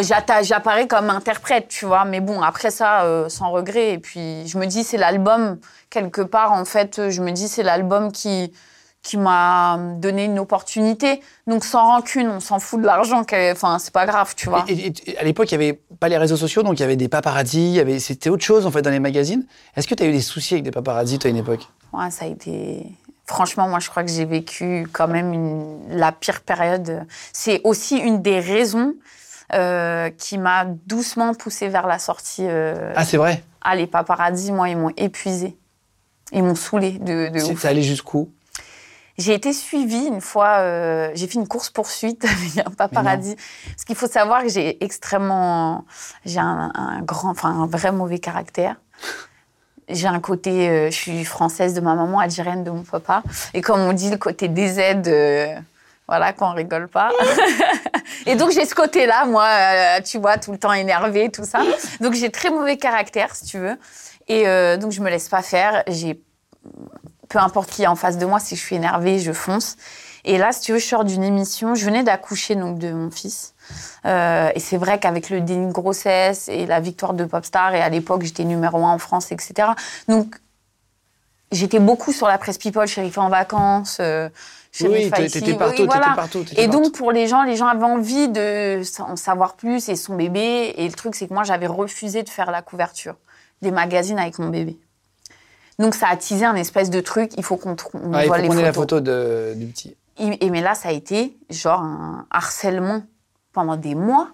J'apparais 0.00 0.86
comme 0.86 1.10
interprète, 1.10 1.68
tu 1.68 1.86
vois. 1.86 2.04
Mais 2.04 2.20
bon, 2.20 2.40
après 2.42 2.70
ça, 2.70 3.02
euh, 3.04 3.28
sans 3.28 3.50
regret. 3.50 3.92
Et 3.94 3.98
puis, 3.98 4.46
je 4.46 4.58
me 4.58 4.66
dis, 4.66 4.84
c'est 4.84 4.96
l'album, 4.96 5.58
quelque 5.90 6.20
part, 6.22 6.52
en 6.52 6.64
fait, 6.64 7.10
je 7.10 7.22
me 7.22 7.30
dis, 7.32 7.48
c'est 7.48 7.62
l'album 7.62 8.12
qui, 8.12 8.52
qui 9.02 9.16
m'a 9.16 9.78
donné 9.96 10.24
une 10.24 10.38
opportunité. 10.38 11.20
Donc, 11.46 11.64
sans 11.64 11.84
rancune, 11.86 12.28
on 12.28 12.40
s'en 12.40 12.58
fout 12.58 12.80
de 12.80 12.86
l'argent. 12.86 13.22
Enfin, 13.52 13.78
c'est 13.78 13.92
pas 13.92 14.06
grave, 14.06 14.34
tu 14.36 14.48
vois. 14.48 14.64
Et, 14.68 14.72
et- 14.88 15.10
et 15.10 15.18
à 15.18 15.24
l'époque, 15.24 15.50
il 15.52 15.58
n'y 15.58 15.64
avait 15.64 15.80
pas 16.00 16.08
les 16.08 16.18
réseaux 16.18 16.36
sociaux, 16.36 16.62
donc 16.62 16.78
il 16.78 16.82
y 16.82 16.84
avait 16.84 16.96
des 16.96 17.08
paparazzis, 17.08 17.68
il 17.68 17.74
y 17.74 17.80
avait, 17.80 17.98
c'était 17.98 18.30
autre 18.30 18.44
chose 18.44 18.66
en 18.66 18.70
fait 18.70 18.82
dans 18.82 18.90
les 18.90 19.00
magazines. 19.00 19.44
Est-ce 19.76 19.86
que 19.88 19.94
tu 19.94 20.02
as 20.02 20.06
eu 20.06 20.12
des 20.12 20.20
soucis 20.20 20.54
avec 20.54 20.64
des 20.64 20.70
paparazzis 20.70 21.18
toi 21.18 21.28
à 21.28 21.30
une 21.30 21.36
époque? 21.38 21.66
Ouais, 21.92 22.10
ça 22.10 22.24
a 22.24 22.28
été. 22.28 22.86
Franchement, 23.26 23.68
moi, 23.68 23.78
je 23.78 23.90
crois 23.90 24.04
que 24.04 24.10
j'ai 24.10 24.24
vécu 24.24 24.86
quand 24.92 25.06
même 25.08 25.32
une- 25.34 25.78
la 25.90 26.12
pire 26.12 26.40
période. 26.42 27.06
C'est 27.32 27.60
aussi 27.64 27.96
une 27.98 28.22
des 28.22 28.40
raisons 28.40 28.94
euh, 29.54 30.10
qui 30.10 30.38
m'a 30.38 30.64
doucement 30.86 31.34
poussé 31.34 31.68
vers 31.68 31.86
la 31.86 31.98
sortie. 31.98 32.44
euh, 32.46 32.92
Ah, 32.96 33.04
c'est 33.04 33.16
vrai? 33.16 33.42
Ah, 33.62 33.74
les 33.76 33.86
paparazzis, 33.86 34.52
moi, 34.52 34.68
ils 34.68 34.76
m'ont 34.76 34.92
épuisé. 34.96 35.56
Ils 36.32 36.42
m'ont 36.42 36.54
saoulé 36.54 36.92
de, 36.92 37.28
de 37.28 37.42
ouf. 37.52 37.60
Ça 37.60 37.68
allait 37.68 37.82
jusqu'où? 37.82 38.30
J'ai 39.16 39.34
été 39.34 39.52
suivie 39.52 40.06
une 40.06 40.20
fois, 40.20 40.58
euh, 40.58 41.10
j'ai 41.14 41.26
fait 41.26 41.38
une 41.40 41.48
course-poursuite 41.48 42.24
avec 42.24 42.58
un 42.66 42.70
paparazzi. 42.70 43.34
Parce 43.70 43.84
qu'il 43.84 43.96
faut 43.96 44.06
savoir 44.06 44.42
que 44.42 44.48
j'ai 44.48 44.82
extrêmement. 44.84 45.84
J'ai 46.24 46.38
un, 46.38 46.70
un 46.74 47.00
grand, 47.02 47.30
enfin, 47.30 47.48
un 47.50 47.66
vrai 47.66 47.90
mauvais 47.90 48.20
caractère. 48.20 48.76
J'ai 49.88 50.06
un 50.06 50.20
côté. 50.20 50.68
euh, 50.68 50.90
je 50.90 50.94
suis 50.96 51.24
française 51.24 51.72
de 51.74 51.80
ma 51.80 51.94
maman, 51.94 52.20
algérienne 52.20 52.62
de 52.62 52.70
mon 52.70 52.82
papa. 52.82 53.22
Et 53.54 53.60
comme 53.62 53.80
on 53.80 53.92
dit, 53.92 54.10
le 54.10 54.18
côté 54.18 54.46
DZ, 54.48 54.78
euh, 55.08 55.56
voilà, 56.08 56.32
qu'on 56.32 56.52
rigole 56.54 56.88
pas. 56.88 57.10
Et 58.26 58.34
donc, 58.34 58.50
j'ai 58.50 58.64
ce 58.64 58.74
côté-là, 58.74 59.26
moi, 59.26 59.46
euh, 59.46 60.00
tu 60.02 60.18
vois, 60.18 60.38
tout 60.38 60.52
le 60.52 60.58
temps 60.58 60.72
énervée, 60.72 61.30
tout 61.30 61.44
ça. 61.44 61.60
Donc, 62.00 62.14
j'ai 62.14 62.30
très 62.30 62.50
mauvais 62.50 62.78
caractère, 62.78 63.36
si 63.36 63.44
tu 63.44 63.58
veux. 63.58 63.78
Et 64.26 64.48
euh, 64.48 64.78
donc, 64.78 64.90
je 64.92 65.02
me 65.02 65.10
laisse 65.10 65.28
pas 65.28 65.42
faire. 65.42 65.82
J'ai 65.86 66.20
peu 67.28 67.38
importe 67.38 67.70
qui 67.70 67.82
est 67.82 67.86
en 67.86 67.94
face 67.94 68.16
de 68.16 68.24
moi, 68.24 68.40
si 68.40 68.56
je 68.56 68.60
suis 68.60 68.76
énervée, 68.76 69.18
je 69.18 69.32
fonce. 69.32 69.76
Et 70.24 70.38
là, 70.38 70.52
si 70.52 70.62
tu 70.62 70.72
veux, 70.72 70.78
je 70.78 70.86
sors 70.86 71.04
d'une 71.04 71.22
émission. 71.22 71.74
Je 71.74 71.84
venais 71.84 72.02
d'accoucher 72.02 72.54
donc 72.54 72.78
de 72.78 72.90
mon 72.90 73.10
fils. 73.10 73.54
Euh, 74.06 74.50
et 74.54 74.60
c'est 74.60 74.78
vrai 74.78 74.98
qu'avec 74.98 75.28
le 75.28 75.42
déni 75.42 75.66
de 75.66 75.72
grossesse 75.72 76.48
et 76.48 76.64
la 76.64 76.80
victoire 76.80 77.12
de 77.12 77.24
Popstar, 77.24 77.74
et 77.74 77.82
à 77.82 77.88
l'époque, 77.90 78.22
j'étais 78.22 78.44
numéro 78.44 78.84
un 78.84 78.92
en 78.92 78.98
France, 78.98 79.30
etc. 79.30 79.70
Donc, 80.08 80.36
j'étais 81.52 81.80
beaucoup 81.80 82.12
sur 82.12 82.26
la 82.26 82.38
presse 82.38 82.56
People, 82.56 82.86
Shérif 82.86 83.18
en 83.18 83.28
vacances. 83.28 84.00
Oui, 84.86 85.10
t'étais 85.10 85.42
oui, 85.52 85.54
partout, 85.58 85.84
voilà. 85.86 86.00
t'étais 86.06 86.16
partout. 86.16 86.44
Et 86.52 86.66
partout. 86.66 86.70
donc, 86.82 86.92
pour 86.94 87.10
les 87.12 87.26
gens, 87.26 87.42
les 87.42 87.56
gens 87.56 87.66
avaient 87.66 87.84
envie 87.84 88.28
de 88.28 88.80
en 89.02 89.16
savoir 89.16 89.54
plus 89.56 89.88
et 89.88 89.96
son 89.96 90.14
bébé. 90.16 90.74
Et 90.76 90.86
le 90.86 90.92
truc, 90.94 91.14
c'est 91.14 91.26
que 91.28 91.34
moi, 91.34 91.42
j'avais 91.44 91.66
refusé 91.66 92.22
de 92.22 92.28
faire 92.28 92.50
la 92.50 92.62
couverture 92.62 93.16
des 93.62 93.70
magazines 93.70 94.18
avec 94.18 94.38
mon 94.38 94.48
bébé. 94.48 94.78
Donc, 95.78 95.94
ça 95.94 96.08
a 96.08 96.16
teasé 96.16 96.44
un 96.44 96.54
espèce 96.56 96.90
de 96.90 97.00
truc. 97.00 97.32
Il 97.36 97.42
faut 97.44 97.56
qu'on 97.56 97.76
Ah, 98.12 98.26
voit 98.26 98.38
les 98.38 98.44
ait 98.44 98.48
photos. 98.48 98.62
la 98.62 98.72
photo 98.72 99.00
de- 99.00 99.54
du 99.56 99.66
petit. 99.66 99.96
Et, 100.18 100.46
et 100.46 100.50
mais 100.50 100.60
là, 100.60 100.74
ça 100.74 100.88
a 100.88 100.92
été 100.92 101.36
genre 101.50 101.80
un 101.80 102.26
harcèlement 102.30 103.02
pendant 103.52 103.76
des 103.76 103.94
mois. 103.94 104.28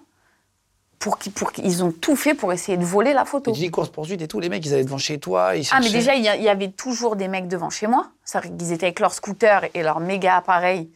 Pour 0.99 1.17
qu'ils 1.19 1.31
pour 1.31 1.51
qu'ils 1.51 1.83
ont 1.83 1.91
tout 1.91 2.15
fait 2.15 2.33
pour 2.33 2.53
essayer 2.53 2.77
de 2.77 2.85
voler 2.85 3.13
la 3.13 3.25
photo. 3.25 3.51
Tu 3.51 3.59
dis 3.59 3.71
course-poursuite 3.71 4.21
et 4.21 4.27
tout, 4.27 4.39
les 4.39 4.49
mecs, 4.49 4.65
ils 4.65 4.73
allaient 4.73 4.83
devant 4.83 4.97
chez 4.97 5.19
toi, 5.19 5.55
ils 5.55 5.67
Ah, 5.71 5.79
mais 5.81 5.91
déjà, 5.91 6.15
il 6.15 6.23
y, 6.23 6.49
avait 6.49 6.71
toujours 6.71 7.15
des 7.15 7.27
mecs 7.27 7.47
devant 7.47 7.69
chez 7.69 7.87
moi. 7.87 8.11
C'est-à-dire 8.23 8.57
qu'ils 8.57 8.71
étaient 8.71 8.87
avec 8.87 8.99
leur 8.99 9.13
scooter 9.13 9.65
et 9.73 9.83
leur 9.83 9.99
méga 9.99 10.37
appareil. 10.37 10.89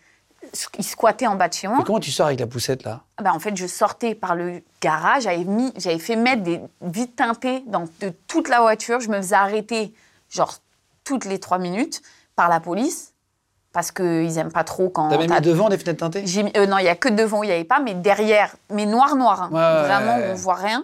Ils 0.77 0.85
squattaient 0.85 1.27
en 1.27 1.35
bas 1.35 1.49
de 1.49 1.53
chez 1.53 1.67
moi. 1.67 1.77
Mais 1.79 1.83
comment 1.83 1.99
tu 1.99 2.11
sors 2.11 2.27
avec 2.27 2.39
la 2.39 2.47
poussette, 2.47 2.83
là? 2.83 3.03
Ben, 3.21 3.31
en 3.31 3.39
fait, 3.39 3.55
je 3.55 3.67
sortais 3.67 4.15
par 4.15 4.35
le 4.35 4.63
garage, 4.81 5.23
j'avais 5.23 5.43
mis, 5.43 5.71
j'avais 5.75 5.99
fait 5.99 6.15
mettre 6.15 6.43
des 6.43 6.61
vitres 6.81 7.15
teintées 7.17 7.63
dans 7.67 7.85
de 7.99 8.13
toute 8.27 8.47
la 8.47 8.61
voiture. 8.61 9.01
Je 9.01 9.09
me 9.09 9.17
faisais 9.17 9.35
arrêter, 9.35 9.93
genre 10.29 10.55
toutes 11.03 11.25
les 11.25 11.39
trois 11.39 11.57
minutes, 11.57 12.01
par 12.35 12.47
la 12.47 12.61
police, 12.61 13.08
parce 13.73 13.91
qu'ils 13.91 14.37
aiment 14.37 14.51
pas 14.51 14.63
trop 14.63 14.89
quand. 14.89 15.09
T'as 15.09 15.17
même 15.17 15.31
mis 15.31 15.41
devant 15.41 15.69
des 15.69 15.77
fenêtres 15.77 15.99
teintées 15.99 16.21
mis- 16.23 16.51
euh, 16.57 16.65
non, 16.65 16.77
il 16.79 16.85
y 16.85 16.89
a 16.89 16.95
que 16.95 17.09
devant 17.09 17.39
où 17.39 17.43
il 17.43 17.47
n'y 17.47 17.53
avait 17.53 17.63
pas, 17.63 17.79
mais 17.79 17.93
derrière, 17.93 18.55
mais 18.71 18.85
noir 18.85 19.15
noir, 19.15 19.43
hein. 19.43 19.49
Ouais, 19.51 19.87
vraiment 19.87 20.17
ouais. 20.17 20.29
on 20.31 20.35
voit 20.35 20.55
rien. 20.55 20.83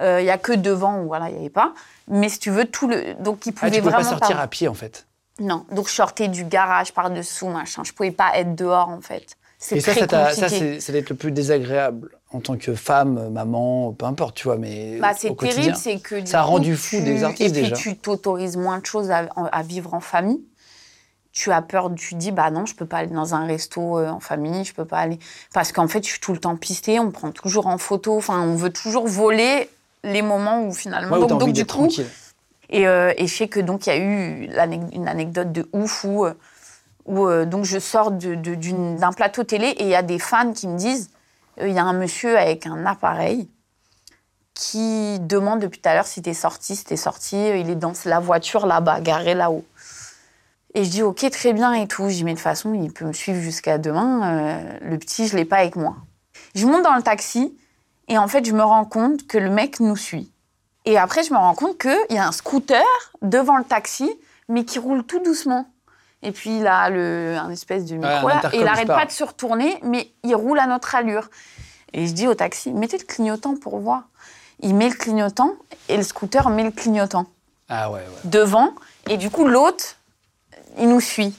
Euh, 0.00 0.20
Il 0.20 0.26
y 0.26 0.30
a 0.30 0.38
que 0.38 0.52
devant 0.52 1.00
où 1.02 1.06
voilà 1.06 1.28
il 1.28 1.34
n'y 1.34 1.40
avait 1.40 1.50
pas. 1.50 1.74
Mais 2.08 2.28
si 2.28 2.38
tu 2.38 2.50
veux 2.50 2.64
tout 2.64 2.88
le, 2.88 3.14
donc 3.20 3.44
ils 3.46 3.50
Ah, 3.56 3.60
pouvaient 3.60 3.70
tu 3.72 3.82
peux 3.82 3.90
pas 3.90 3.96
vraiment 3.98 4.10
sortir 4.18 4.40
à 4.40 4.46
pied, 4.48 4.66
en 4.68 4.74
fait. 4.74 5.06
Non, 5.38 5.64
donc 5.70 5.88
je 5.88 5.92
sortais 5.94 6.28
du 6.28 6.44
garage 6.44 6.92
par 6.92 7.10
dessous 7.10 7.48
machin. 7.48 7.82
Je 7.84 7.92
pouvais 7.92 8.10
pas 8.10 8.30
être 8.36 8.54
dehors 8.54 8.88
en 8.88 9.00
fait. 9.00 9.36
C'est 9.58 9.76
Et 9.76 9.80
ça, 9.80 9.92
très 9.92 10.00
ça, 10.08 10.30
compliqué. 10.32 10.48
c'est 10.48 10.80
ça 10.80 10.92
doit 10.92 11.00
être 11.00 11.10
le 11.10 11.16
plus 11.16 11.30
désagréable 11.30 12.10
en 12.32 12.40
tant 12.40 12.56
que 12.56 12.74
femme, 12.74 13.28
maman, 13.30 13.92
peu 13.92 14.06
importe, 14.06 14.34
tu 14.36 14.44
vois, 14.48 14.56
mais 14.56 14.98
Bah, 14.98 15.12
c'est 15.16 15.36
terrible, 15.36 15.76
c'est 15.76 15.98
que 16.00 16.24
Ça 16.26 16.40
a 16.40 16.42
rendu 16.42 16.74
fou 16.76 16.96
tu- 16.96 17.02
des 17.04 17.22
artistes, 17.24 17.50
Et 17.56 17.60
puis 17.60 17.70
déjà. 17.70 17.76
tu 17.76 17.96
t'autorises 17.96 18.56
moins 18.56 18.78
de 18.78 18.86
choses 18.86 19.10
à, 19.10 19.26
à 19.36 19.62
vivre 19.62 19.94
en 19.94 20.00
famille. 20.00 20.40
Tu 21.32 21.50
as 21.50 21.62
peur, 21.62 21.90
tu 21.94 22.14
dis 22.14 22.30
bah 22.30 22.50
non, 22.50 22.66
je 22.66 22.74
peux 22.74 22.84
pas 22.84 22.98
aller 22.98 23.08
dans 23.14 23.34
un 23.34 23.46
resto 23.46 23.98
euh, 23.98 24.08
en 24.10 24.20
famille, 24.20 24.64
je 24.64 24.74
peux 24.74 24.84
pas 24.84 24.98
aller 24.98 25.18
parce 25.54 25.72
qu'en 25.72 25.88
fait 25.88 26.04
je 26.04 26.10
suis 26.10 26.20
tout 26.20 26.32
le 26.34 26.38
temps 26.38 26.56
pistée, 26.56 27.00
on 27.00 27.04
me 27.04 27.10
prend 27.10 27.30
toujours 27.30 27.66
en 27.68 27.78
photo, 27.78 28.16
enfin 28.18 28.40
on 28.42 28.54
veut 28.54 28.70
toujours 28.72 29.06
voler 29.08 29.70
les 30.04 30.20
moments 30.20 30.62
où 30.62 30.72
finalement 30.74 31.16
Ouais, 31.18 31.26
donc, 31.26 31.52
du 31.52 31.64
coup 31.64 31.86
tranquille. 31.86 32.06
et, 32.68 32.86
euh, 32.86 33.14
et 33.16 33.26
je 33.26 33.34
sais 33.34 33.48
que 33.48 33.60
donc 33.60 33.86
il 33.86 33.90
y 33.90 33.92
a 33.92 33.96
eu 33.98 34.50
une 34.92 35.08
anecdote 35.08 35.52
de 35.52 35.66
ouf 35.72 36.04
où, 36.04 36.26
euh, 36.26 36.34
où 37.06 37.26
euh, 37.26 37.46
donc 37.46 37.64
je 37.64 37.78
sors 37.78 38.10
de- 38.10 38.34
de- 38.34 38.54
d'une- 38.54 38.96
d'un 38.96 39.12
plateau 39.12 39.42
télé 39.42 39.68
et 39.68 39.84
il 39.84 39.88
y 39.88 39.94
a 39.94 40.02
des 40.02 40.18
fans 40.18 40.52
qui 40.52 40.68
me 40.68 40.76
disent 40.76 41.08
il 41.60 41.70
y 41.72 41.78
a 41.78 41.84
un 41.84 41.94
monsieur 41.94 42.38
avec 42.38 42.66
un 42.66 42.84
appareil 42.84 43.48
qui 44.54 45.18
demande 45.20 45.60
depuis 45.60 45.80
tout 45.80 45.88
à 45.88 45.94
l'heure 45.94 46.06
si 46.06 46.20
t'es 46.20 46.34
sorti, 46.34 46.76
si 46.76 46.84
t'es 46.84 46.96
sorti, 46.96 47.36
il 47.36 47.70
est 47.70 47.74
dans 47.74 47.92
la 48.04 48.20
voiture 48.20 48.66
là-bas, 48.66 49.00
garé 49.00 49.34
là-haut. 49.34 49.64
Et 50.74 50.84
je 50.84 50.90
dis 50.90 51.02
ok 51.02 51.28
très 51.30 51.52
bien 51.52 51.72
et 51.74 51.86
tout. 51.86 52.06
Dis 52.08 52.24
mais 52.24 52.32
de 52.32 52.36
toute 52.36 52.42
façon 52.44 52.72
il 52.74 52.92
peut 52.92 53.04
me 53.04 53.12
suivre 53.12 53.40
jusqu'à 53.40 53.78
demain. 53.78 54.38
euh, 54.38 54.78
le 54.82 54.98
petit 54.98 55.28
je 55.28 55.36
l'ai 55.36 55.44
pas 55.44 55.56
avec 55.58 55.76
moi. 55.76 55.96
Je 56.54 56.66
monte 56.66 56.82
dans 56.82 56.94
le 56.94 57.02
taxi 57.02 57.56
et 58.08 58.18
en 58.18 58.28
fait 58.28 58.44
je 58.44 58.52
me 58.52 58.62
rends 58.62 58.84
compte 58.84 59.26
que 59.26 59.38
le 59.38 59.50
mec 59.50 59.80
nous 59.80 59.96
suit. 59.96 60.30
Et 60.84 60.98
après, 60.98 61.22
je 61.22 61.32
me 61.32 61.38
rends 61.38 61.54
compte 61.54 61.78
qu'il 61.78 61.96
y 62.10 62.18
a 62.18 62.26
un 62.26 62.32
scooter 62.32 62.82
devant 63.22 63.56
le 63.56 63.62
taxi, 63.62 64.10
mais 64.48 64.64
qui 64.64 64.80
roule 64.80 65.04
tout 65.04 65.20
doucement. 65.20 65.66
Et 66.22 66.32
puis, 66.32 66.58
il 66.58 66.66
a 66.66 66.90
le, 66.90 67.36
un 67.40 67.50
espèce 67.50 67.84
de 67.84 67.94
micro 67.94 68.26
là, 68.26 68.40
et 68.52 68.56
il 68.58 68.64
n'arrête 68.64 68.88
pas 68.88 69.06
de 69.06 69.12
se 69.12 69.22
retourner, 69.22 69.78
mais 69.84 70.12
il 70.24 70.34
roule 70.34 70.58
à 70.58 70.66
notre 70.66 70.96
allure. 70.96 71.30
Et 71.92 72.08
je 72.08 72.12
dis 72.12 72.26
au 72.26 72.34
taxi, 72.34 72.72
mettez 72.72 72.98
le 72.98 73.04
clignotant 73.04 73.54
pour 73.54 73.78
voir. 73.78 74.08
Il 74.58 74.74
met 74.74 74.88
le 74.88 74.96
clignotant, 74.96 75.52
et 75.88 75.96
le 75.96 76.02
scooter 76.02 76.50
met 76.50 76.64
le 76.64 76.72
clignotant 76.72 77.26
Ah 77.68 77.88
ouais, 77.92 78.00
ouais. 78.00 78.06
devant, 78.24 78.70
et 79.08 79.18
du 79.18 79.30
coup, 79.30 79.46
l'autre, 79.46 79.84
il 80.78 80.88
nous 80.88 81.00
suit. 81.00 81.34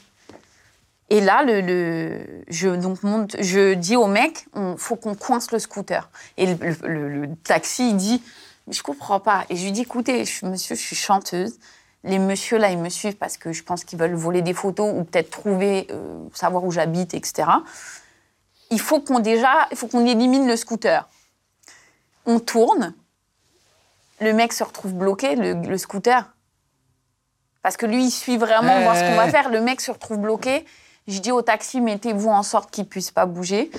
Et 1.09 1.21
là, 1.21 1.45
je, 1.45 3.73
dis 3.73 3.95
au 3.95 4.07
mec, 4.07 4.47
il 4.55 4.75
faut 4.77 4.95
qu'on 4.95 5.15
coince 5.15 5.51
le 5.51 5.59
scooter. 5.59 6.09
Et 6.37 6.55
le, 6.55 7.27
taxi, 7.43 7.89
il 7.89 7.97
dit, 7.97 8.23
je 8.67 8.81
comprends 8.81 9.19
pas. 9.19 9.45
Et 9.49 9.55
je 9.55 9.63
lui 9.63 9.71
dis, 9.71 9.81
écoutez, 9.81 10.23
monsieur, 10.43 10.75
je 10.75 10.81
suis 10.81 10.95
chanteuse. 10.95 11.59
Les 12.03 12.19
messieurs, 12.19 12.57
là, 12.57 12.71
ils 12.71 12.79
me 12.79 12.89
suivent 12.89 13.17
parce 13.17 13.37
que 13.37 13.53
je 13.53 13.63
pense 13.63 13.83
qu'ils 13.83 13.99
veulent 13.99 14.15
voler 14.15 14.41
des 14.41 14.53
photos 14.53 14.91
ou 14.93 15.03
peut-être 15.03 15.29
trouver, 15.29 15.87
euh, 15.91 16.17
savoir 16.33 16.63
où 16.63 16.71
j'habite, 16.71 17.13
etc. 17.13 17.47
Il 18.71 18.79
faut 18.79 18.99
qu'on 18.99 19.19
déjà, 19.19 19.67
il 19.71 19.77
faut 19.77 19.87
qu'on 19.87 20.05
élimine 20.05 20.47
le 20.47 20.57
scooter. 20.57 21.07
On 22.25 22.39
tourne. 22.39 22.93
Le 24.19 24.33
mec 24.33 24.51
se 24.51 24.63
retrouve 24.63 24.93
bloqué, 24.93 25.35
le 25.35 25.77
scooter. 25.77 26.32
Parce 27.63 27.77
que 27.77 27.85
lui, 27.85 28.05
il 28.05 28.11
suit 28.11 28.37
vraiment 28.37 28.81
voir 28.81 28.95
ce 28.95 29.03
qu'on 29.03 29.15
va 29.15 29.27
faire. 29.29 29.49
Le 29.49 29.61
mec 29.61 29.81
se 29.81 29.89
retrouve 29.91 30.17
bloqué. 30.17 30.65
Je 31.07 31.19
dis 31.19 31.31
au 31.31 31.41
taxi, 31.41 31.81
mettez-vous 31.81 32.29
en 32.29 32.43
sorte 32.43 32.69
qu'il 32.71 32.85
puisse 32.85 33.09
pas 33.11 33.25
bouger. 33.25 33.71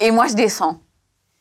Et 0.00 0.10
moi, 0.10 0.26
je 0.28 0.34
descends. 0.34 0.78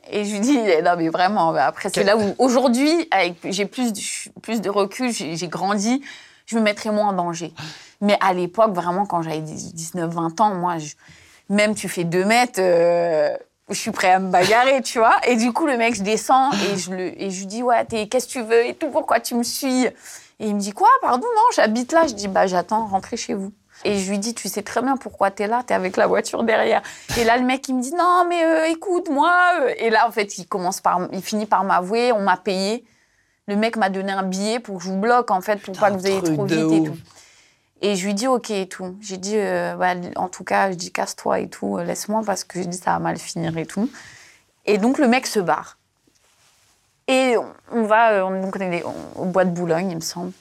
Et 0.09 0.25
je 0.25 0.31
lui 0.33 0.39
dis, 0.39 0.57
eh 0.57 0.81
non, 0.81 0.95
mais 0.97 1.09
vraiment, 1.09 1.53
bah, 1.53 1.65
après, 1.67 1.89
c'est 1.89 2.03
là 2.03 2.17
où, 2.17 2.35
aujourd'hui, 2.39 3.07
avec, 3.11 3.35
j'ai 3.45 3.65
plus, 3.67 3.93
de- 3.93 4.39
plus 4.41 4.59
de 4.61 4.69
recul, 4.69 5.11
j'ai, 5.11 5.47
grandi, 5.47 6.01
je 6.47 6.55
me 6.57 6.61
mettrais 6.61 6.91
moins 6.91 7.09
en 7.09 7.13
danger. 7.13 7.53
Mais 8.01 8.17
à 8.19 8.33
l'époque, 8.33 8.73
vraiment, 8.73 9.05
quand 9.05 9.21
j'avais 9.21 9.41
19-20 9.41 10.41
ans, 10.41 10.55
moi, 10.55 10.79
je- 10.79 10.93
même 11.49 11.75
tu 11.75 11.87
fais 11.87 12.03
deux 12.03 12.25
mètres, 12.25 12.59
euh, 12.59 13.35
je 13.69 13.75
suis 13.75 13.91
prêt 13.91 14.11
à 14.11 14.19
me 14.19 14.31
bagarrer, 14.31 14.81
tu 14.81 14.97
vois. 14.97 15.15
Et 15.27 15.35
du 15.35 15.53
coup, 15.53 15.67
le 15.67 15.77
mec, 15.77 15.93
je 15.95 16.01
descends 16.01 16.51
et 16.51 16.77
je, 16.77 16.91
le, 16.91 17.21
et 17.21 17.29
je 17.29 17.39
lui 17.39 17.45
dis, 17.45 17.61
ouais, 17.63 17.85
qu'est-ce 18.09 18.25
que 18.27 18.31
tu 18.31 18.41
veux 18.41 18.65
et 18.65 18.73
tout, 18.73 18.89
pourquoi 18.89 19.19
tu 19.19 19.35
me 19.35 19.43
suis? 19.43 19.87
Et 20.41 20.47
il 20.47 20.56
me 20.56 20.60
dit, 20.60 20.71
quoi, 20.71 20.89
pardon, 21.01 21.27
non, 21.36 21.41
j'habite 21.56 21.91
là. 21.93 22.08
Je 22.08 22.13
dis, 22.15 22.27
bah, 22.27 22.47
j'attends, 22.47 22.88
rentrez 22.88 23.15
chez 23.15 23.36
vous. 23.36 23.54
Et 23.84 23.97
je 23.99 24.10
lui 24.10 24.17
dis, 24.19 24.34
tu 24.34 24.49
sais 24.49 24.63
très 24.63 24.82
bien 24.82 24.97
pourquoi 24.97 25.32
t'es 25.32 25.47
là, 25.47 25.63
t'es 25.65 25.73
avec 25.75 25.97
la 25.97 26.08
voiture 26.08 26.43
derrière. 26.43 26.82
Et 27.17 27.23
là, 27.23 27.38
le 27.38 27.43
mec, 27.43 27.67
il 27.69 27.75
me 27.75 27.82
dit, 27.82 27.93
non, 27.93 28.25
mais 28.27 28.43
euh, 28.43 28.65
écoute, 28.65 29.10
moi. 29.10 29.34
euh. 29.62 29.73
Et 29.77 29.89
là, 29.91 30.08
en 30.08 30.12
fait, 30.12 30.38
il 30.39 30.47
commence 30.47 30.82
par, 30.82 31.08
il 31.13 31.21
finit 31.21 31.45
par 31.45 31.63
m'avouer, 31.63 32.12
on 32.12 32.21
m'a 32.21 32.38
payé. 32.38 32.84
Le 33.47 33.56
mec 33.56 33.77
m'a 33.77 33.89
donné 33.89 34.12
un 34.12 34.23
billet 34.23 34.60
pour 34.60 34.77
que 34.80 34.84
je 34.84 34.89
vous 34.89 34.97
bloque, 34.99 35.30
en 35.32 35.41
fait, 35.41 35.58
pour 35.58 35.73
Putain, 35.73 35.80
pas 35.80 35.91
que 35.91 35.97
vous 35.99 36.08
ayez 36.08 36.21
trop 36.21 36.45
vite 36.45 36.71
et 36.73 36.84
tout. 36.84 36.97
Et 37.84 37.95
je 37.95 38.06
lui 38.06 38.13
dis, 38.13 38.27
OK 38.27 38.49
et 38.51 38.67
tout. 38.67 38.95
J'ai 38.99 39.17
dit, 39.17 39.38
euh, 39.38 39.75
bah, 39.75 39.93
en 40.15 40.27
tout 40.27 40.43
cas, 40.43 40.71
je 40.71 40.75
dis, 40.75 40.91
casse-toi 40.91 41.39
et 41.39 41.49
tout, 41.49 41.77
laisse-moi 41.77 42.21
parce 42.25 42.43
que 42.43 42.62
je 42.62 42.67
dis, 42.67 42.77
ça 42.77 42.91
va 42.93 42.99
mal 42.99 43.17
finir 43.17 43.58
et 43.58 43.65
tout. 43.65 43.89
Et 44.65 44.77
donc, 44.77 44.97
le 44.99 45.08
mec 45.08 45.25
se 45.27 45.39
barre. 45.39 45.77
Et 47.12 47.36
on- 47.71 47.84
va, 47.84 48.12
euh, 48.13 48.21
on, 48.24 48.41
donc, 48.41 48.56
on 48.58 48.71
est 48.71 48.84
au 49.15 49.26
bois 49.26 49.43
de 49.45 49.50
Boulogne, 49.52 49.91
il 49.91 49.95
me 49.95 50.02
semble. 50.02 50.32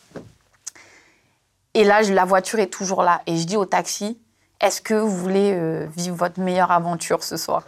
Et 1.74 1.84
là, 1.84 2.02
la 2.02 2.24
voiture 2.24 2.58
est 2.60 2.68
toujours 2.68 3.02
là. 3.02 3.22
Et 3.26 3.36
je 3.36 3.44
dis 3.44 3.56
au 3.56 3.64
taxi, 3.64 4.18
est-ce 4.60 4.80
que 4.80 4.94
vous 4.94 5.16
voulez 5.16 5.52
euh, 5.54 5.86
vivre 5.96 6.16
votre 6.16 6.40
meilleure 6.40 6.70
aventure 6.70 7.22
ce 7.24 7.36
soir? 7.36 7.62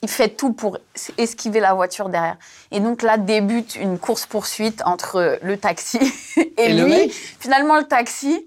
Il, 0.00 0.08
fait 0.08 0.28
tout 0.28 0.52
pour 0.52 0.78
esquiver 1.16 1.58
la 1.58 1.74
voiture 1.74 2.08
derrière. 2.08 2.36
Et 2.70 2.78
donc 2.78 3.02
là 3.02 3.16
débute 3.18 3.74
une 3.74 3.98
course-poursuite 3.98 4.80
entre 4.84 5.38
le 5.42 5.56
taxi 5.56 5.98
et, 6.36 6.52
Et 6.56 6.72
le 6.72 6.84
lui. 6.84 6.90
mec? 6.92 7.12
Finalement, 7.12 7.76
le 7.78 7.84
taxi, 7.84 8.46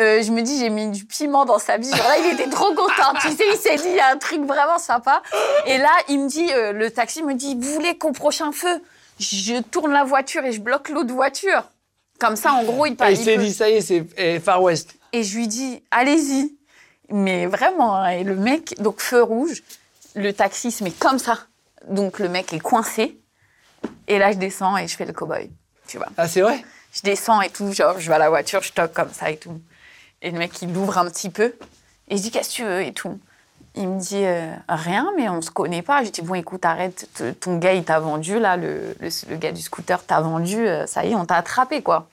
Euh, 0.00 0.22
je 0.22 0.30
me 0.32 0.40
dis, 0.40 0.58
j'ai 0.58 0.70
mis 0.70 0.88
du 0.88 1.04
piment 1.04 1.44
dans 1.44 1.58
sa 1.58 1.76
vie. 1.76 1.90
Genre 1.90 2.08
là, 2.08 2.16
il 2.24 2.32
était 2.32 2.48
trop 2.48 2.72
content. 2.74 3.12
tu 3.20 3.28
sais, 3.32 3.44
il 3.52 3.58
s'est 3.58 3.76
dit, 3.76 3.88
il 3.88 3.96
y 3.96 4.00
a 4.00 4.10
un 4.10 4.16
truc 4.16 4.40
vraiment 4.46 4.78
sympa. 4.78 5.20
Et 5.66 5.76
là, 5.76 5.90
il 6.08 6.20
me 6.20 6.26
dit, 6.28 6.48
euh, 6.54 6.72
le 6.72 6.90
taxi 6.90 7.22
me 7.22 7.34
dit, 7.34 7.54
vous 7.54 7.70
voulez 7.74 7.98
qu'au 7.98 8.12
prochain 8.12 8.50
feu, 8.50 8.82
je 9.20 9.60
tourne 9.62 9.92
la 9.92 10.04
voiture 10.04 10.44
et 10.44 10.52
je 10.52 10.60
bloque 10.60 10.88
l'autre 10.88 11.12
voiture. 11.12 11.64
Comme 12.18 12.36
ça, 12.36 12.52
en 12.52 12.64
gros, 12.64 12.86
il 12.86 12.92
Et 12.92 12.96
parle. 12.96 13.12
il 13.12 13.16
s'est 13.16 13.38
dit, 13.38 13.52
ça 13.52 13.70
y 13.70 13.74
est, 13.74 13.80
c'est 13.80 14.04
eh, 14.16 14.40
Far 14.40 14.62
West. 14.62 14.94
Et 15.12 15.22
je 15.22 15.36
lui 15.36 15.46
dis, 15.48 15.82
allez-y. 15.90 16.54
Mais 17.10 17.46
vraiment, 17.46 17.96
hein, 17.96 18.10
et 18.10 18.24
le 18.24 18.36
mec, 18.36 18.80
donc 18.80 19.00
feu 19.00 19.22
rouge, 19.22 19.62
le 20.14 20.32
taxi 20.32 20.70
se 20.70 20.84
met 20.84 20.90
comme 20.90 21.18
ça. 21.18 21.38
Donc 21.88 22.18
le 22.18 22.28
mec 22.28 22.52
est 22.52 22.60
coincé. 22.60 23.18
Et 24.06 24.18
là, 24.18 24.32
je 24.32 24.36
descends 24.38 24.76
et 24.76 24.86
je 24.86 24.96
fais 24.96 25.06
le 25.06 25.12
cow-boy. 25.12 25.50
Tu 25.86 25.96
vois. 25.96 26.08
Ah, 26.16 26.28
c'est 26.28 26.42
vrai? 26.42 26.64
Je 26.92 27.00
descends 27.02 27.40
et 27.40 27.50
tout, 27.50 27.72
genre, 27.72 27.98
je 27.98 28.08
vais 28.08 28.14
à 28.14 28.18
la 28.18 28.28
voiture, 28.28 28.62
je 28.62 28.72
toque 28.72 28.92
comme 28.92 29.12
ça 29.12 29.30
et 29.30 29.36
tout. 29.36 29.60
Et 30.22 30.30
le 30.30 30.38
mec, 30.38 30.52
il 30.62 30.72
l'ouvre 30.72 30.98
un 30.98 31.08
petit 31.10 31.30
peu. 31.30 31.54
Et 32.08 32.16
je 32.16 32.22
dis, 32.22 32.30
qu'est-ce 32.30 32.50
que 32.50 32.54
tu 32.54 32.64
veux 32.64 32.82
et 32.82 32.92
tout. 32.92 33.18
Il 33.80 33.88
me 33.88 33.98
dit, 33.98 34.24
euh, 34.24 34.52
rien, 34.68 35.10
mais 35.16 35.28
on 35.30 35.40
se 35.40 35.50
connaît 35.50 35.80
pas. 35.82 36.04
Je 36.04 36.10
dis, 36.10 36.20
bon, 36.22 36.34
écoute, 36.34 36.64
arrête, 36.66 37.08
ton 37.40 37.56
gars, 37.56 37.72
il 37.72 37.82
t'a 37.82 37.98
vendu, 37.98 38.38
là, 38.38 38.56
le, 38.58 38.94
le, 39.00 39.08
le 39.30 39.36
gars 39.36 39.52
du 39.52 39.62
scooter 39.62 40.04
t'a 40.04 40.20
vendu, 40.20 40.68
euh, 40.68 40.86
ça 40.86 41.04
y 41.04 41.12
est, 41.12 41.14
on 41.14 41.24
t'a 41.24 41.36
attrapé, 41.36 41.80
quoi. 41.82 42.06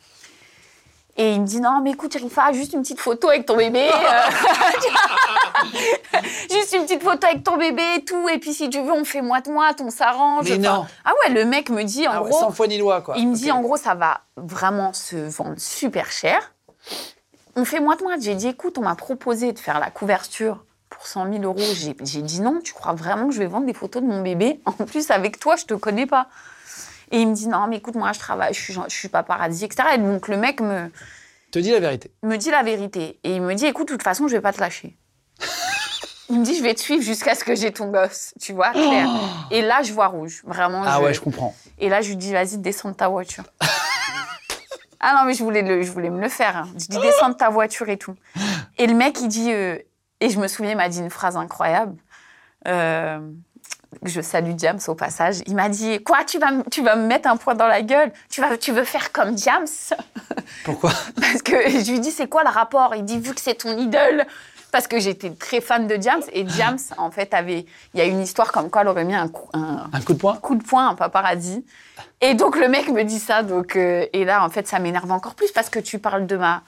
Et 1.18 1.34
il 1.34 1.42
me 1.42 1.46
dit, 1.48 1.60
non, 1.60 1.82
mais 1.84 1.92
écoute, 1.92 2.14
Rifa, 2.14 2.54
juste 2.54 2.74
une 2.74 2.84
petite 2.84 3.00
photo 3.02 3.28
avec 3.30 3.46
ton 3.46 3.58
bébé. 3.58 3.90
euh, 3.90 4.32
juste 6.52 6.74
une 6.74 6.84
petite 6.84 7.04
photo 7.04 7.28
avec 7.28 7.44
ton 7.44 7.58
bébé 7.58 7.82
et 7.98 8.06
tout. 8.06 8.30
Et 8.30 8.38
puis, 8.38 8.54
si 8.54 8.70
tu 8.70 8.80
veux, 8.82 8.92
on 8.92 9.04
fait 9.04 9.22
moite-moite, 9.22 9.82
on 9.82 9.90
s'arrange. 9.90 10.50
Mais 10.50 10.58
non. 10.58 10.86
Ah 11.04 11.12
ouais, 11.26 11.34
le 11.34 11.46
mec 11.46 11.70
me 11.70 11.84
dit, 11.84 12.08
en 12.08 12.12
Ah 12.12 12.22
ouais, 12.22 12.30
gros. 12.30 12.40
Sans 12.40 12.52
foi 12.52 12.68
ni 12.68 12.78
loi, 12.78 13.02
quoi. 13.02 13.16
Il 13.18 13.28
me 13.30 13.36
dit 13.36 13.52
en 13.52 13.62
gros, 13.62 13.78
ça 13.78 13.96
va 13.96 14.22
vraiment 14.36 14.94
se 14.94 15.16
vendre 15.16 15.56
super 15.58 16.12
cher. 16.12 16.54
On 17.56 17.66
fait 17.66 17.80
moite-moite. 17.80 18.22
J'ai 18.22 18.36
dit, 18.36 18.50
écoute, 18.50 18.78
on 18.78 18.82
m'a 18.82 18.96
proposé 18.96 19.52
de 19.54 19.60
faire 19.60 19.80
la 19.80 19.90
couverture 19.90 20.64
pour 20.90 21.06
100 21.08 21.32
000 21.32 21.44
euros. 21.44 21.58
J'ai 22.04 22.22
dit 22.22 22.42
non, 22.42 22.60
tu 22.64 22.74
crois 22.74 22.94
vraiment 22.94 23.28
que 23.28 23.34
je 23.34 23.40
vais 23.40 23.48
vendre 23.48 23.66
des 23.66 23.74
photos 23.74 24.02
de 24.02 24.08
mon 24.08 24.22
bébé? 24.22 24.60
En 24.66 24.72
plus, 24.74 25.10
avec 25.12 25.40
toi, 25.40 25.56
je 25.56 25.66
te 25.66 25.74
connais 25.74 26.06
pas. 26.06 26.28
Et 27.12 27.22
il 27.22 27.28
me 27.30 27.34
dit, 27.34 27.48
non, 27.48 27.68
mais 27.68 27.78
écoute, 27.78 27.96
moi, 27.96 28.12
je 28.12 28.20
travaille, 28.20 28.54
je 28.54 28.60
suis, 28.62 28.74
je 28.74 28.94
suis 28.94 29.08
paparazzi, 29.08 29.64
etc. 29.64 29.90
Et 29.96 29.98
donc, 29.98 30.28
le 30.28 30.36
mec 30.36 30.60
me, 30.60 30.92
Te 31.52 31.60
dis 31.60 31.72
la 31.72 31.80
vérité. 31.80 32.12
me 32.24 32.36
dit 32.36 32.52
la 32.52 32.64
vérité. 32.64 33.18
Et 33.24 33.36
il 33.36 33.42
me 33.42 33.54
dit, 33.54 33.66
écoute, 33.66 33.88
de 33.88 33.94
toute 33.94 34.04
façon, 34.04 34.28
je 34.28 34.34
vais 34.36 34.42
pas 34.42 34.52
te 34.52 34.60
lâcher. 34.60 34.98
Il 36.30 36.40
me 36.42 36.44
dit, 36.44 36.58
je 36.58 36.62
vais 36.62 36.74
te 36.74 36.82
suivre 36.82 37.02
jusqu'à 37.02 37.36
ce 37.36 37.46
que 37.46 37.56
j'ai 37.56 37.72
ton 37.72 37.90
gosse, 37.90 38.34
tu 38.42 38.52
vois, 38.52 38.72
clair. 38.72 39.08
Et 39.52 39.62
là, 39.62 39.82
je 39.84 39.94
vois 39.94 40.08
rouge, 40.08 40.42
vraiment. 40.46 40.84
Ah 40.86 40.98
je- 41.00 41.04
ouais, 41.06 41.14
je 41.14 41.22
comprends. 41.22 41.56
et 41.80 41.88
là, 41.88 42.02
je 42.02 42.10
lui 42.10 42.18
dis, 42.18 42.34
vas-y, 42.34 42.58
descends 42.58 42.90
de 42.90 42.96
ta 42.96 43.08
voiture. 43.08 43.46
ah 45.00 45.14
non, 45.16 45.24
mais 45.26 45.34
je 45.34 45.44
voulais, 45.44 45.62
le, 45.62 45.84
je 45.84 45.92
voulais 45.92 46.10
me 46.10 46.20
le 46.20 46.28
faire. 46.28 46.58
hein. 46.58 46.68
Je 46.74 46.88
dis, 46.88 47.00
descends 47.00 47.30
de 47.30 47.36
ta 47.36 47.50
voiture 47.50 47.88
et 47.88 47.98
tout. 47.98 48.16
Et 48.78 48.88
le 48.88 48.94
mec, 48.94 49.20
il 49.22 49.30
dit, 49.30 49.52
euh, 49.54 49.78
et 50.20 50.30
je 50.30 50.40
me 50.40 50.48
souviens, 50.48 50.72
il 50.72 50.78
m'a 50.78 50.90
dit 50.90 51.00
une 51.00 51.10
phrase 51.10 51.38
incroyable. 51.38 51.96
Euh, 52.68 53.20
je 54.04 54.22
salue 54.22 54.54
James 54.58 54.80
au 54.88 54.96
passage. 54.96 55.38
Il 55.48 55.56
m'a 55.56 55.70
dit, 55.70 56.04
quoi, 56.04 56.24
tu 56.26 56.40
vas, 56.40 56.50
tu 56.72 56.84
vas 56.84 56.96
me 56.96 57.08
mettre 57.08 57.30
un 57.30 57.38
poing 57.38 57.56
dans 57.56 57.68
la 57.68 57.82
gueule? 57.82 58.12
Tu, 58.30 58.42
vas, 58.42 58.58
tu 58.58 58.72
veux 58.72 58.84
faire 58.84 59.12
comme 59.12 59.38
James? 59.38 59.68
Pourquoi? 60.64 60.92
Parce 61.20 61.42
que 61.42 61.70
je 61.70 61.92
lui 61.92 62.00
dis, 62.00 62.12
c'est 62.12 62.28
quoi 62.28 62.44
le 62.44 62.50
rapport? 62.50 62.96
Il 62.96 63.06
dit, 63.06 63.20
vu 63.20 63.34
que 63.34 63.42
c'est 63.42 63.56
ton 63.56 63.78
idole. 63.78 64.26
Parce 64.70 64.88
que 64.88 65.00
j'étais 65.00 65.32
très 65.32 65.62
fan 65.62 65.88
de 65.88 65.98
James. 66.02 66.24
Et 66.34 66.46
James, 66.48 66.78
en 66.98 67.10
fait, 67.10 67.34
avait. 67.34 67.66
Il 67.94 68.00
y 68.00 68.02
a 68.02 68.06
une 68.06 68.22
histoire 68.22 68.52
comme 68.52 68.70
quoi 68.70 68.82
elle 68.82 68.90
aurait 68.90 69.06
mis 69.06 69.16
un, 69.16 69.30
coup, 69.30 69.50
un, 69.54 69.90
Un 69.94 70.02
coup 70.02 70.14
de 70.14 70.20
poing? 70.20 70.36
coup 70.36 70.56
de 70.56 70.64
poing, 70.64 70.90
un 70.90 70.96
paparazzi. 70.96 71.66
Et 72.20 72.34
donc 72.34 72.58
le 72.58 72.68
mec 72.68 72.90
me 72.90 73.04
dit 73.04 73.20
ça, 73.20 73.44
donc 73.44 73.76
euh, 73.76 74.06
et 74.12 74.26
là 74.26 74.44
en 74.44 74.50
fait 74.50 74.68
ça 74.68 74.80
m'énerve 74.80 75.12
encore 75.12 75.36
plus 75.36 75.52
parce 75.52 75.70
que 75.70 75.80
tu 75.80 76.00
parles 76.00 76.26
de 76.26 76.36
ma 76.36 76.64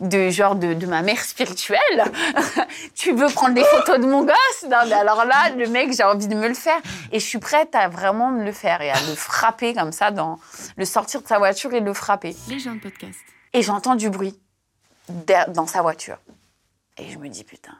de 0.00 0.30
genre 0.30 0.54
de, 0.54 0.74
de 0.74 0.86
ma 0.86 1.02
mère 1.02 1.22
spirituelle. 1.22 2.04
tu 2.94 3.12
veux 3.12 3.28
prendre 3.28 3.54
des 3.54 3.64
photos 3.64 3.98
de 3.98 4.06
mon 4.06 4.24
gosse? 4.24 4.62
Non 4.64 4.78
mais 4.86 4.94
alors 4.94 5.24
là 5.24 5.50
le 5.50 5.68
mec 5.68 5.92
j'ai 5.94 6.04
envie 6.04 6.28
de 6.28 6.34
me 6.34 6.48
le 6.48 6.54
faire 6.54 6.80
et 7.12 7.20
je 7.20 7.24
suis 7.24 7.38
prête 7.38 7.74
à 7.74 7.88
vraiment 7.88 8.30
me 8.30 8.44
le 8.44 8.52
faire 8.52 8.80
et 8.80 8.90
à 8.90 9.00
le 9.08 9.14
frapper 9.14 9.74
comme 9.74 9.92
ça 9.92 10.10
dans 10.10 10.38
le 10.76 10.84
sortir 10.84 11.22
de 11.22 11.26
sa 11.26 11.38
voiture 11.38 11.72
et 11.74 11.80
le 11.80 11.92
frapper. 11.94 12.34
Les 12.48 12.58
gens 12.58 12.74
de 12.74 12.80
podcast. 12.80 13.18
Et 13.52 13.62
j'entends 13.62 13.96
du 13.96 14.10
bruit 14.10 14.38
dans 15.48 15.66
sa 15.66 15.82
voiture. 15.82 16.18
Et 16.98 17.10
je 17.10 17.18
me 17.18 17.28
dis, 17.28 17.44
putain. 17.44 17.76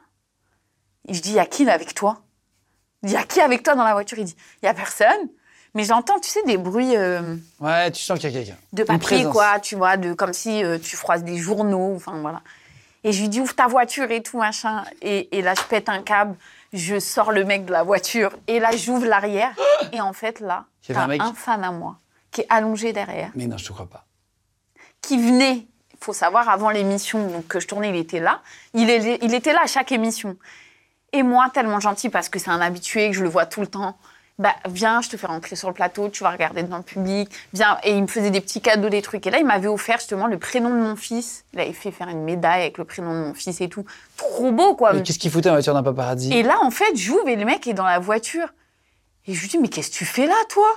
Et 1.07 1.13
je 1.13 1.21
dis, 1.21 1.29
il 1.29 1.35
y 1.35 1.39
a 1.39 1.45
qui 1.45 1.69
avec 1.69 1.93
toi? 1.93 2.21
Il 3.03 3.11
y 3.11 3.15
a 3.15 3.23
qui 3.23 3.41
avec 3.41 3.63
toi 3.63 3.75
dans 3.75 3.83
la 3.83 3.93
voiture? 3.93 4.19
Il 4.19 4.25
dit, 4.25 4.35
y 4.61 4.67
a 4.67 4.73
personne. 4.73 5.29
Mais 5.73 5.83
j'entends, 5.85 6.19
tu 6.19 6.29
sais, 6.29 6.43
des 6.43 6.57
bruits 6.57 6.97
euh, 6.97 7.35
Ouais, 7.59 7.91
tu 7.91 8.01
sens 8.01 8.19
qu'il 8.19 8.29
y 8.29 8.35
a 8.35 8.39
quelqu'un. 8.39 8.57
de 8.73 8.83
papier, 8.83 9.23
quoi, 9.25 9.59
tu 9.59 9.75
vois, 9.75 9.95
de, 9.97 10.13
comme 10.13 10.33
si 10.33 10.63
euh, 10.63 10.77
tu 10.77 10.95
froisses 10.97 11.23
des 11.23 11.37
journaux, 11.37 11.93
enfin 11.95 12.19
voilà. 12.19 12.41
Et 13.03 13.13
je 13.13 13.21
lui 13.21 13.29
dis, 13.29 13.39
ouvre 13.39 13.55
ta 13.55 13.67
voiture 13.67 14.11
et 14.11 14.21
tout, 14.21 14.37
machin. 14.37 14.83
Et, 15.01 15.35
et 15.37 15.41
là, 15.41 15.53
je 15.55 15.63
pète 15.63 15.87
un 15.89 16.01
câble, 16.03 16.35
je 16.73 16.99
sors 16.99 17.31
le 17.31 17.45
mec 17.45 17.65
de 17.65 17.71
la 17.71 17.83
voiture, 17.83 18.31
et 18.47 18.59
là, 18.59 18.75
j'ouvre 18.75 19.05
l'arrière. 19.05 19.53
Et 19.93 20.01
en 20.01 20.13
fait, 20.13 20.39
là, 20.41 20.65
t'as 20.85 20.99
un 20.99 21.03
un, 21.03 21.07
mec 21.07 21.21
fan 21.35 21.63
à 21.63 21.71
moi 21.71 21.97
qui 22.31 22.41
est 22.41 22.47
allongé 22.49 22.93
derrière 22.93 23.31
Mais 23.35 23.47
non, 23.47 23.57
je 23.57 23.65
te 23.65 23.73
crois 23.73 23.87
pas. 23.89 24.05
qui 25.01 25.17
venait, 25.17 25.65
il 25.93 25.97
faut 25.99 26.13
savoir, 26.13 26.47
avant 26.49 26.69
l'émission 26.69 27.27
donc, 27.27 27.47
que 27.47 27.59
je 27.59 27.67
tournais, 27.67 27.89
il 27.89 27.95
était 27.95 28.19
là. 28.19 28.41
Il, 28.73 28.89
est- 28.89 29.19
il 29.23 29.33
était 29.33 29.53
là 29.53 29.61
à 29.63 29.67
chaque 29.67 29.91
émission. 29.91 30.37
Et 31.13 31.23
moi, 31.23 31.49
tellement 31.53 31.79
gentil, 31.79 32.09
parce 32.09 32.29
que 32.29 32.39
c'est 32.39 32.51
un 32.51 32.61
habitué, 32.61 33.09
que 33.09 33.15
je 33.15 33.23
le 33.23 33.29
vois 33.29 33.45
tout 33.45 33.61
le 33.61 33.67
temps, 33.67 33.97
bah, 34.39 34.55
viens, 34.67 35.01
je 35.01 35.09
te 35.09 35.17
fais 35.17 35.27
rentrer 35.27 35.55
sur 35.55 35.67
le 35.67 35.73
plateau, 35.73 36.09
tu 36.09 36.23
vas 36.23 36.31
regarder 36.31 36.63
devant 36.63 36.77
le 36.77 36.83
public, 36.83 37.29
viens. 37.53 37.77
Et 37.83 37.91
il 37.91 38.01
me 38.01 38.07
faisait 38.07 38.31
des 38.31 38.41
petits 38.41 38.61
cadeaux, 38.61 38.89
des 38.89 39.01
trucs. 39.01 39.27
Et 39.27 39.29
là, 39.31 39.37
il 39.37 39.45
m'avait 39.45 39.67
offert 39.67 39.97
justement 39.99 40.27
le 40.27 40.39
prénom 40.39 40.69
de 40.69 40.75
mon 40.75 40.95
fils. 40.95 41.43
Il 41.53 41.59
avait 41.59 41.73
fait 41.73 41.91
faire 41.91 42.07
une 42.07 42.23
médaille 42.23 42.61
avec 42.61 42.77
le 42.77 42.85
prénom 42.85 43.11
de 43.13 43.27
mon 43.27 43.33
fils 43.33 43.61
et 43.61 43.69
tout. 43.69 43.85
Trop 44.17 44.51
beau, 44.51 44.75
quoi. 44.75 44.93
Mais 44.93 45.03
qu'est-ce 45.03 45.19
qu'il 45.19 45.29
foutait 45.31 45.49
en 45.49 45.53
voiture 45.53 45.73
d'un 45.73 45.83
paparazzi? 45.83 46.33
Et 46.33 46.43
là, 46.43 46.57
en 46.63 46.71
fait, 46.71 46.95
j'ouvre 46.95 47.27
et 47.27 47.35
le 47.35 47.45
mec 47.45 47.67
est 47.67 47.73
dans 47.73 47.85
la 47.85 47.99
voiture. 47.99 48.47
Et 49.27 49.33
je 49.35 49.41
lui 49.41 49.47
dis, 49.47 49.57
mais 49.59 49.67
qu'est-ce 49.67 49.91
que 49.91 49.95
tu 49.95 50.05
fais 50.05 50.25
là, 50.25 50.35
toi? 50.49 50.67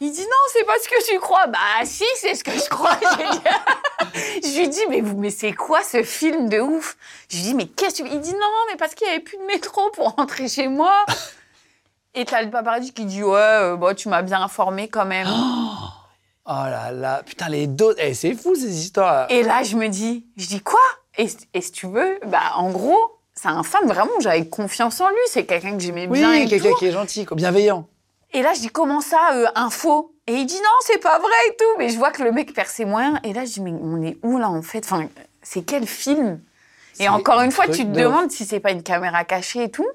Il 0.00 0.10
dit, 0.10 0.20
non, 0.20 0.26
c'est 0.52 0.64
pas 0.64 0.74
ce 0.82 0.88
que 0.88 1.10
tu 1.12 1.18
crois. 1.20 1.46
Bah, 1.46 1.58
si, 1.84 2.04
c'est 2.16 2.34
ce 2.34 2.44
que 2.44 2.50
je 2.50 2.68
crois. 2.68 2.98
Je 4.14 4.58
lui 4.58 4.68
dis, 4.68 4.80
mais, 4.90 5.00
vous- 5.00 5.16
mais 5.16 5.30
c'est 5.30 5.52
quoi 5.52 5.82
ce 5.82 6.02
film 6.02 6.48
de 6.48 6.60
ouf? 6.60 6.96
Je 7.30 7.36
lui 7.36 7.42
dis, 7.44 7.54
mais 7.54 7.66
qu'est-ce 7.66 8.02
que 8.02 8.08
tu... 8.08 8.14
Il 8.14 8.20
dit, 8.20 8.32
non, 8.32 8.64
mais 8.70 8.76
parce 8.76 8.94
qu'il 8.94 9.06
n'y 9.06 9.14
avait 9.14 9.22
plus 9.22 9.36
de 9.38 9.42
métro 9.44 9.90
pour 9.90 10.10
rentrer 10.14 10.48
chez 10.48 10.68
moi. 10.68 10.92
Et 12.18 12.24
t'as 12.24 12.42
le 12.42 12.50
paparazzi 12.50 12.92
qui 12.94 13.04
dit, 13.04 13.22
ouais, 13.22 13.36
euh, 13.38 13.76
bah, 13.76 13.94
tu 13.94 14.08
m'as 14.08 14.22
bien 14.22 14.42
informé 14.42 14.88
quand 14.88 15.04
même. 15.04 15.28
Oh 16.48 16.52
là 16.52 16.92
là, 16.92 17.24
putain, 17.26 17.48
les 17.48 17.66
dos. 17.66 17.92
Eh, 17.98 18.14
c'est 18.14 18.32
fou 18.32 18.54
ces 18.54 18.78
histoires. 18.78 19.26
Et 19.30 19.42
là, 19.42 19.64
je 19.64 19.74
me 19.74 19.88
dis, 19.88 20.26
je 20.36 20.46
dis 20.46 20.60
quoi? 20.60 20.78
Et, 21.18 21.26
et 21.54 21.60
si 21.60 21.72
tu 21.72 21.88
veux, 21.88 22.20
bah, 22.24 22.52
en 22.54 22.70
gros, 22.70 23.18
c'est 23.34 23.48
un 23.48 23.64
fan 23.64 23.84
vraiment, 23.88 24.12
j'avais 24.20 24.46
confiance 24.46 25.00
en 25.00 25.08
lui. 25.08 25.16
C'est 25.26 25.44
quelqu'un 25.44 25.72
que 25.72 25.80
j'aimais 25.80 26.06
oui, 26.08 26.20
bien. 26.20 26.32
et 26.34 26.46
quelqu'un 26.46 26.70
qui 26.78 26.86
est 26.86 26.92
gentil, 26.92 27.24
quoi, 27.24 27.36
bienveillant. 27.36 27.88
Et 28.32 28.42
là, 28.42 28.52
je 28.54 28.60
dis, 28.60 28.68
comment 28.68 29.00
ça, 29.00 29.32
euh, 29.34 29.46
info 29.56 30.14
Et 30.28 30.34
il 30.34 30.46
dit, 30.46 30.54
non, 30.54 30.78
c'est 30.82 30.98
pas 31.02 31.18
vrai 31.18 31.34
et 31.48 31.56
tout. 31.56 31.78
Mais 31.78 31.88
je 31.88 31.98
vois 31.98 32.12
que 32.12 32.22
le 32.22 32.30
mec 32.30 32.54
perd 32.54 32.68
ses 32.68 32.84
moyens. 32.84 33.18
Et 33.24 33.32
là, 33.32 33.44
je 33.44 33.54
dis, 33.54 33.60
mais 33.60 33.72
on 33.72 34.00
est 34.02 34.16
où 34.22 34.38
là, 34.38 34.48
en 34.48 34.62
fait? 34.62 34.84
Enfin, 34.84 35.08
C'est 35.42 35.62
quel 35.62 35.84
film? 35.84 36.40
Et 37.00 37.08
encore 37.08 37.40
une 37.40 37.48
un 37.48 37.50
fois, 37.50 37.66
tu 37.66 37.82
te 37.84 37.90
de 37.90 38.00
demandes 38.02 38.30
si 38.30 38.44
c'est 38.44 38.60
pas 38.60 38.70
une 38.70 38.84
caméra 38.84 39.24
cachée 39.24 39.64
et 39.64 39.70
tout. 39.72 39.88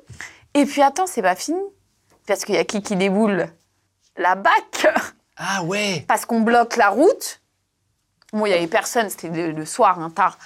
Et 0.53 0.65
puis, 0.65 0.81
attends, 0.81 1.07
c'est 1.07 1.21
pas 1.21 1.35
fini. 1.35 1.61
Parce 2.27 2.45
qu'il 2.45 2.55
y 2.55 2.57
a 2.59 2.63
qui 2.65 2.81
qui 2.81 2.95
déboule 2.95 3.47
La 4.17 4.35
BAC 4.35 4.87
Ah 5.37 5.63
ouais 5.63 6.05
Parce 6.07 6.25
qu'on 6.25 6.41
bloque 6.41 6.77
la 6.77 6.89
route. 6.89 7.41
Bon, 8.33 8.45
il 8.45 8.51
y 8.51 8.53
avait 8.53 8.67
personne, 8.67 9.09
c'était 9.09 9.29
le, 9.51 9.65
soir, 9.65 9.99
hein, 9.99 10.09
tard. 10.09 10.37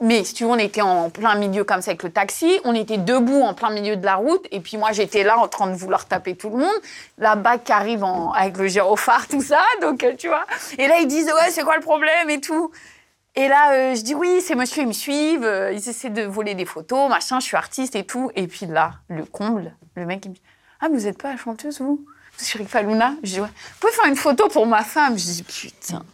Mais 0.00 0.22
si 0.22 0.34
tu 0.34 0.44
veux, 0.44 0.50
on 0.50 0.58
était 0.58 0.82
en 0.82 1.10
plein 1.10 1.34
milieu 1.34 1.64
comme 1.64 1.80
ça 1.82 1.90
avec 1.90 2.02
le 2.04 2.10
taxi. 2.12 2.60
On 2.64 2.74
était 2.74 2.98
debout 2.98 3.40
en 3.42 3.54
plein 3.54 3.70
milieu 3.70 3.96
de 3.96 4.04
la 4.04 4.14
route. 4.16 4.46
Et 4.52 4.60
puis 4.60 4.76
moi, 4.76 4.92
j'étais 4.92 5.24
là 5.24 5.38
en 5.38 5.48
train 5.48 5.66
de 5.68 5.74
vouloir 5.74 6.06
taper 6.06 6.36
tout 6.36 6.50
le 6.50 6.58
monde. 6.58 6.80
La 7.16 7.34
BAC 7.34 7.64
qui 7.64 7.72
arrive 7.72 8.04
en- 8.04 8.30
avec 8.32 8.56
le 8.58 8.68
gyrophare, 8.68 9.26
tout 9.26 9.42
ça. 9.42 9.60
Donc, 9.80 10.04
euh, 10.04 10.14
tu 10.16 10.28
vois. 10.28 10.44
Et 10.76 10.86
là, 10.86 10.98
ils 11.00 11.08
disent, 11.08 11.26
ouais, 11.26 11.50
c'est 11.50 11.62
quoi 11.64 11.76
le 11.76 11.82
problème 11.82 12.30
et 12.30 12.40
tout. 12.40 12.70
Et 13.34 13.48
là, 13.48 13.72
euh, 13.72 13.94
je 13.96 14.02
dis, 14.02 14.14
oui, 14.14 14.40
ces 14.40 14.54
messieurs, 14.54 14.82
ils 14.82 14.88
me 14.88 14.92
suivent. 14.92 15.44
euh, 15.44 15.72
ils 15.72 15.88
essaient 15.88 16.10
de 16.10 16.22
voler 16.22 16.54
des 16.54 16.64
photos, 16.66 17.08
machin, 17.08 17.40
je 17.40 17.46
suis 17.46 17.56
artiste 17.56 17.96
et 17.96 18.04
tout. 18.04 18.30
Et 18.36 18.46
puis 18.46 18.66
là, 18.66 18.92
le 19.08 19.24
comble, 19.24 19.74
le 19.96 20.06
mec, 20.06 20.24
il 20.26 20.28
me 20.30 20.34
dit, 20.34 20.42
ah, 20.80 20.88
mais 20.88 20.98
vous 20.98 21.04
n'êtes 21.04 21.20
pas 21.20 21.32
la 21.32 21.36
chanteuse, 21.36 21.80
vous? 21.80 22.04
Je 22.38 22.44
suis 22.44 22.58
Rick 22.58 22.68
Faluna. 22.68 23.14
Je 23.22 23.34
dis, 23.34 23.40
ouais. 23.40 23.48
Vous 23.48 23.80
pouvez 23.80 23.92
faire 23.92 24.06
une 24.06 24.16
photo 24.16 24.48
pour 24.48 24.66
ma 24.66 24.82
femme? 24.84 25.18
Je 25.18 25.24
dis, 25.24 25.42
putain. 25.42 26.04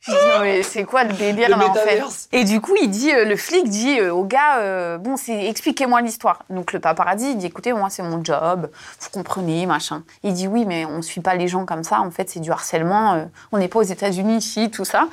Je 0.00 0.10
dis, 0.10 0.16
non, 0.16 0.40
mais 0.40 0.62
c'est 0.62 0.84
quoi 0.84 1.04
le 1.04 1.12
délire 1.14 1.48
Le 1.48 1.56
là 1.56 1.68
en 1.68 1.74
fait? 1.74 2.02
Et 2.32 2.44
du 2.44 2.60
coup, 2.60 2.74
il 2.80 2.88
dit, 2.88 3.10
euh, 3.12 3.24
le 3.24 3.36
flic 3.36 3.68
dit 3.68 3.98
euh, 3.98 4.12
au 4.12 4.24
gars, 4.24 4.58
euh, 4.58 4.98
bon, 4.98 5.16
c'est 5.16 5.46
expliquez-moi 5.46 6.00
l'histoire. 6.02 6.44
Donc 6.50 6.72
le 6.72 6.80
paparazzi, 6.80 7.32
il 7.32 7.38
dit, 7.38 7.46
écoutez, 7.46 7.72
moi 7.72 7.88
c'est 7.90 8.02
mon 8.02 8.22
job, 8.22 8.70
vous 9.00 9.10
comprenez, 9.10 9.66
machin. 9.66 10.02
Il 10.22 10.32
dit, 10.32 10.46
oui, 10.46 10.64
mais 10.66 10.84
on 10.86 11.02
suit 11.02 11.20
pas 11.20 11.34
les 11.34 11.48
gens 11.48 11.66
comme 11.66 11.84
ça. 11.84 12.00
En 12.00 12.10
fait, 12.10 12.28
c'est 12.30 12.40
du 12.40 12.50
harcèlement. 12.50 13.26
on 13.52 13.58
n'est 13.58 13.68
pas 13.68 13.78
aux 13.78 13.82
États-Unis 13.82 14.38
ici, 14.38 14.70
tout 14.70 14.84
ça. 14.84 15.08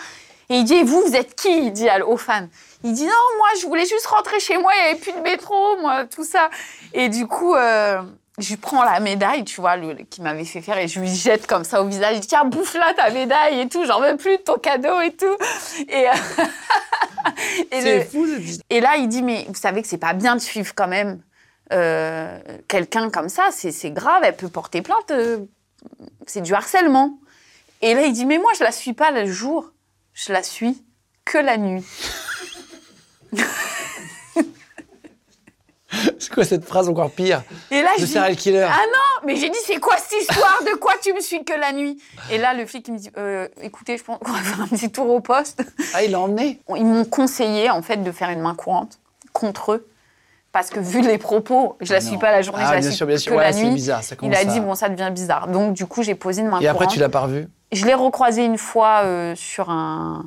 Et 0.50 0.58
il 0.60 0.64
dit, 0.64 0.76
et 0.76 0.84
vous, 0.84 1.02
vous 1.02 1.16
êtes 1.16 1.36
qui? 1.36 1.50
Il 1.68 1.74
dit 1.74 1.88
aux 2.06 2.18
fans. 2.18 2.48
Il 2.84 2.93
dit, 2.93 3.04
non, 3.06 3.12
moi, 3.38 3.48
je 3.62 3.66
voulais 3.68 3.86
juste 3.86 4.06
rentrer 4.08 4.39
chez 4.39 4.58
moi, 4.58 4.72
il 4.78 4.84
n'y 4.84 4.89
avait 4.91 5.00
plus 5.00 5.12
de 5.12 5.20
métro, 5.20 5.78
moi, 5.82 6.06
tout 6.06 6.24
ça. 6.24 6.50
Et 6.93 7.10
du 7.10 7.28
coup, 7.28 7.54
euh, 7.56 8.02
je 8.38 8.50
lui 8.50 8.58
prends 8.58 8.84
la 8.84 9.00
médaille, 9.02 9.43
tu 9.43 9.60
vois, 9.60 9.76
qui 10.10 10.22
m'avait 10.22 10.45
fait 10.45 10.62
faire, 10.62 10.78
et 10.78 10.88
je 10.88 11.00
lui 11.02 11.10
jette 11.14 11.48
comme 11.48 11.64
ça 11.66 11.82
au 11.82 11.88
visage. 11.88 12.16
Je 12.16 12.20
dis, 12.22 12.28
tiens, 12.28 12.45
bouffe 12.45 12.76
là 12.76 12.93
ta 12.95 13.10
médaille 13.10 13.60
et 13.62 13.68
tout, 13.68 13.84
j'en 13.86 14.00
veux 14.00 14.16
plus 14.16 14.38
de 14.38 14.41
ton 14.43 14.58
cadeau 14.58 15.02
et 15.02 15.12
tout. 15.12 15.36
Et, 15.89 16.08
euh, 16.08 16.12
Et 17.72 17.82
C'est 17.82 17.98
le- 18.00 18.04
fou. 18.06 18.26
Et 18.70 18.80
là, 18.80 18.95
il 18.98 19.08
dit, 19.10 19.22
mais 19.22 19.45
vous 19.50 19.56
savez 19.56 19.82
que 19.82 19.88
c'est 19.88 19.98
pas 19.98 20.14
bien 20.14 20.36
de 20.36 20.41
suivre 20.41 20.74
quand 20.76 20.88
même 20.88 21.22
euh, 21.74 22.39
quelqu'un 22.70 23.10
comme 23.10 23.28
ça, 23.28 23.50
c'est 23.52 23.72
c'est 23.72 23.91
grave, 23.91 24.22
elle 24.24 24.36
peut 24.38 24.48
porter 24.48 24.82
plainte, 24.82 25.12
euh, 25.12 25.39
c'est 26.26 26.39
du 26.41 26.54
harcèlement. 26.54 27.20
Et 27.82 27.93
là, 27.93 28.04
il 28.06 28.14
dit, 28.14 28.26
mais 28.26 28.38
moi, 28.38 28.52
je 28.58 28.64
la 28.64 28.72
suis 28.72 28.93
pas 28.93 29.12
le 29.12 29.26
jour, 29.26 29.72
je 30.18 30.34
la 30.34 30.41
suis 30.43 30.84
que 31.26 31.38
la 31.38 31.57
nuit. 31.57 31.84
C'est 36.20 36.34
quoi 36.34 36.43
cette 36.43 36.65
phrase 36.65 36.89
encore 36.89 37.11
pire 37.11 37.43
Et 37.72 37.82
là, 37.82 37.91
De 37.97 38.03
dis, 38.03 38.11
serial 38.11 38.36
killer. 38.36 38.68
ah 38.70 38.78
non, 38.93 39.26
mais 39.26 39.36
j'ai 39.38 39.49
dit, 39.49 39.57
c'est 39.65 39.78
quoi 39.80 39.95
cette 39.97 40.22
histoire 40.22 40.59
De 40.63 40.76
quoi 40.78 40.93
tu 41.01 41.13
me 41.13 41.22
suis 41.22 41.43
que 41.45 41.53
la 41.53 41.72
nuit? 41.72 41.97
Et 42.30 42.38
là, 42.38 42.53
le 42.53 42.65
flic, 42.65 42.88
il 42.89 42.93
me 42.95 42.99
dit, 42.99 43.09
euh, 43.18 43.47
écoutez, 43.61 43.97
je 43.97 44.03
pense 44.03 44.20
qu'on 44.20 44.32
va 44.32 44.39
faire 44.39 44.61
un 44.61 44.68
petit 44.68 44.91
tour 44.91 45.09
au 45.09 45.22
poste. 45.22 45.63
Ah, 45.93 46.03
il 46.03 46.11
l'a 46.11 46.20
emmené? 46.20 46.59
Ils 46.76 46.86
m'ont 46.86 47.05
conseillé, 47.05 47.70
en 47.70 47.82
fait, 47.82 47.97
de 47.97 48.11
faire 48.11 48.30
une 48.30 48.41
main 48.41 48.53
courante 48.53 48.99
contre 49.34 49.72
eux. 49.74 49.88
Parce 50.51 50.70
que 50.70 50.80
vu 50.80 51.01
les 51.01 51.18
propos, 51.18 51.78
je 51.80 51.93
la 51.93 52.01
suis 52.01 52.13
Non. 52.13 52.20
pas 52.20 52.32
la 52.32 52.41
journée, 52.41 52.63
Ah, 52.65 52.70
je 52.70 52.74
la 52.74 52.80
bien 52.82 52.89
suis 52.89 52.97
sûr, 52.97 53.07
bien 53.07 53.18
sûr. 53.18 53.32
que 53.32 53.38
Ouais, 53.38 53.43
la 53.45 53.53
c'est 53.53 53.63
nuit. 53.63 53.74
bizarre, 53.76 54.03
ça 54.03 54.15
Il 54.22 54.36
a 54.36 54.39
à- 54.39 54.45
dit, 54.45 54.59
bon, 54.59 54.76
ça 54.76 54.89
devient 54.89 55.11
bizarre. 55.13 55.47
Donc, 55.47 55.74
du 55.74 55.86
coup, 55.86 56.03
j'ai 56.03 56.15
posé 56.15 56.41
une 56.41 56.49
main 56.49 56.59
Et 56.59 56.68
après, 56.68 56.80
courante. 56.86 56.93
tu 56.93 56.99
l'as 56.99 57.09
pas 57.09 57.22
revu? 57.22 57.47
Je 57.72 57.86
l'ai 57.86 57.93
recroisé 57.93 58.45
une 58.45 58.57
fois 58.57 59.01
euh, 59.03 59.36
sur 59.36 59.70
un, 59.70 60.26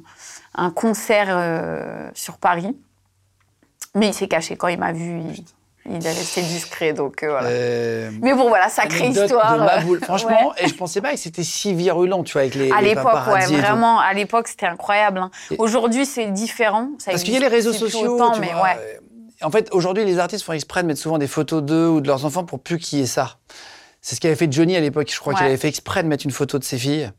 un 0.55 0.71
concert 0.71 1.27
euh, 1.31 2.09
sur 2.15 2.37
Paris. 2.39 2.77
Mais 3.95 4.09
il 4.09 4.15
s'est 4.15 4.29
caché. 4.29 4.57
Quand 4.57 4.69
il 4.69 4.79
m'a 4.79 4.93
vu, 4.93 5.21
il, 5.21 5.45
il 5.97 6.07
est 6.07 6.11
resté 6.13 6.43
discret. 6.43 6.93
Donc, 6.93 7.23
euh, 7.23 7.31
voilà. 7.31 7.49
Euh, 7.49 8.11
Mais 8.21 8.35
bon, 8.35 8.49
voilà, 8.49 8.69
sacrée 8.69 9.09
histoire. 9.09 9.83
de. 9.85 9.99
Franchement, 10.05 10.49
ouais. 10.51 10.65
et 10.65 10.69
je 10.69 10.75
pensais 10.75 11.01
pas 11.01 11.13
que 11.13 11.19
c'était 11.19 11.43
si 11.43 11.75
virulent, 11.75 12.23
tu 12.25 12.35
vois, 12.35 12.43
avec 12.43 12.55
les, 12.55 12.71
À 12.71 12.83
l'époque, 12.83 13.27
ouais, 13.33 13.47
vraiment, 13.47 13.99
à 13.99 14.13
l'époque, 14.13 14.47
c'était 14.49 14.67
incroyable. 14.67 15.19
hein. 15.19 15.31
Aujourd'hui, 15.59 16.05
c'est 16.07 16.27
différent. 16.27 16.91
Ça 16.99 17.11
Parce 17.11 17.23
qu'il 17.25 17.33
y 17.33 17.37
a 17.37 17.41
les 17.41 17.49
réseaux 17.49 17.73
sociaux, 17.73 18.15
autant, 18.15 18.33
tu 18.33 18.41
mais 18.41 18.53
vois. 18.53 18.63
ouais. 18.65 19.01
En 19.43 19.51
fait, 19.51 19.71
aujourd'hui, 19.73 20.05
les 20.05 20.19
artistes 20.19 20.45
font 20.45 20.53
exprès 20.53 20.83
de 20.83 20.87
mettre 20.89 21.01
souvent 21.01 21.17
des 21.17 21.27
photos 21.27 21.63
d'eux 21.63 21.89
ou 21.89 22.03
de 22.03 22.07
leurs 22.07 22.27
enfants 22.27 22.45
pour 22.45 22.61
plus 22.61 22.77
qu'il 22.79 22.99
y 22.99 23.03
ait 23.03 23.07
ça. 23.07 23.39
C'est 24.03 24.15
ce 24.15 24.21
qu'avait 24.21 24.37
fait 24.37 24.53
Johnny 24.53 24.77
à 24.77 24.81
l'époque. 24.81 25.11
Je 25.13 25.19
crois 25.19 25.33
qu'il 25.35 25.47
avait 25.47 25.57
fait 25.57 25.69
exprès 25.69 26.03
de 26.03 26.09
mettre 26.09 26.27
une 26.27 26.31
photo 26.31 26.59
de 26.59 26.65
ses 26.65 26.77
filles 26.79 27.11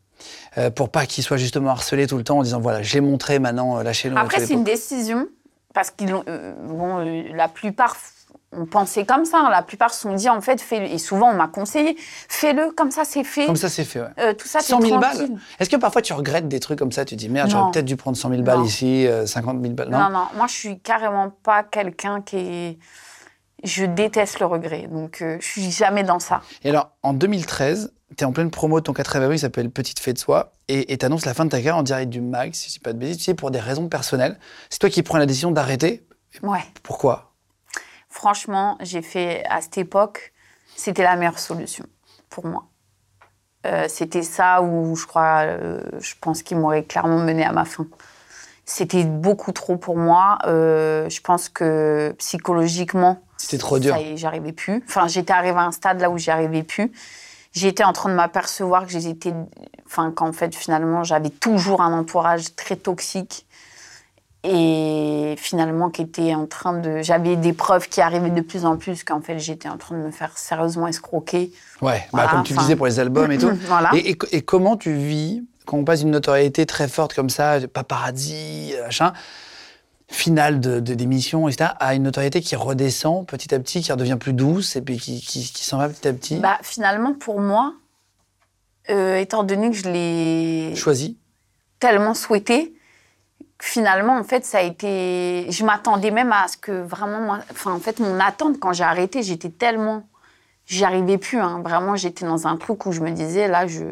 pour 0.76 0.90
pas 0.90 1.06
qu'il 1.06 1.24
soit 1.24 1.38
justement 1.38 1.72
harcelé 1.72 2.08
tout 2.08 2.18
le 2.18 2.24
temps 2.24 2.40
en 2.40 2.44
disant 2.44 2.60
voilà, 2.60 2.82
j'ai 2.82 3.02
montré 3.02 3.40
maintenant, 3.40 3.78
euh, 3.78 3.84
lâchez-nous. 3.84 4.18
Après, 4.18 4.46
c'est 4.46 4.54
une 4.54 4.64
décision, 4.64 5.28
parce 5.74 5.92
qu'ils 5.92 6.14
ont, 6.14 6.24
euh, 6.28 6.54
bon, 6.68 7.00
euh, 7.00 7.24
la 7.34 7.48
plupart 7.48 7.96
ont 8.54 8.66
pensé 8.66 9.06
comme 9.06 9.24
ça. 9.24 9.38
hein. 9.46 9.50
La 9.50 9.62
plupart 9.62 9.94
se 9.94 10.02
sont 10.02 10.14
dit, 10.14 10.28
en 10.28 10.42
fait, 10.42 10.60
fais-le. 10.60 10.86
Et 10.88 10.98
souvent, 10.98 11.30
on 11.30 11.34
m'a 11.36 11.48
conseillé, 11.48 11.96
fais-le, 12.28 12.72
comme 12.72 12.92
ça, 12.92 13.06
c'est 13.06 13.24
fait. 13.24 13.46
Comme 13.46 13.56
ça, 13.56 13.70
c'est 13.70 13.86
fait. 13.86 14.02
ouais. 14.02 14.08
Euh, 14.20 14.34
tout 14.34 14.48
ça, 14.48 14.60
t'es 14.60 14.66
100 14.66 14.82
000 14.82 15.00
balles. 15.00 15.30
Est-ce 15.58 15.70
que 15.70 15.78
parfois 15.78 16.02
tu 16.02 16.12
regrettes 16.12 16.50
des 16.50 16.60
trucs 16.60 16.78
comme 16.78 16.92
ça 16.92 17.06
Tu 17.06 17.16
dis 17.16 17.30
merde, 17.30 17.50
j'aurais 17.50 17.72
peut-être 17.72 17.86
dû 17.86 17.96
prendre 17.96 18.18
100 18.18 18.30
000 18.30 18.42
balles 18.42 18.60
Non. 18.60 18.66
ici, 18.66 19.08
euh, 19.08 19.26
50 19.26 19.62
000 19.62 19.74
balles. 19.74 19.90
Non, 19.90 20.00
Non, 20.00 20.10
non, 20.10 20.26
moi, 20.36 20.48
je 20.48 20.54
suis 20.54 20.80
carrément 20.80 21.30
pas 21.44 21.64
quelqu'un 21.64 22.22
qui 22.22 22.38
est... 22.38 22.78
Je 23.64 23.86
déteste 23.86 24.40
le 24.40 24.48
regret, 24.48 24.88
donc 24.92 25.22
euh, 25.22 25.38
je 25.40 25.46
suis 25.48 25.70
jamais 25.72 26.04
dans 26.04 26.20
ça. 26.20 26.42
Et 26.64 26.70
alors, 26.72 26.90
en 27.04 27.14
2013, 27.14 27.94
tu 28.18 28.24
es 28.24 28.26
en 28.26 28.32
pleine 28.32 28.52
promo 28.52 28.80
de 28.80 28.84
ton 28.84 28.94
quatrième 28.94 29.24
album 29.24 29.36
qui 29.36 29.42
s'appelle 29.42 29.70
Petite 29.70 30.00
Fée 30.00 30.14
de 30.14 30.18
Soi 30.18 30.52
et 30.68 30.98
tu 30.98 31.06
annonces 31.06 31.26
la 31.26 31.34
fin 31.34 31.46
de 31.46 31.50
ta 31.50 31.58
carrière 31.58 31.78
en 31.78 31.84
direct 31.84 32.10
du 32.10 32.22
mag, 32.22 32.54
si 32.54 32.68
je 32.68 32.74
dis 32.74 32.80
pas 32.80 32.94
de 32.94 32.98
bêtises, 32.98 33.18
tu 33.18 33.24
sais, 33.24 33.34
pour 33.34 33.52
des 33.52 33.60
raisons 33.60 33.88
personnelles. 33.90 34.38
C'est 34.70 34.80
toi 34.80 34.90
qui 34.90 35.04
prends 35.04 35.18
la 35.18 35.26
décision 35.26 35.52
d'arrêter? 35.52 36.06
Ouais. 36.44 36.64
Pourquoi? 36.84 37.34
Franchement, 38.10 38.78
j'ai 38.82 39.02
fait 39.02 39.44
à 39.50 39.62
cette 39.62 39.78
époque, 39.78 40.34
c'était 40.76 41.04
la 41.04 41.16
meilleure 41.16 41.40
solution 41.40 41.86
pour 42.30 42.46
moi. 42.46 42.66
Euh, 43.66 43.86
c'était 43.88 44.24
ça 44.24 44.62
où 44.62 44.96
je 44.96 45.06
crois, 45.06 45.42
euh, 45.46 45.82
je 46.00 46.14
pense 46.20 46.42
qu'il 46.42 46.58
m'aurait 46.58 46.84
clairement 46.84 47.20
mené 47.20 47.44
à 47.46 47.52
ma 47.52 47.66
fin. 47.66 47.86
C'était 48.66 49.04
beaucoup 49.04 49.52
trop 49.52 49.78
pour 49.78 49.98
moi. 49.98 50.38
Euh, 50.46 51.10
je 51.10 51.22
pense 51.22 51.50
que 51.50 52.14
psychologiquement, 52.18 53.22
C'était 53.38 53.58
trop 53.58 53.80
dur. 53.80 53.94
ça 53.94 54.02
y 54.02 54.14
est, 54.14 54.18
j'y 54.18 54.26
arrivais 54.26 54.54
plus. 54.54 54.84
Enfin, 54.88 55.08
j'étais 55.08 55.34
arrivée 55.34 55.60
à 55.60 55.64
un 55.64 55.72
stade 55.72 56.00
là 56.00 56.10
où 56.10 56.18
j'y 56.18 56.32
arrivais 56.32 56.64
plus. 56.64 56.92
J'étais 57.54 57.84
en 57.84 57.92
train 57.94 58.10
de 58.10 58.16
m'apercevoir 58.16 58.86
que 58.86 58.92
j'étais, 58.98 59.34
enfin, 59.86 60.12
qu'en 60.12 60.32
fait, 60.32 60.56
finalement, 60.56 61.04
j'avais 61.04 61.30
toujours 61.30 61.82
un 61.82 61.92
entourage 61.98 62.56
très 62.56 62.76
toxique 62.78 63.46
et 64.44 65.36
finalement 65.38 65.90
qui 65.92 66.02
était 66.02 66.34
en 66.34 66.48
train 66.48 66.74
de 66.74 67.02
j'avais 67.04 67.36
des 67.36 67.54
preuves 67.54 67.88
qui 67.88 68.02
arrivaient 68.02 68.32
de 68.32 68.42
plus 68.42 68.66
en 68.66 68.76
plus 68.76 69.04
qu'en 69.04 69.22
fait 69.22 69.38
j'étais 69.38 69.70
en 69.70 69.78
train 69.78 69.96
de 69.96 70.02
me 70.02 70.10
faire 70.10 70.36
sérieusement 70.36 70.88
escroquer 70.88 71.52
Ouais, 71.82 72.08
bah, 72.12 72.28
comme 72.32 72.44
tu 72.44 72.54
disais 72.54 72.76
pour 72.76 72.88
les 72.88 73.00
albums 73.00 73.32
et 73.32 73.38
tout. 73.38 73.52
Voilà. 73.68 73.92
Et, 73.94 74.12
et- 74.12 74.18
et 74.32 74.42
comment 74.42 74.78
tu 74.78 74.94
vis 74.94 75.44
quand 75.68 75.78
on 75.78 75.84
passe 75.84 76.00
d'une 76.00 76.10
notoriété 76.10 76.66
très 76.66 76.88
forte 76.88 77.14
comme 77.14 77.30
ça, 77.30 77.58
paparazzi, 77.72 78.74
euh, 78.76 78.86
machin, 78.86 79.14
finale 80.12 80.60
de, 80.60 80.80
de- 80.80 80.94
d'émission, 80.94 81.48
etc., 81.48 81.72
à 81.80 81.96
une 81.96 82.04
notoriété 82.04 82.42
qui 82.42 82.56
redescend 82.56 83.26
petit 83.26 83.56
à 83.56 83.60
petit, 83.60 83.82
qui 83.82 83.92
redevient 83.92 84.18
plus 84.20 84.34
douce 84.34 84.76
et 84.76 84.82
puis 84.82 84.98
qui, 85.00 85.22
qui, 85.22 85.52
qui 85.52 85.64
s'en 85.66 85.78
va 85.78 85.90
petit 85.90 86.08
à 86.08 86.14
petit 86.14 86.36
bah 86.38 86.60
finalement 86.62 87.14
pour 87.14 87.40
moi 87.40 87.74
euh, 88.90 89.16
étant 89.18 89.44
donné 89.44 89.72
que 89.72 89.78
je 89.78 89.90
l'ai 89.90 90.76
Choisi 90.76 91.18
tellement 91.80 92.14
souhaité 92.14 92.74
finalement 93.62 94.18
en 94.18 94.24
fait 94.24 94.44
ça 94.44 94.58
a 94.58 94.62
été 94.62 95.48
je 95.50 95.64
m'attendais 95.64 96.12
même 96.12 96.32
à 96.32 96.48
ce 96.48 96.58
que 96.58 96.72
vraiment 96.84 97.22
moi 97.22 97.40
enfin 97.52 97.72
en 97.72 97.80
fait 97.80 98.00
mon 98.00 98.20
attente 98.20 98.60
quand 98.60 98.74
j'ai 98.74 98.84
arrêté 98.84 99.24
j'étais 99.24 99.50
tellement 99.50 100.04
j'y 100.66 100.84
arrivais 100.84 101.18
plus 101.20 101.40
hein. 101.40 101.62
vraiment 101.64 101.96
j'étais 101.96 102.26
dans 102.26 102.48
un 102.48 102.58
truc 102.58 102.86
où 102.86 102.92
je 102.92 103.02
me 103.02 103.12
disais 103.12 103.48
là 103.48 103.68
je 103.68 103.84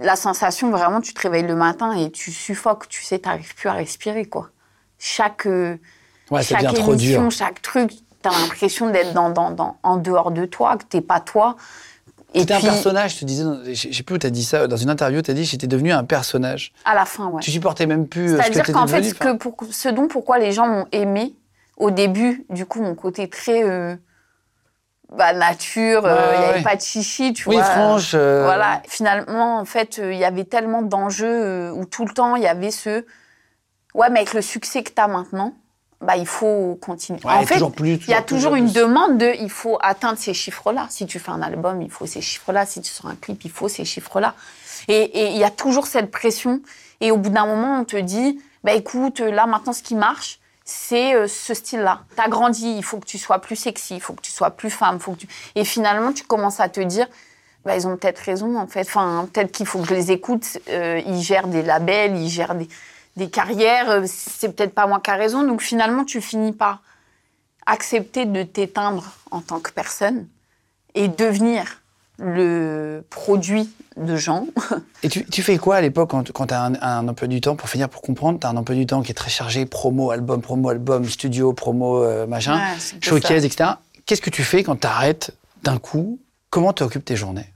la 0.00 0.16
sensation 0.16 0.70
vraiment 0.70 1.00
tu 1.00 1.12
te 1.14 1.20
réveilles 1.20 1.46
le 1.46 1.56
matin 1.56 1.92
et 1.92 2.10
tu 2.10 2.30
suffoques 2.30 2.88
tu 2.88 3.02
sais 3.02 3.18
t'arrives 3.18 3.54
plus 3.54 3.68
à 3.68 3.72
respirer 3.72 4.24
quoi 4.26 4.50
chaque 4.98 5.46
euh, 5.46 5.76
Ouais, 6.30 6.42
chaque 6.42 6.62
devient 6.62 6.74
trop 6.74 6.94
émission 6.94 7.22
dur. 7.22 7.30
chaque 7.30 7.62
truc 7.62 7.90
t'as 8.22 8.30
l'impression 8.30 8.90
d'être 8.90 9.12
dans, 9.12 9.30
dans, 9.30 9.50
dans- 9.50 9.76
en 9.82 9.96
dehors 9.96 10.30
de 10.30 10.44
toi 10.44 10.76
que 10.76 10.84
t'es 10.84 11.00
pas 11.00 11.20
toi 11.20 11.56
et 12.34 12.40
C'était 12.40 12.54
un 12.54 12.58
puis 12.58 12.66
personnage, 12.66 13.14
je 13.14 13.20
te 13.20 13.24
disais, 13.24 13.44
je 13.72 13.92
sais 13.92 14.02
plus 14.02 14.16
où 14.16 14.18
tu 14.18 14.26
as 14.26 14.30
dit 14.30 14.44
ça, 14.44 14.66
dans 14.66 14.76
une 14.76 14.90
interview, 14.90 15.22
tu 15.22 15.30
as 15.30 15.34
dit 15.34 15.44
j'étais 15.44 15.68
devenu 15.68 15.92
un 15.92 16.04
personnage. 16.04 16.72
à 16.84 16.94
la 16.94 17.06
fin 17.06 17.28
ouais 17.28 17.40
Tu 17.40 17.50
supportais 17.50 17.86
même 17.86 18.06
plus 18.08 18.34
euh, 18.34 18.36
ce 18.36 18.42
C'est-à-dire 18.42 18.74
qu'en 18.74 18.86
fait, 18.86 18.96
devenu. 18.98 19.10
ce, 19.10 19.14
que 19.14 19.28
enfin, 19.28 19.36
pour, 19.36 19.56
ce 19.70 19.88
dont 19.88 20.06
pourquoi 20.08 20.38
les 20.38 20.52
gens 20.52 20.66
m'ont 20.66 20.86
aimé, 20.92 21.34
au 21.78 21.90
début, 21.90 22.44
du 22.50 22.66
coup, 22.66 22.82
mon 22.82 22.94
côté 22.94 23.30
très 23.30 23.62
euh, 23.62 23.96
bah, 25.12 25.32
nature, 25.32 26.04
euh, 26.04 26.32
il 26.32 26.32
Ouais, 26.32 26.38
n'y 26.38 26.44
avait 26.44 26.58
ouais. 26.58 26.62
pas 26.62 26.76
de 26.76 26.80
chichi, 26.80 27.32
tu 27.32 27.48
Oui, 27.48 27.56
vois. 27.56 27.64
franche. 27.64 28.12
euh, 28.14 28.42
Voilà, 28.44 28.82
finalement, 28.88 29.58
en 29.58 29.64
fait, 29.64 29.98
euh, 29.98 30.12
il 30.12 30.18
y 30.18 30.24
avait 30.24 30.44
tellement 30.44 30.82
d'enjeux 30.82 31.70
où 31.72 31.84
tout 31.84 32.04
le 32.04 32.12
temps, 32.12 32.36
il 32.36 32.42
y 32.42 32.48
avait 32.48 32.70
ce... 32.70 33.04
Ouais, 33.94 34.10
mais 34.10 34.20
avec 34.20 34.34
le 34.34 34.42
succès 34.42 34.82
que 34.82 34.90
tu 34.90 35.00
as 35.00 35.08
maintenant, 35.08 35.54
bah, 36.02 36.16
il 36.16 36.26
faut 36.26 36.78
continuer. 36.82 37.20
Ouais, 37.24 37.32
en 37.32 37.46
fait, 37.46 37.60
il 37.80 38.10
y 38.10 38.14
a 38.14 38.20
toujours 38.20 38.54
une 38.56 38.66
plus. 38.70 38.74
demande 38.74 39.16
de 39.16 39.32
il 39.40 39.48
faut 39.48 39.78
atteindre 39.80 40.18
ces 40.18 40.34
chiffres-là. 40.34 40.86
Si 40.90 41.06
tu 41.06 41.18
fais 41.18 41.30
un 41.30 41.40
album, 41.40 41.80
il 41.80 41.90
faut 41.90 42.04
ces 42.04 42.20
chiffres-là. 42.20 42.66
Si 42.66 42.82
tu 42.82 42.90
sors 42.92 43.10
un 43.10 43.14
clip, 43.16 43.42
il 43.44 43.50
faut 43.50 43.68
ces 43.68 43.84
chiffres-là. 43.86 44.34
Et 44.88 45.30
il 45.30 45.38
y 45.38 45.44
a 45.44 45.50
toujours 45.50 45.86
cette 45.86 46.10
pression. 46.10 46.60
Et 47.00 47.10
au 47.10 47.16
bout 47.16 47.30
d'un 47.30 47.46
moment, 47.46 47.80
on 47.80 47.84
te 47.84 47.96
dit 47.96 48.38
bah 48.62 48.72
écoute, 48.72 49.20
là 49.20 49.46
maintenant, 49.46 49.72
ce 49.72 49.82
qui 49.82 49.94
marche, 49.94 50.38
c'est 50.66 51.14
euh, 51.14 51.28
ce 51.28 51.54
style-là. 51.54 52.00
Tu 52.14 52.20
as 52.20 52.28
grandi, 52.28 52.74
il 52.76 52.82
faut 52.82 52.98
que 52.98 53.06
tu 53.06 53.18
sois 53.18 53.38
plus 53.38 53.54
sexy, 53.56 53.94
il 53.94 54.00
faut 54.00 54.12
que 54.14 54.20
tu 54.20 54.32
sois 54.32 54.50
plus 54.50 54.68
femme. 54.68 54.98
Faut 54.98 55.12
que 55.12 55.20
tu... 55.20 55.28
Et 55.54 55.64
finalement, 55.64 56.12
tu 56.12 56.24
commences 56.24 56.60
à 56.60 56.68
te 56.68 56.80
dire 56.80 57.06
bah, 57.64 57.76
ils 57.76 57.86
ont 57.86 57.96
peut-être 57.96 58.18
raison, 58.18 58.58
en 58.58 58.66
fait. 58.66 58.80
Enfin, 58.80 59.28
peut-être 59.32 59.52
qu'il 59.52 59.66
faut 59.66 59.80
que 59.80 59.88
je 59.88 59.94
les 59.94 60.10
écoute. 60.10 60.58
Euh, 60.68 61.00
ils 61.06 61.22
gèrent 61.22 61.46
des 61.48 61.62
labels, 61.62 62.16
ils 62.16 62.28
gèrent 62.28 62.56
des, 62.56 62.68
des 63.16 63.30
carrières. 63.30 63.90
euh, 63.90 64.04
C'est 64.06 64.54
peut-être 64.54 64.74
pas 64.74 64.88
moi 64.88 65.00
qui 65.00 65.10
a 65.10 65.14
raison. 65.14 65.44
Donc 65.44 65.62
finalement, 65.62 66.04
tu 66.04 66.20
finis 66.20 66.52
par 66.52 66.82
accepter 67.64 68.24
de 68.26 68.42
t'éteindre 68.42 69.04
en 69.30 69.40
tant 69.40 69.60
que 69.60 69.70
personne 69.70 70.26
et 70.94 71.06
devenir 71.06 71.80
le 72.18 73.04
produit 73.10 73.70
de 73.96 74.16
gens. 74.16 74.46
Et 75.02 75.08
tu, 75.08 75.24
tu 75.26 75.42
fais 75.42 75.58
quoi 75.58 75.76
à 75.76 75.80
l'époque 75.80 76.10
quand, 76.10 76.32
quand 76.32 76.46
tu 76.48 76.54
as 76.54 76.62
un, 76.62 76.74
un 76.80 77.06
emploi 77.08 77.28
du 77.28 77.40
temps, 77.40 77.54
pour 77.56 77.68
finir, 77.68 77.88
pour 77.88 78.02
comprendre, 78.02 78.40
tu 78.40 78.46
as 78.46 78.50
un 78.50 78.56
emploi 78.56 78.74
du 78.74 78.86
temps 78.86 79.02
qui 79.02 79.10
est 79.10 79.14
très 79.14 79.30
chargé, 79.30 79.66
promo, 79.66 80.10
album, 80.10 80.40
promo, 80.40 80.68
album, 80.70 81.04
studio, 81.04 81.52
promo, 81.52 82.02
euh, 82.02 82.26
machin, 82.26 82.56
Ouais, 82.58 83.00
showcase, 83.00 83.42
ça. 83.42 83.46
etc. 83.46 83.70
Qu'est-ce 84.06 84.22
que 84.22 84.30
tu 84.30 84.42
fais 84.44 84.62
quand 84.62 84.80
tu 84.80 84.86
arrêtes 84.86 85.36
d'un 85.62 85.78
coup? 85.78 86.18
Comment 86.50 86.72
tu 86.72 86.82
occupes 86.82 87.04
tes 87.04 87.16
journées? 87.16 87.52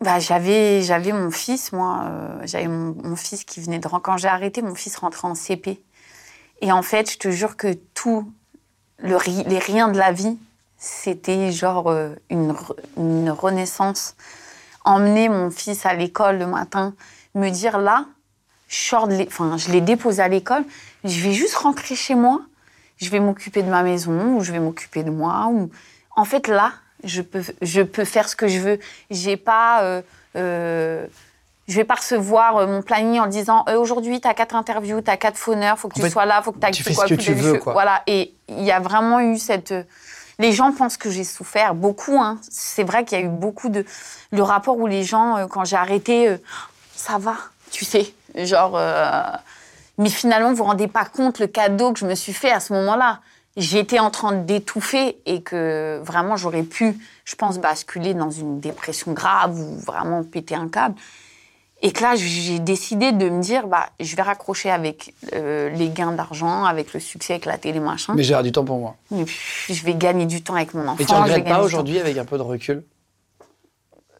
Bah, 0.00 0.18
j'avais, 0.18 0.82
j'avais 0.82 1.12
mon 1.12 1.30
fils, 1.30 1.72
moi, 1.72 2.02
euh, 2.04 2.40
j'avais 2.44 2.68
mon, 2.68 2.94
mon 3.02 3.16
fils 3.16 3.44
qui 3.44 3.60
venait 3.60 3.78
de 3.78 3.86
rentrer. 3.88 4.02
Quand 4.04 4.16
j'ai 4.18 4.28
arrêté, 4.28 4.60
mon 4.62 4.74
fils 4.74 4.96
rentrait 4.96 5.28
en 5.28 5.34
CP. 5.34 5.80
Et 6.60 6.72
en 6.72 6.82
fait, 6.82 7.10
je 7.12 7.18
te 7.18 7.30
jure 7.30 7.56
que 7.56 7.74
tout, 7.94 8.30
le, 8.98 9.16
ri- 9.16 9.44
les 9.46 9.58
riens 9.58 9.88
de 9.88 9.98
la 9.98 10.12
vie, 10.12 10.36
c'était 10.86 11.50
genre 11.50 11.90
euh, 11.90 12.14
une, 12.30 12.54
une 12.96 13.30
renaissance. 13.30 14.14
Emmener 14.84 15.28
mon 15.28 15.50
fils 15.50 15.84
à 15.84 15.94
l'école 15.94 16.38
le 16.38 16.46
matin, 16.46 16.94
me 17.34 17.50
dire 17.50 17.78
là, 17.78 18.06
je, 18.68 18.94
enfin, 19.26 19.56
l'ai 19.68 19.80
déposé 19.80 20.22
à 20.22 20.28
l'école, 20.28 20.64
je 21.02 21.20
vais 21.20 21.32
juste 21.32 21.56
rentrer 21.56 21.96
chez 21.96 22.14
moi, 22.14 22.40
je 22.98 23.10
vais 23.10 23.18
m'occuper 23.18 23.64
de 23.64 23.68
ma 23.68 23.82
maison, 23.82 24.36
ou 24.36 24.44
je 24.44 24.52
vais 24.52 24.60
m'occuper 24.60 25.02
de 25.02 25.10
moi. 25.10 25.48
Ou... 25.50 25.70
En 26.14 26.24
fait, 26.24 26.46
là, 26.46 26.72
je 27.02 27.20
peux, 27.20 27.42
je 27.62 27.82
peux 27.82 28.04
faire 28.04 28.28
ce 28.28 28.36
que 28.36 28.46
je 28.46 28.60
veux. 28.60 28.78
J'ai 29.10 29.36
pas 29.36 29.82
euh, 29.82 30.02
euh, 30.36 31.04
Je 31.66 31.74
vais 31.74 31.84
pas 31.84 31.96
recevoir 31.96 32.56
euh, 32.56 32.66
mon 32.68 32.80
planning 32.80 33.18
en 33.20 33.26
disant 33.26 33.64
euh, 33.68 33.76
aujourd'hui 33.76 34.20
tu 34.20 34.28
as 34.28 34.34
quatre 34.34 34.54
interviews, 34.54 35.00
tu 35.00 35.10
as 35.10 35.16
quatre 35.16 35.36
phoneurs, 35.36 35.78
faut 35.78 35.88
que 35.88 35.94
En 35.94 35.96
tu 35.96 36.02
fait, 36.02 36.10
sois 36.10 36.26
là, 36.26 36.42
faut 36.42 36.52
que 36.52 36.64
tu 36.64 36.70
tu 36.70 36.82
fais 36.84 36.94
ce 36.94 37.06
que 37.06 37.14
tu 37.14 37.34
veux, 37.34 37.58
quoi. 37.58 37.72
Voilà, 37.72 38.02
et 38.06 38.34
il 38.48 38.62
y 38.62 38.70
a 38.70 38.78
vraiment 38.78 39.18
eu 39.18 39.36
cette 39.36 39.74
les 40.38 40.52
gens 40.52 40.72
pensent 40.72 40.96
que 40.96 41.10
j'ai 41.10 41.24
souffert 41.24 41.74
beaucoup 41.74 42.18
hein. 42.20 42.38
C'est 42.48 42.84
vrai 42.84 43.04
qu'il 43.04 43.18
y 43.18 43.22
a 43.22 43.24
eu 43.24 43.28
beaucoup 43.28 43.68
de 43.68 43.84
le 44.32 44.42
rapport 44.42 44.76
où 44.76 44.86
les 44.86 45.04
gens 45.04 45.36
euh, 45.36 45.46
quand 45.46 45.64
j'ai 45.64 45.76
arrêté 45.76 46.28
euh, 46.28 46.36
ça 46.94 47.18
va, 47.18 47.36
tu 47.70 47.84
sais, 47.84 48.14
genre 48.34 48.76
euh, 48.76 49.22
mais 49.98 50.08
finalement 50.08 50.50
vous 50.50 50.56
vous 50.56 50.64
rendez 50.64 50.88
pas 50.88 51.04
compte 51.04 51.38
le 51.38 51.46
cadeau 51.46 51.92
que 51.92 51.98
je 51.98 52.06
me 52.06 52.14
suis 52.14 52.32
fait 52.32 52.50
à 52.50 52.60
ce 52.60 52.72
moment-là. 52.72 53.20
J'étais 53.56 53.98
en 53.98 54.10
train 54.10 54.32
d'étouffer 54.32 55.18
et 55.24 55.42
que 55.42 55.98
vraiment 56.04 56.36
j'aurais 56.36 56.62
pu, 56.62 56.98
je 57.24 57.34
pense, 57.36 57.58
basculer 57.58 58.12
dans 58.12 58.30
une 58.30 58.60
dépression 58.60 59.12
grave 59.12 59.58
ou 59.58 59.78
vraiment 59.78 60.22
péter 60.24 60.54
un 60.54 60.68
câble. 60.68 60.94
Et 61.82 61.92
que 61.92 62.02
là, 62.02 62.16
j'ai 62.16 62.58
décidé 62.58 63.12
de 63.12 63.28
me 63.28 63.42
dire, 63.42 63.66
bah, 63.66 63.90
je 64.00 64.16
vais 64.16 64.22
raccrocher 64.22 64.70
avec 64.70 65.14
euh, 65.34 65.68
les 65.70 65.90
gains 65.90 66.12
d'argent, 66.12 66.64
avec 66.64 66.94
le 66.94 67.00
succès, 67.00 67.34
avec 67.34 67.44
la 67.44 67.58
télé, 67.58 67.80
machin. 67.80 68.14
Mais 68.16 68.22
j'ai 68.22 68.40
du 68.42 68.50
temps 68.50 68.64
pour 68.64 68.78
moi. 68.78 68.96
Puis, 69.26 69.74
je 69.74 69.84
vais 69.84 69.94
gagner 69.94 70.24
du 70.24 70.42
temps 70.42 70.54
avec 70.54 70.72
mon 70.72 70.88
enfant. 70.88 71.02
Et 71.02 71.04
tu 71.04 71.12
regrettes 71.14 71.44
pas 71.44 71.62
aujourd'hui 71.62 71.98
avec 71.98 72.16
un 72.16 72.24
peu 72.24 72.38
de 72.38 72.42
recul? 72.42 72.82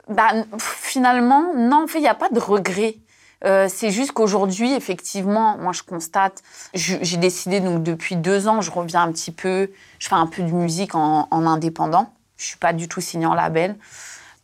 Bah, 0.08 0.32
Finalement, 0.58 1.54
non, 1.56 1.84
en 1.84 1.86
fait, 1.86 1.98
il 1.98 2.02
n'y 2.02 2.08
a 2.08 2.14
pas 2.14 2.28
de 2.28 2.38
regret. 2.38 2.96
Euh, 3.44 3.68
c'est 3.70 3.90
juste 3.90 4.12
qu'aujourd'hui, 4.12 4.72
effectivement, 4.74 5.56
moi, 5.58 5.72
je 5.72 5.82
constate, 5.82 6.42
j'ai 6.74 7.16
décidé, 7.16 7.60
donc, 7.60 7.82
depuis 7.82 8.16
deux 8.16 8.48
ans, 8.48 8.60
je 8.60 8.70
reviens 8.70 9.02
un 9.02 9.12
petit 9.12 9.32
peu, 9.32 9.70
je 9.98 10.08
fais 10.08 10.14
un 10.14 10.26
peu 10.26 10.42
de 10.42 10.52
musique 10.52 10.94
en, 10.94 11.26
en 11.30 11.46
indépendant. 11.46 12.12
Je 12.36 12.44
suis 12.44 12.58
pas 12.58 12.74
du 12.74 12.86
tout 12.86 13.00
signée 13.00 13.26
en 13.26 13.34
label. 13.34 13.76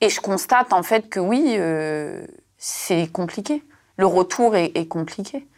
Et 0.00 0.08
je 0.08 0.20
constate, 0.20 0.72
en 0.72 0.82
fait, 0.82 1.08
que 1.08 1.20
oui, 1.20 1.54
euh, 1.58 2.26
c'est 2.64 3.10
compliqué. 3.10 3.64
Le 3.96 4.06
retour 4.06 4.54
est, 4.54 4.70
est 4.76 4.86
compliqué. 4.86 5.48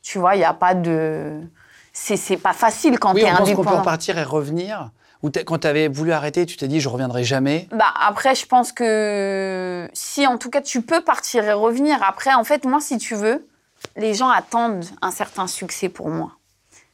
Tu 0.00 0.20
vois, 0.20 0.36
il 0.36 0.38
n'y 0.38 0.44
a 0.44 0.54
pas 0.54 0.74
de... 0.74 1.40
C'est 1.92 2.36
pas 2.36 2.52
facile 2.52 3.00
quand 3.00 3.14
Oui, 3.14 3.22
tu 3.22 3.26
es 3.26 3.32
on 3.32 3.36
pense 3.36 3.38
qu'on 3.40 3.44
peut 3.46 3.52
indépendant. 3.60 3.78
repartir 3.80 4.16
et 4.18 4.22
revenir. 4.22 4.90
Ou 5.24 5.30
quand 5.30 5.58
tu 5.58 5.66
avais 5.66 5.88
voulu 5.88 6.12
arrêter, 6.12 6.46
tu 6.46 6.56
t'es 6.56 6.68
dit 6.68 6.78
je 6.78 6.88
reviendrai 6.88 7.24
jamais. 7.24 7.66
Bah 7.72 7.92
après, 8.00 8.34
je 8.36 8.46
pense 8.46 8.70
que 8.70 9.88
si 9.92 10.24
en 10.26 10.38
tout 10.38 10.50
cas 10.50 10.60
tu 10.60 10.82
peux 10.82 11.00
partir 11.02 11.42
et 11.44 11.52
revenir. 11.52 12.00
Après, 12.02 12.32
en 12.34 12.44
fait, 12.44 12.64
moi, 12.64 12.80
si 12.80 12.98
tu 12.98 13.16
veux, 13.16 13.48
les 13.96 14.14
gens 14.14 14.28
attendent 14.28 14.84
un 15.02 15.10
certain 15.10 15.46
succès 15.48 15.88
pour 15.88 16.10
moi, 16.10 16.32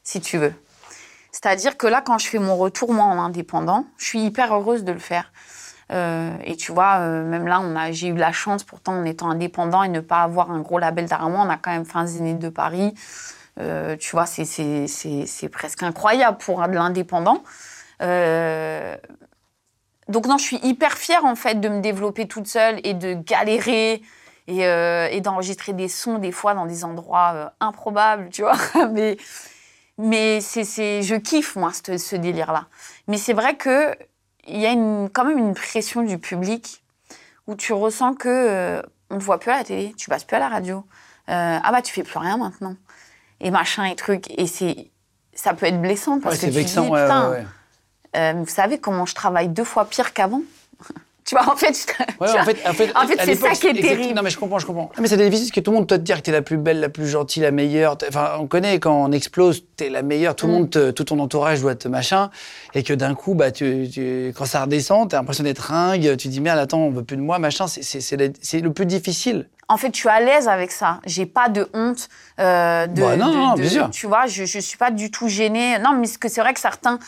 si 0.05 0.21
tu 0.21 0.39
veux. 0.39 0.55
C'est-à-dire 1.33 1.77
que 1.77 1.87
là, 1.89 2.01
quand 2.01 2.19
je 2.19 2.29
fais 2.29 2.39
mon 2.39 2.57
retour 2.57 2.93
moi 2.95 3.05
en 3.05 3.19
indépendant, 3.19 3.85
je 3.99 4.07
suis 4.07 4.23
hyper 4.25 4.55
heureuse 4.55 4.85
de 4.85 4.93
le 4.93 4.99
faire. 5.01 5.33
Euh, 5.93 6.31
et 6.45 6.57
tu 6.57 6.73
vois, 6.73 7.01
euh, 7.01 7.25
même 7.25 7.47
là, 7.47 7.93
j'ai 7.93 8.09
eu 8.09 8.15
la 8.15 8.33
chance, 8.33 8.65
pourtant, 8.65 8.95
en 8.95 9.05
étant 9.05 9.31
indépendant 9.31 9.83
et 9.83 9.89
ne 9.89 10.01
pas 10.01 10.23
avoir 10.23 10.51
un 10.51 10.61
gros 10.61 10.79
label 10.79 11.07
derrière 11.07 11.29
moi, 11.29 11.45
on 11.47 11.51
a 11.51 11.57
quand 11.57 11.71
même 11.71 11.85
fait 11.85 11.99
un 11.99 12.07
Zénith 12.07 12.39
de 12.39 12.49
Paris. 12.49 12.95
Euh, 13.61 13.97
tu 13.97 14.13
vois, 14.13 14.25
c'est, 14.27 15.49
presque 15.51 15.83
incroyable 15.83 16.39
pour 16.39 16.67
de 16.67 16.73
l'indépendant. 16.75 17.43
Donc 20.09 20.27
non, 20.27 20.37
je 20.37 20.43
suis 20.43 20.59
hyper 20.63 20.93
fière 20.99 21.25
en 21.25 21.37
fait 21.37 21.61
de 21.61 21.69
me 21.69 21.81
développer 21.81 22.27
toute 22.27 22.47
seule 22.47 22.81
et 22.85 22.93
de 22.93 23.15
galérer 23.15 24.03
et, 24.49 25.21
d'enregistrer 25.21 25.73
des 25.73 25.89
sons 25.89 26.19
des 26.19 26.33
fois 26.33 26.55
dans 26.55 26.67
des 26.67 26.85
endroits 26.85 27.53
improbables, 27.61 28.29
tu 28.31 28.43
vois. 28.43 28.57
mais 29.99 30.41
je 30.41 31.15
kiffe 31.17 31.55
moi 31.57 31.71
ce, 31.73 31.99
ce 31.99 32.17
délire-là. 32.17 32.67
Mais 33.09 33.17
c'est 33.17 33.33
vrai 33.33 33.55
que 33.57 33.95
il 34.47 34.61
y 34.61 34.67
a 34.67 34.73
une, 34.73 35.09
quand 35.13 35.25
même 35.25 35.39
une 35.39 35.55
pression 35.55 36.03
du 36.03 36.19
public 36.19 36.83
où 37.47 37.55
tu 37.55 37.73
ressens 37.73 38.15
que 38.15 38.29
euh, 38.29 38.83
on 39.11 39.19
te 39.19 39.23
voit 39.25 39.39
plus 39.41 39.51
à 39.51 39.57
la 39.59 39.65
télé, 39.65 39.95
tu 39.97 40.09
passes 40.09 40.25
plus 40.25 40.37
à 40.37 40.41
la 40.41 40.49
radio. 40.49 40.85
Euh, 41.29 41.59
ah 41.63 41.71
bah 41.73 41.83
tu 41.83 41.93
fais 41.93 42.03
plus 42.03 42.19
rien 42.19 42.37
maintenant 42.37 42.75
et 43.41 43.51
machin 43.53 43.85
et 43.85 43.95
truc 43.95 44.27
et 44.37 44.47
c'est 44.49 44.91
ça 45.35 45.55
peut 45.55 45.67
être 45.67 45.81
blessant 45.81 46.19
parce 46.21 46.35
Ouais, 46.35 46.41
que 46.41 46.47
c'est 46.47 46.51
tu 46.51 46.57
vexant. 46.59 46.83
dis 46.83 46.89
putain 46.91 47.31
ouais, 47.31 47.37
ouais. 47.39 47.47
euh, 48.17 48.33
vous 48.39 48.47
savez 48.47 48.79
comment 48.79 49.07
je 49.07 49.15
travaille 49.15 49.49
deux 49.49 49.65
fois 49.65 49.85
pire 49.85 50.13
qu'avant 50.15 50.43
Tu 51.25 51.37
vois, 51.37 51.53
en 51.53 51.57
fait, 51.57 51.73
je- 51.73 52.05
Ouais, 52.21 52.31
en 52.41 52.45
fait, 52.45 52.57
en 52.67 52.73
fait, 52.73 52.91
en 52.97 53.07
fait, 53.07 53.19
à 53.21 53.25
c'est 53.25 53.35
ça 53.37 53.51
qui 53.53 53.69
est 53.69 53.81
terrible. 53.81 54.13
Non, 54.15 54.23
mais 54.23 54.31
je 54.31 54.39
comprends, 54.39 54.59
je 54.59 54.67
comprends. 54.67 54.91
Mais 55.01 55.07
c'est 55.07 55.17
difficile 55.17 55.47
parce 55.47 55.51
que 55.53 55.61
tout 55.61 55.71
le 55.71 55.77
monde 55.77 55.87
doit 55.87 55.99
te 55.99 56.03
dire 56.03 56.17
que 56.17 56.23
t'es 56.23 56.33
la 56.33 56.43
plus 56.43 56.57
belle, 56.57 56.81
la 56.81 56.89
plus 56.89 57.07
gentille, 57.09 57.43
la 57.43 57.53
meilleure. 57.53 57.97
Enfin, 58.09 58.33
on 58.41 58.47
connaît 58.49 58.81
quand 58.81 59.05
on 59.05 59.13
explose, 59.13 59.65
t'es 59.77 59.89
la 59.89 60.03
meilleure. 60.03 60.35
Tout 60.35 60.47
le 60.49 60.53
Mm. 60.53 60.57
monde, 60.57 60.71
te- 60.71 60.91
tout 60.91 61.05
ton 61.05 61.19
entourage 61.21 61.61
doit 61.61 61.77
te 61.77 61.87
machin. 61.87 62.31
Et 62.75 62.83
que 62.83 62.93
d'un 62.93 63.15
coup, 63.15 63.35
bah, 63.35 63.53
tu, 63.53 63.89
tu- 63.93 64.33
quand 64.37 64.47
ça 64.47 64.63
redescend, 64.63 65.11
t'as 65.11 65.19
l'impression 65.19 65.45
d'être 65.45 65.61
ringue. 65.61 66.17
Tu 66.17 66.27
dis 66.29 66.41
merde, 66.41 66.59
attends, 66.59 66.81
on 66.81 66.91
veut 66.91 67.05
plus 67.05 67.17
de 67.17 67.23
moi, 67.23 67.39
machin. 67.39 67.67
C'est 67.69 68.61
le 68.61 68.73
plus 68.73 68.87
difficile. 68.87 69.49
En 69.73 69.77
fait, 69.79 69.95
je 69.95 70.01
suis 70.01 70.09
à 70.09 70.21
l'aise 70.21 70.49
avec 70.49 70.71
ça. 70.71 71.01
J'ai 71.07 71.25
pas 71.27 71.49
de 71.49 71.69
honte. 71.73 72.09
euh, 72.41 72.87
de, 72.87 73.01
Bah 73.03 73.17
non, 73.17 73.29
de- 73.31 73.37
non, 73.37 73.55
de- 73.55 73.61
bien 73.63 73.71
sûr. 73.71 73.91
Tu 73.91 74.07
vois, 74.07 74.27
je, 74.27 74.45
je 74.45 74.59
suis 74.59 74.77
pas 74.77 74.91
du 74.91 75.11
tout 75.11 75.29
gênée. 75.29 75.79
Non, 75.79 75.93
mais 75.95 76.07
ce 76.07 76.19
que 76.19 76.29
c'est 76.29 76.41
vrai 76.43 76.53
que 76.55 76.61
certains, 76.61 76.99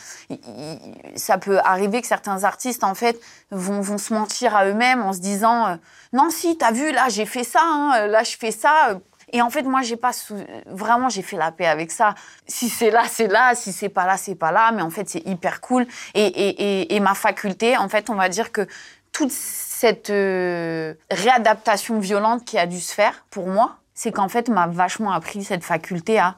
ça 1.15 1.37
peut 1.37 1.59
arriver 1.63 2.01
que 2.01 2.07
certains 2.07 2.43
artistes, 2.43 2.83
en 2.83 2.95
fait, 2.95 3.19
vont, 3.51 3.81
vont 3.81 3.97
se 3.97 4.13
mentir 4.13 4.55
à 4.55 4.65
eux-mêmes 4.65 5.01
en 5.01 5.13
se 5.13 5.19
disant 5.19 5.67
euh, 5.67 5.75
Non, 6.13 6.29
si, 6.29 6.57
t'as 6.57 6.71
vu, 6.71 6.91
là, 6.91 7.07
j'ai 7.09 7.25
fait 7.25 7.43
ça, 7.43 7.61
hein, 7.63 8.07
là, 8.07 8.23
je 8.23 8.35
fais 8.37 8.51
ça. 8.51 8.99
Et 9.33 9.41
en 9.41 9.49
fait, 9.49 9.63
moi, 9.63 9.81
j'ai 9.81 9.95
pas 9.97 10.13
sou- 10.13 10.35
vraiment, 10.67 11.09
j'ai 11.09 11.21
fait 11.23 11.37
la 11.37 11.51
paix 11.51 11.65
avec 11.67 11.91
ça. 11.91 12.15
Si 12.47 12.69
c'est 12.69 12.91
là, 12.91 13.03
c'est 13.09 13.27
là. 13.27 13.53
Si 13.55 13.73
c'est 13.73 13.89
pas 13.89 14.05
là, 14.05 14.17
c'est 14.17 14.35
pas 14.35 14.51
là. 14.51 14.71
Mais 14.71 14.81
en 14.81 14.89
fait, 14.89 15.09
c'est 15.09 15.25
hyper 15.27 15.61
cool. 15.61 15.85
Et, 16.13 16.25
et, 16.25 16.81
et, 16.81 16.95
et 16.95 16.99
ma 16.99 17.15
faculté, 17.15 17.75
en 17.77 17.89
fait, 17.89 18.09
on 18.09 18.15
va 18.15 18.29
dire 18.29 18.51
que 18.51 18.67
toute 19.11 19.31
cette 19.79 20.09
euh, 20.09 20.93
réadaptation 21.11 21.99
violente 21.99 22.45
qui 22.45 22.57
a 22.57 22.65
dû 22.65 22.79
se 22.79 22.93
faire 22.93 23.25
pour 23.29 23.47
moi, 23.47 23.75
c'est 23.93 24.11
qu'en 24.11 24.29
fait, 24.29 24.47
m'a 24.49 24.67
vachement 24.67 25.11
appris 25.11 25.43
cette 25.43 25.63
faculté 25.63 26.17
à 26.19 26.35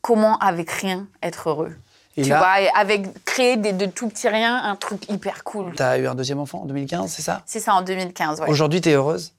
comment, 0.00 0.38
avec 0.38 0.70
rien, 0.70 1.06
être 1.22 1.50
heureux. 1.50 1.74
Et 2.16 2.22
tu 2.22 2.30
là- 2.30 2.38
vois, 2.38 2.70
avec 2.78 3.24
créer 3.24 3.56
des, 3.56 3.72
de 3.72 3.86
tout 3.86 4.08
petits 4.08 4.28
rien 4.28 4.56
un 4.64 4.76
truc 4.76 5.10
hyper 5.10 5.44
cool. 5.44 5.72
T'as 5.76 5.98
eu 5.98 6.06
un 6.06 6.14
deuxième 6.14 6.38
enfant 6.38 6.62
en 6.62 6.66
2015, 6.66 7.10
c'est 7.10 7.22
ça? 7.22 7.42
C'est 7.44 7.60
ça 7.60 7.74
en 7.74 7.82
2015, 7.82 8.40
ouais. 8.40 8.48
Aujourd'hui, 8.48 8.80
t'es 8.80 8.92
heureuse? 8.92 9.32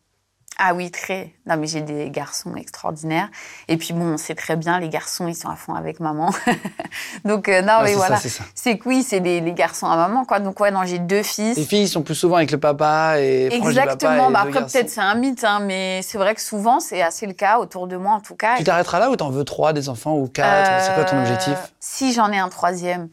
Ah 0.58 0.74
oui, 0.74 0.90
très. 0.90 1.34
Non, 1.46 1.58
mais 1.58 1.68
j'ai 1.68 1.82
des 1.82 2.10
garçons 2.10 2.56
extraordinaires. 2.56 3.28
Et 3.68 3.76
puis 3.76 3.94
bon, 3.94 4.14
on 4.14 4.18
sait 4.18 4.36
très 4.36 4.56
bien, 4.56 4.80
les 4.80 4.88
garçons, 4.88 5.28
ils 5.28 5.36
sont 5.36 5.50
à 5.50 5.56
fond 5.58 5.74
avec 5.74 6.00
maman. 6.00 6.30
Donc, 7.26 7.50
euh, 7.50 7.62
non, 7.62 7.80
Ouais, 7.80 7.84
mais 7.86 7.94
voilà. 7.96 8.16
c'est 8.16 8.30
ça. 8.30 8.46
C'est 8.56 8.78
que 8.78 8.88
oui, 8.88 9.04
c'est 9.04 9.20
les, 9.20 9.42
les 9.42 9.52
garçons 9.54 9.86
à 9.88 9.98
maman, 9.98 10.24
quoi. 10.24 10.40
Donc, 10.40 10.60
ouais, 10.62 10.72
non, 10.72 10.86
j'ai 10.86 11.00
deux 11.00 11.24
fils. 11.24 11.58
Les 11.58 11.66
filles 11.66 11.90
sont 11.90 12.04
plus 12.04 12.16
souvent 12.16 12.38
avec 12.38 12.52
le 12.52 12.58
papa 12.58 13.16
et 13.20 13.50
proches 13.50 13.74
du 13.74 13.80
papa 13.80 13.92
Exactement. 13.92 14.30
et 14.30 14.34
Bah 14.34 14.40
après, 14.44 14.66
peut-être 14.66 14.90
c'est 14.90 15.02
un 15.02 15.16
mythe, 15.16 15.44
hein, 15.44 15.60
mais 15.60 16.02
c'est 16.04 16.18
vrai 16.18 16.34
que 16.36 16.42
souvent, 16.42 16.80
c'est 16.80 17.02
assez 17.02 17.26
le 17.28 17.34
cas, 17.34 17.60
autour 17.60 17.88
de 17.88 17.98
moi 17.98 18.14
en 18.14 18.22
tout 18.22 18.36
cas. 18.36 18.56
Tu 18.58 18.64
t'arrêteras 18.64 19.00
là 19.00 19.10
ou 19.10 19.18
t'en 19.18 19.30
veux 19.32 19.44
trois, 19.44 19.74
des 19.74 19.90
enfants 19.90 20.16
ou 20.16 20.28
quatre? 20.28 20.72
C'est 20.86 20.94
quoi 20.94 21.04
ton 21.04 21.18
Euh, 21.18 21.22
objectif? 21.22 21.58
Si 21.82 22.14
j'en 22.14 22.32
ai 22.32 22.38
un 22.38 22.48
troisième, 22.50 23.10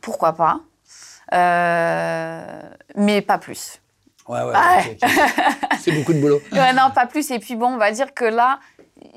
pourquoi 0.00 0.32
pas? 0.34 0.60
Euh, 1.34 2.62
mais 2.94 3.20
pas 3.20 3.38
plus. 3.38 3.80
Ouais, 4.28 4.42
ouais. 4.42 4.52
Ah 4.54 4.78
ok. 4.86 5.10
c'est 5.80 5.92
beaucoup 5.92 6.12
de 6.12 6.20
boulot. 6.20 6.40
Ouais, 6.52 6.72
non, 6.72 6.90
pas 6.94 7.06
plus. 7.06 7.30
Et 7.30 7.38
puis 7.38 7.56
bon, 7.56 7.68
on 7.68 7.76
va 7.78 7.90
dire 7.92 8.12
que 8.14 8.24
là, 8.24 8.60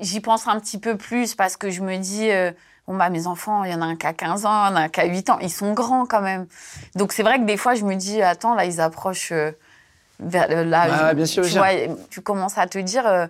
j'y 0.00 0.20
pense 0.20 0.48
un 0.48 0.58
petit 0.58 0.78
peu 0.78 0.96
plus 0.96 1.34
parce 1.34 1.56
que 1.56 1.70
je 1.70 1.82
me 1.82 1.96
dis, 1.98 2.30
euh, 2.30 2.50
bon, 2.88 2.96
bah, 2.96 3.10
mes 3.10 3.26
enfants, 3.26 3.64
il 3.64 3.72
y 3.72 3.74
en 3.74 3.82
a 3.82 3.84
un 3.84 3.96
qui 3.96 4.06
a 4.06 4.12
15 4.14 4.46
ans, 4.46 4.66
il 4.66 4.70
y 4.70 4.72
en 4.72 4.76
a 4.76 4.80
un 4.82 4.88
qui 4.88 5.00
a 5.00 5.04
8 5.04 5.28
ans. 5.30 5.38
Ils 5.40 5.50
sont 5.50 5.72
grands 5.74 6.06
quand 6.06 6.22
même. 6.22 6.46
Donc 6.96 7.12
c'est 7.12 7.22
vrai 7.22 7.38
que 7.38 7.44
des 7.44 7.56
fois, 7.56 7.74
je 7.74 7.84
me 7.84 7.94
dis, 7.94 8.22
attends, 8.22 8.54
là, 8.54 8.64
ils 8.64 8.80
approchent 8.80 9.32
euh, 9.32 9.52
vers 10.20 10.46
euh, 10.50 10.64
là. 10.64 10.88
Ouais, 10.88 10.96
je- 10.98 11.04
ouais, 11.04 11.14
bien 11.14 11.26
sûr, 11.26 11.44
tu 11.44 11.50
bien 11.52 11.60
vois, 11.86 11.96
tu 12.10 12.20
commences 12.22 12.56
à 12.58 12.66
te 12.66 12.78
dire, 12.78 13.06
euh, 13.06 13.26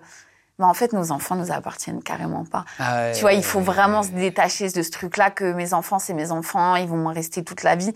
bah, 0.59 0.67
en 0.67 0.73
fait, 0.75 0.93
nos 0.93 1.11
enfants 1.11 1.35
nous 1.35 1.51
appartiennent 1.51 2.03
carrément 2.03 2.45
pas. 2.45 2.63
Ah 2.79 2.95
ouais, 2.97 3.11
Tu 3.13 3.21
vois, 3.21 3.31
ouais, 3.31 3.37
il 3.37 3.43
faut 3.43 3.57
ouais, 3.59 3.65
vraiment 3.65 4.01
ouais. 4.01 4.07
se 4.07 4.11
détacher 4.11 4.69
de 4.69 4.81
ce 4.83 4.91
truc-là 4.91 5.31
que 5.31 5.51
mes 5.51 5.73
enfants, 5.73 5.97
c'est 5.99 6.13
mes 6.13 6.31
enfants, 6.31 6.75
ils 6.75 6.87
vont 6.87 7.07
rester 7.07 7.43
toute 7.43 7.63
la 7.63 7.75
vie. 7.75 7.91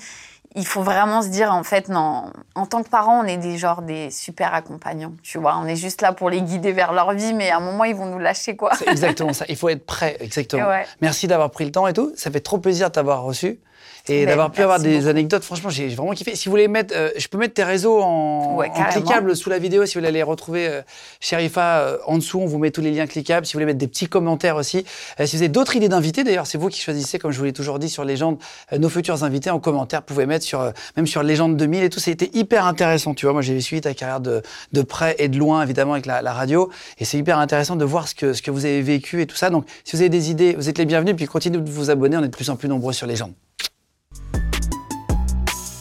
Il 0.56 0.66
faut 0.66 0.82
vraiment 0.82 1.22
se 1.22 1.28
dire, 1.28 1.52
en 1.52 1.64
fait, 1.64 1.88
non, 1.88 2.32
en 2.56 2.66
tant 2.66 2.82
que 2.82 2.90
parents, 2.90 3.20
on 3.20 3.26
est 3.26 3.38
des 3.38 3.58
genres 3.58 3.82
des 3.82 4.10
super 4.10 4.54
accompagnants, 4.54 5.14
tu 5.22 5.38
vois. 5.38 5.58
On 5.58 5.66
est 5.66 5.76
juste 5.76 6.02
là 6.02 6.14
pour 6.14 6.30
les 6.30 6.42
guider 6.42 6.72
vers 6.72 6.94
leur 6.94 7.14
vie, 7.14 7.34
mais 7.34 7.52
à 7.52 7.58
un 7.58 7.60
moment, 7.60 7.84
ils 7.84 7.96
vont 7.96 8.08
nous 8.08 8.18
lâcher, 8.18 8.56
quoi. 8.56 8.72
C'est 8.76 8.88
exactement 8.88 9.34
ça. 9.34 9.46
Il 9.50 9.56
faut 9.56 9.70
être 9.70 9.86
prêt, 9.86 10.18
exactement. 10.20 10.68
Ouais. 10.68 10.86
Merci 11.02 11.28
d'avoir 11.28 11.52
pris 11.52 11.66
le 11.66 11.72
temps 11.72 11.86
et 11.86 11.94
tout. 11.94 12.12
Ça 12.16 12.32
fait 12.32 12.40
trop 12.40 12.58
plaisir 12.58 12.88
de 12.88 12.94
t'avoir 12.94 13.22
reçu 13.24 13.60
et 14.10 14.26
d'avoir 14.26 14.52
pu 14.52 14.62
avoir 14.62 14.80
des 14.80 14.98
beaucoup. 14.98 15.10
anecdotes. 15.10 15.44
Franchement, 15.44 15.70
j'ai 15.70 15.88
vraiment 15.90 16.14
kiffé. 16.14 16.36
Si 16.36 16.46
vous 16.46 16.52
voulez 16.52 16.68
mettre, 16.68 16.94
euh, 16.96 17.10
je 17.18 17.28
peux 17.28 17.38
mettre 17.38 17.54
tes 17.54 17.64
réseaux 17.64 18.02
en, 18.02 18.56
Ouais, 18.58 18.70
en 18.74 18.84
cliquable 18.86 19.36
sous 19.36 19.50
la 19.50 19.60
vidéo. 19.60 19.86
Si 19.86 19.94
vous 19.94 20.00
voulez 20.00 20.08
aller 20.10 20.24
retrouver 20.24 20.68
euh, 20.68 20.82
Sherifa 21.20 21.80
euh, 21.80 21.98
en 22.06 22.18
dessous, 22.18 22.40
on 22.40 22.46
vous 22.46 22.58
met 22.58 22.72
tous 22.72 22.82
les 22.82 22.92
liens 22.92 23.08
cliquables. 23.08 23.46
Si 23.46 23.54
vous 23.54 23.58
voulez 23.58 23.66
mettre 23.66 23.80
des 23.80 23.88
petits 23.88 24.08
commentaires 24.08 24.56
aussi. 24.56 24.86
Euh, 25.20 25.26
si 25.26 25.36
vous 25.36 25.42
avez 25.42 25.50
d'autres 25.50 25.76
idées 25.76 25.90
d'invités, 25.90 26.24
d'ailleurs, 26.24 26.48
c'est 26.48 26.58
vous 26.58 26.70
qui 26.70 26.82
choisissez, 26.82 27.20
comme 27.20 27.32
je 27.32 27.38
vous 27.38 27.46
l'ai 27.46 27.54
toujours 27.54 27.80
dit 27.80 27.90
sur 27.90 28.04
Légende, 28.06 28.38
euh, 28.74 28.78
nos 28.78 28.90
futurs 28.90 29.24
invités 29.24 29.50
en 29.50 29.60
commentaire. 29.60 30.02
Vous 30.02 30.14
pouvez 30.14 30.26
mettre 30.26 30.46
sur, 30.46 30.62
euh, 30.62 30.72
même 30.96 31.08
sur 31.08 31.24
Légende 31.24 31.58
2000 31.58 31.84
et 31.84 31.90
tout. 31.90 32.00
C'était 32.00 32.30
hyper 32.34 32.66
intéressant. 32.66 33.14
Tu 33.14 33.26
vois, 33.26 33.34
moi, 33.34 33.42
j'ai 33.42 33.60
suivi 33.62 33.82
ta 33.82 33.94
carrière 33.94 34.20
de, 34.20 34.42
de 34.74 34.82
près 34.82 35.16
et 35.20 35.28
de 35.28 35.38
loin, 35.38 35.62
évidemment, 35.64 35.94
avec 35.94 36.06
la, 36.06 36.22
la 36.22 36.34
radio. 36.34 36.70
Et 37.00 37.06
c'est 37.06 37.18
hyper 37.18 37.38
intéressant 37.40 37.76
de 37.76 37.86
voir 37.86 38.08
ce 38.08 38.16
que, 38.16 38.34
ce 38.34 38.42
que 38.42 38.52
vous 38.52 38.66
avez 38.66 38.82
vécu 38.82 39.22
et 39.22 39.26
tout 39.28 39.36
ça. 39.36 39.50
Donc, 39.50 39.66
si 39.84 39.96
vous 39.96 40.02
avez 40.02 40.10
des 40.10 40.32
idées, 40.32 40.54
vous 40.54 40.70
êtes 40.70 40.78
les 40.78 40.86
bienvenus. 40.86 41.16
Puis 41.16 41.26
continuez 41.26 41.60
de 41.60 41.70
vous 41.70 41.90
abonner. 41.90 42.18
On 42.18 42.24
est 42.24 42.28
de 42.28 42.36
plus 42.36 42.50
en 42.50 42.56
plus 42.56 42.70
nombreux 42.70 42.94
sur 42.94 43.08
Légende. 43.08 43.47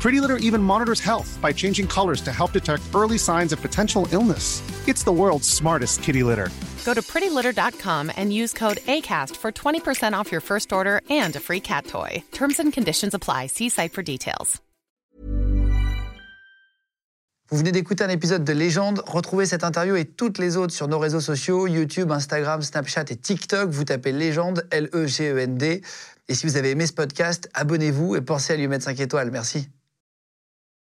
Pretty 0.00 0.20
Litter 0.20 0.36
even 0.36 0.62
monitors 0.62 1.00
health 1.00 1.38
by 1.42 1.52
changing 1.52 1.88
colors 1.88 2.20
to 2.20 2.32
help 2.32 2.52
detect 2.52 2.82
early 2.94 3.18
signs 3.18 3.52
of 3.52 3.60
potential 3.60 4.06
illness. 4.12 4.62
It's 4.86 5.02
the 5.02 5.12
world's 5.12 5.48
smartest 5.48 6.02
kitty 6.02 6.22
litter. 6.22 6.50
Go 6.84 6.94
to 6.94 7.02
prettylitter.com 7.02 8.12
and 8.16 8.32
use 8.32 8.52
code 8.52 8.78
ACAST 8.86 9.36
for 9.36 9.50
20% 9.50 10.12
off 10.12 10.30
your 10.30 10.40
first 10.40 10.72
order 10.72 11.00
and 11.10 11.34
a 11.34 11.40
free 11.40 11.60
cat 11.60 11.86
toy. 11.86 12.22
Terms 12.30 12.60
and 12.60 12.72
conditions 12.72 13.14
apply. 13.14 13.48
See 13.48 13.68
site 13.68 13.92
for 13.92 14.02
details. 14.02 14.60
Vous 17.48 17.58
venez 17.58 17.70
d'écouter 17.70 18.02
un 18.02 18.08
épisode 18.08 18.42
de 18.44 18.52
Légende. 18.52 19.02
Retrouvez 19.06 19.46
cette 19.46 19.62
interview 19.62 19.94
et 19.94 20.04
toutes 20.04 20.38
les 20.38 20.56
autres 20.56 20.74
sur 20.74 20.88
nos 20.88 20.98
réseaux 20.98 21.20
sociaux 21.20 21.68
YouTube, 21.68 22.10
Instagram, 22.10 22.60
Snapchat 22.60 23.04
et 23.10 23.16
TikTok. 23.16 23.70
Vous 23.70 23.84
tapez 23.84 24.10
Légende, 24.10 24.66
L-E-G-E-N-D. 24.72 25.80
Et 26.28 26.34
si 26.34 26.44
vous 26.44 26.56
avez 26.56 26.70
aimé 26.70 26.86
ce 26.88 26.92
podcast, 26.92 27.48
abonnez-vous 27.54 28.16
et 28.16 28.20
pensez 28.20 28.54
à 28.54 28.56
lui 28.56 28.66
mettre 28.66 28.84
5 28.84 28.98
étoiles. 28.98 29.30
Merci. 29.30 29.68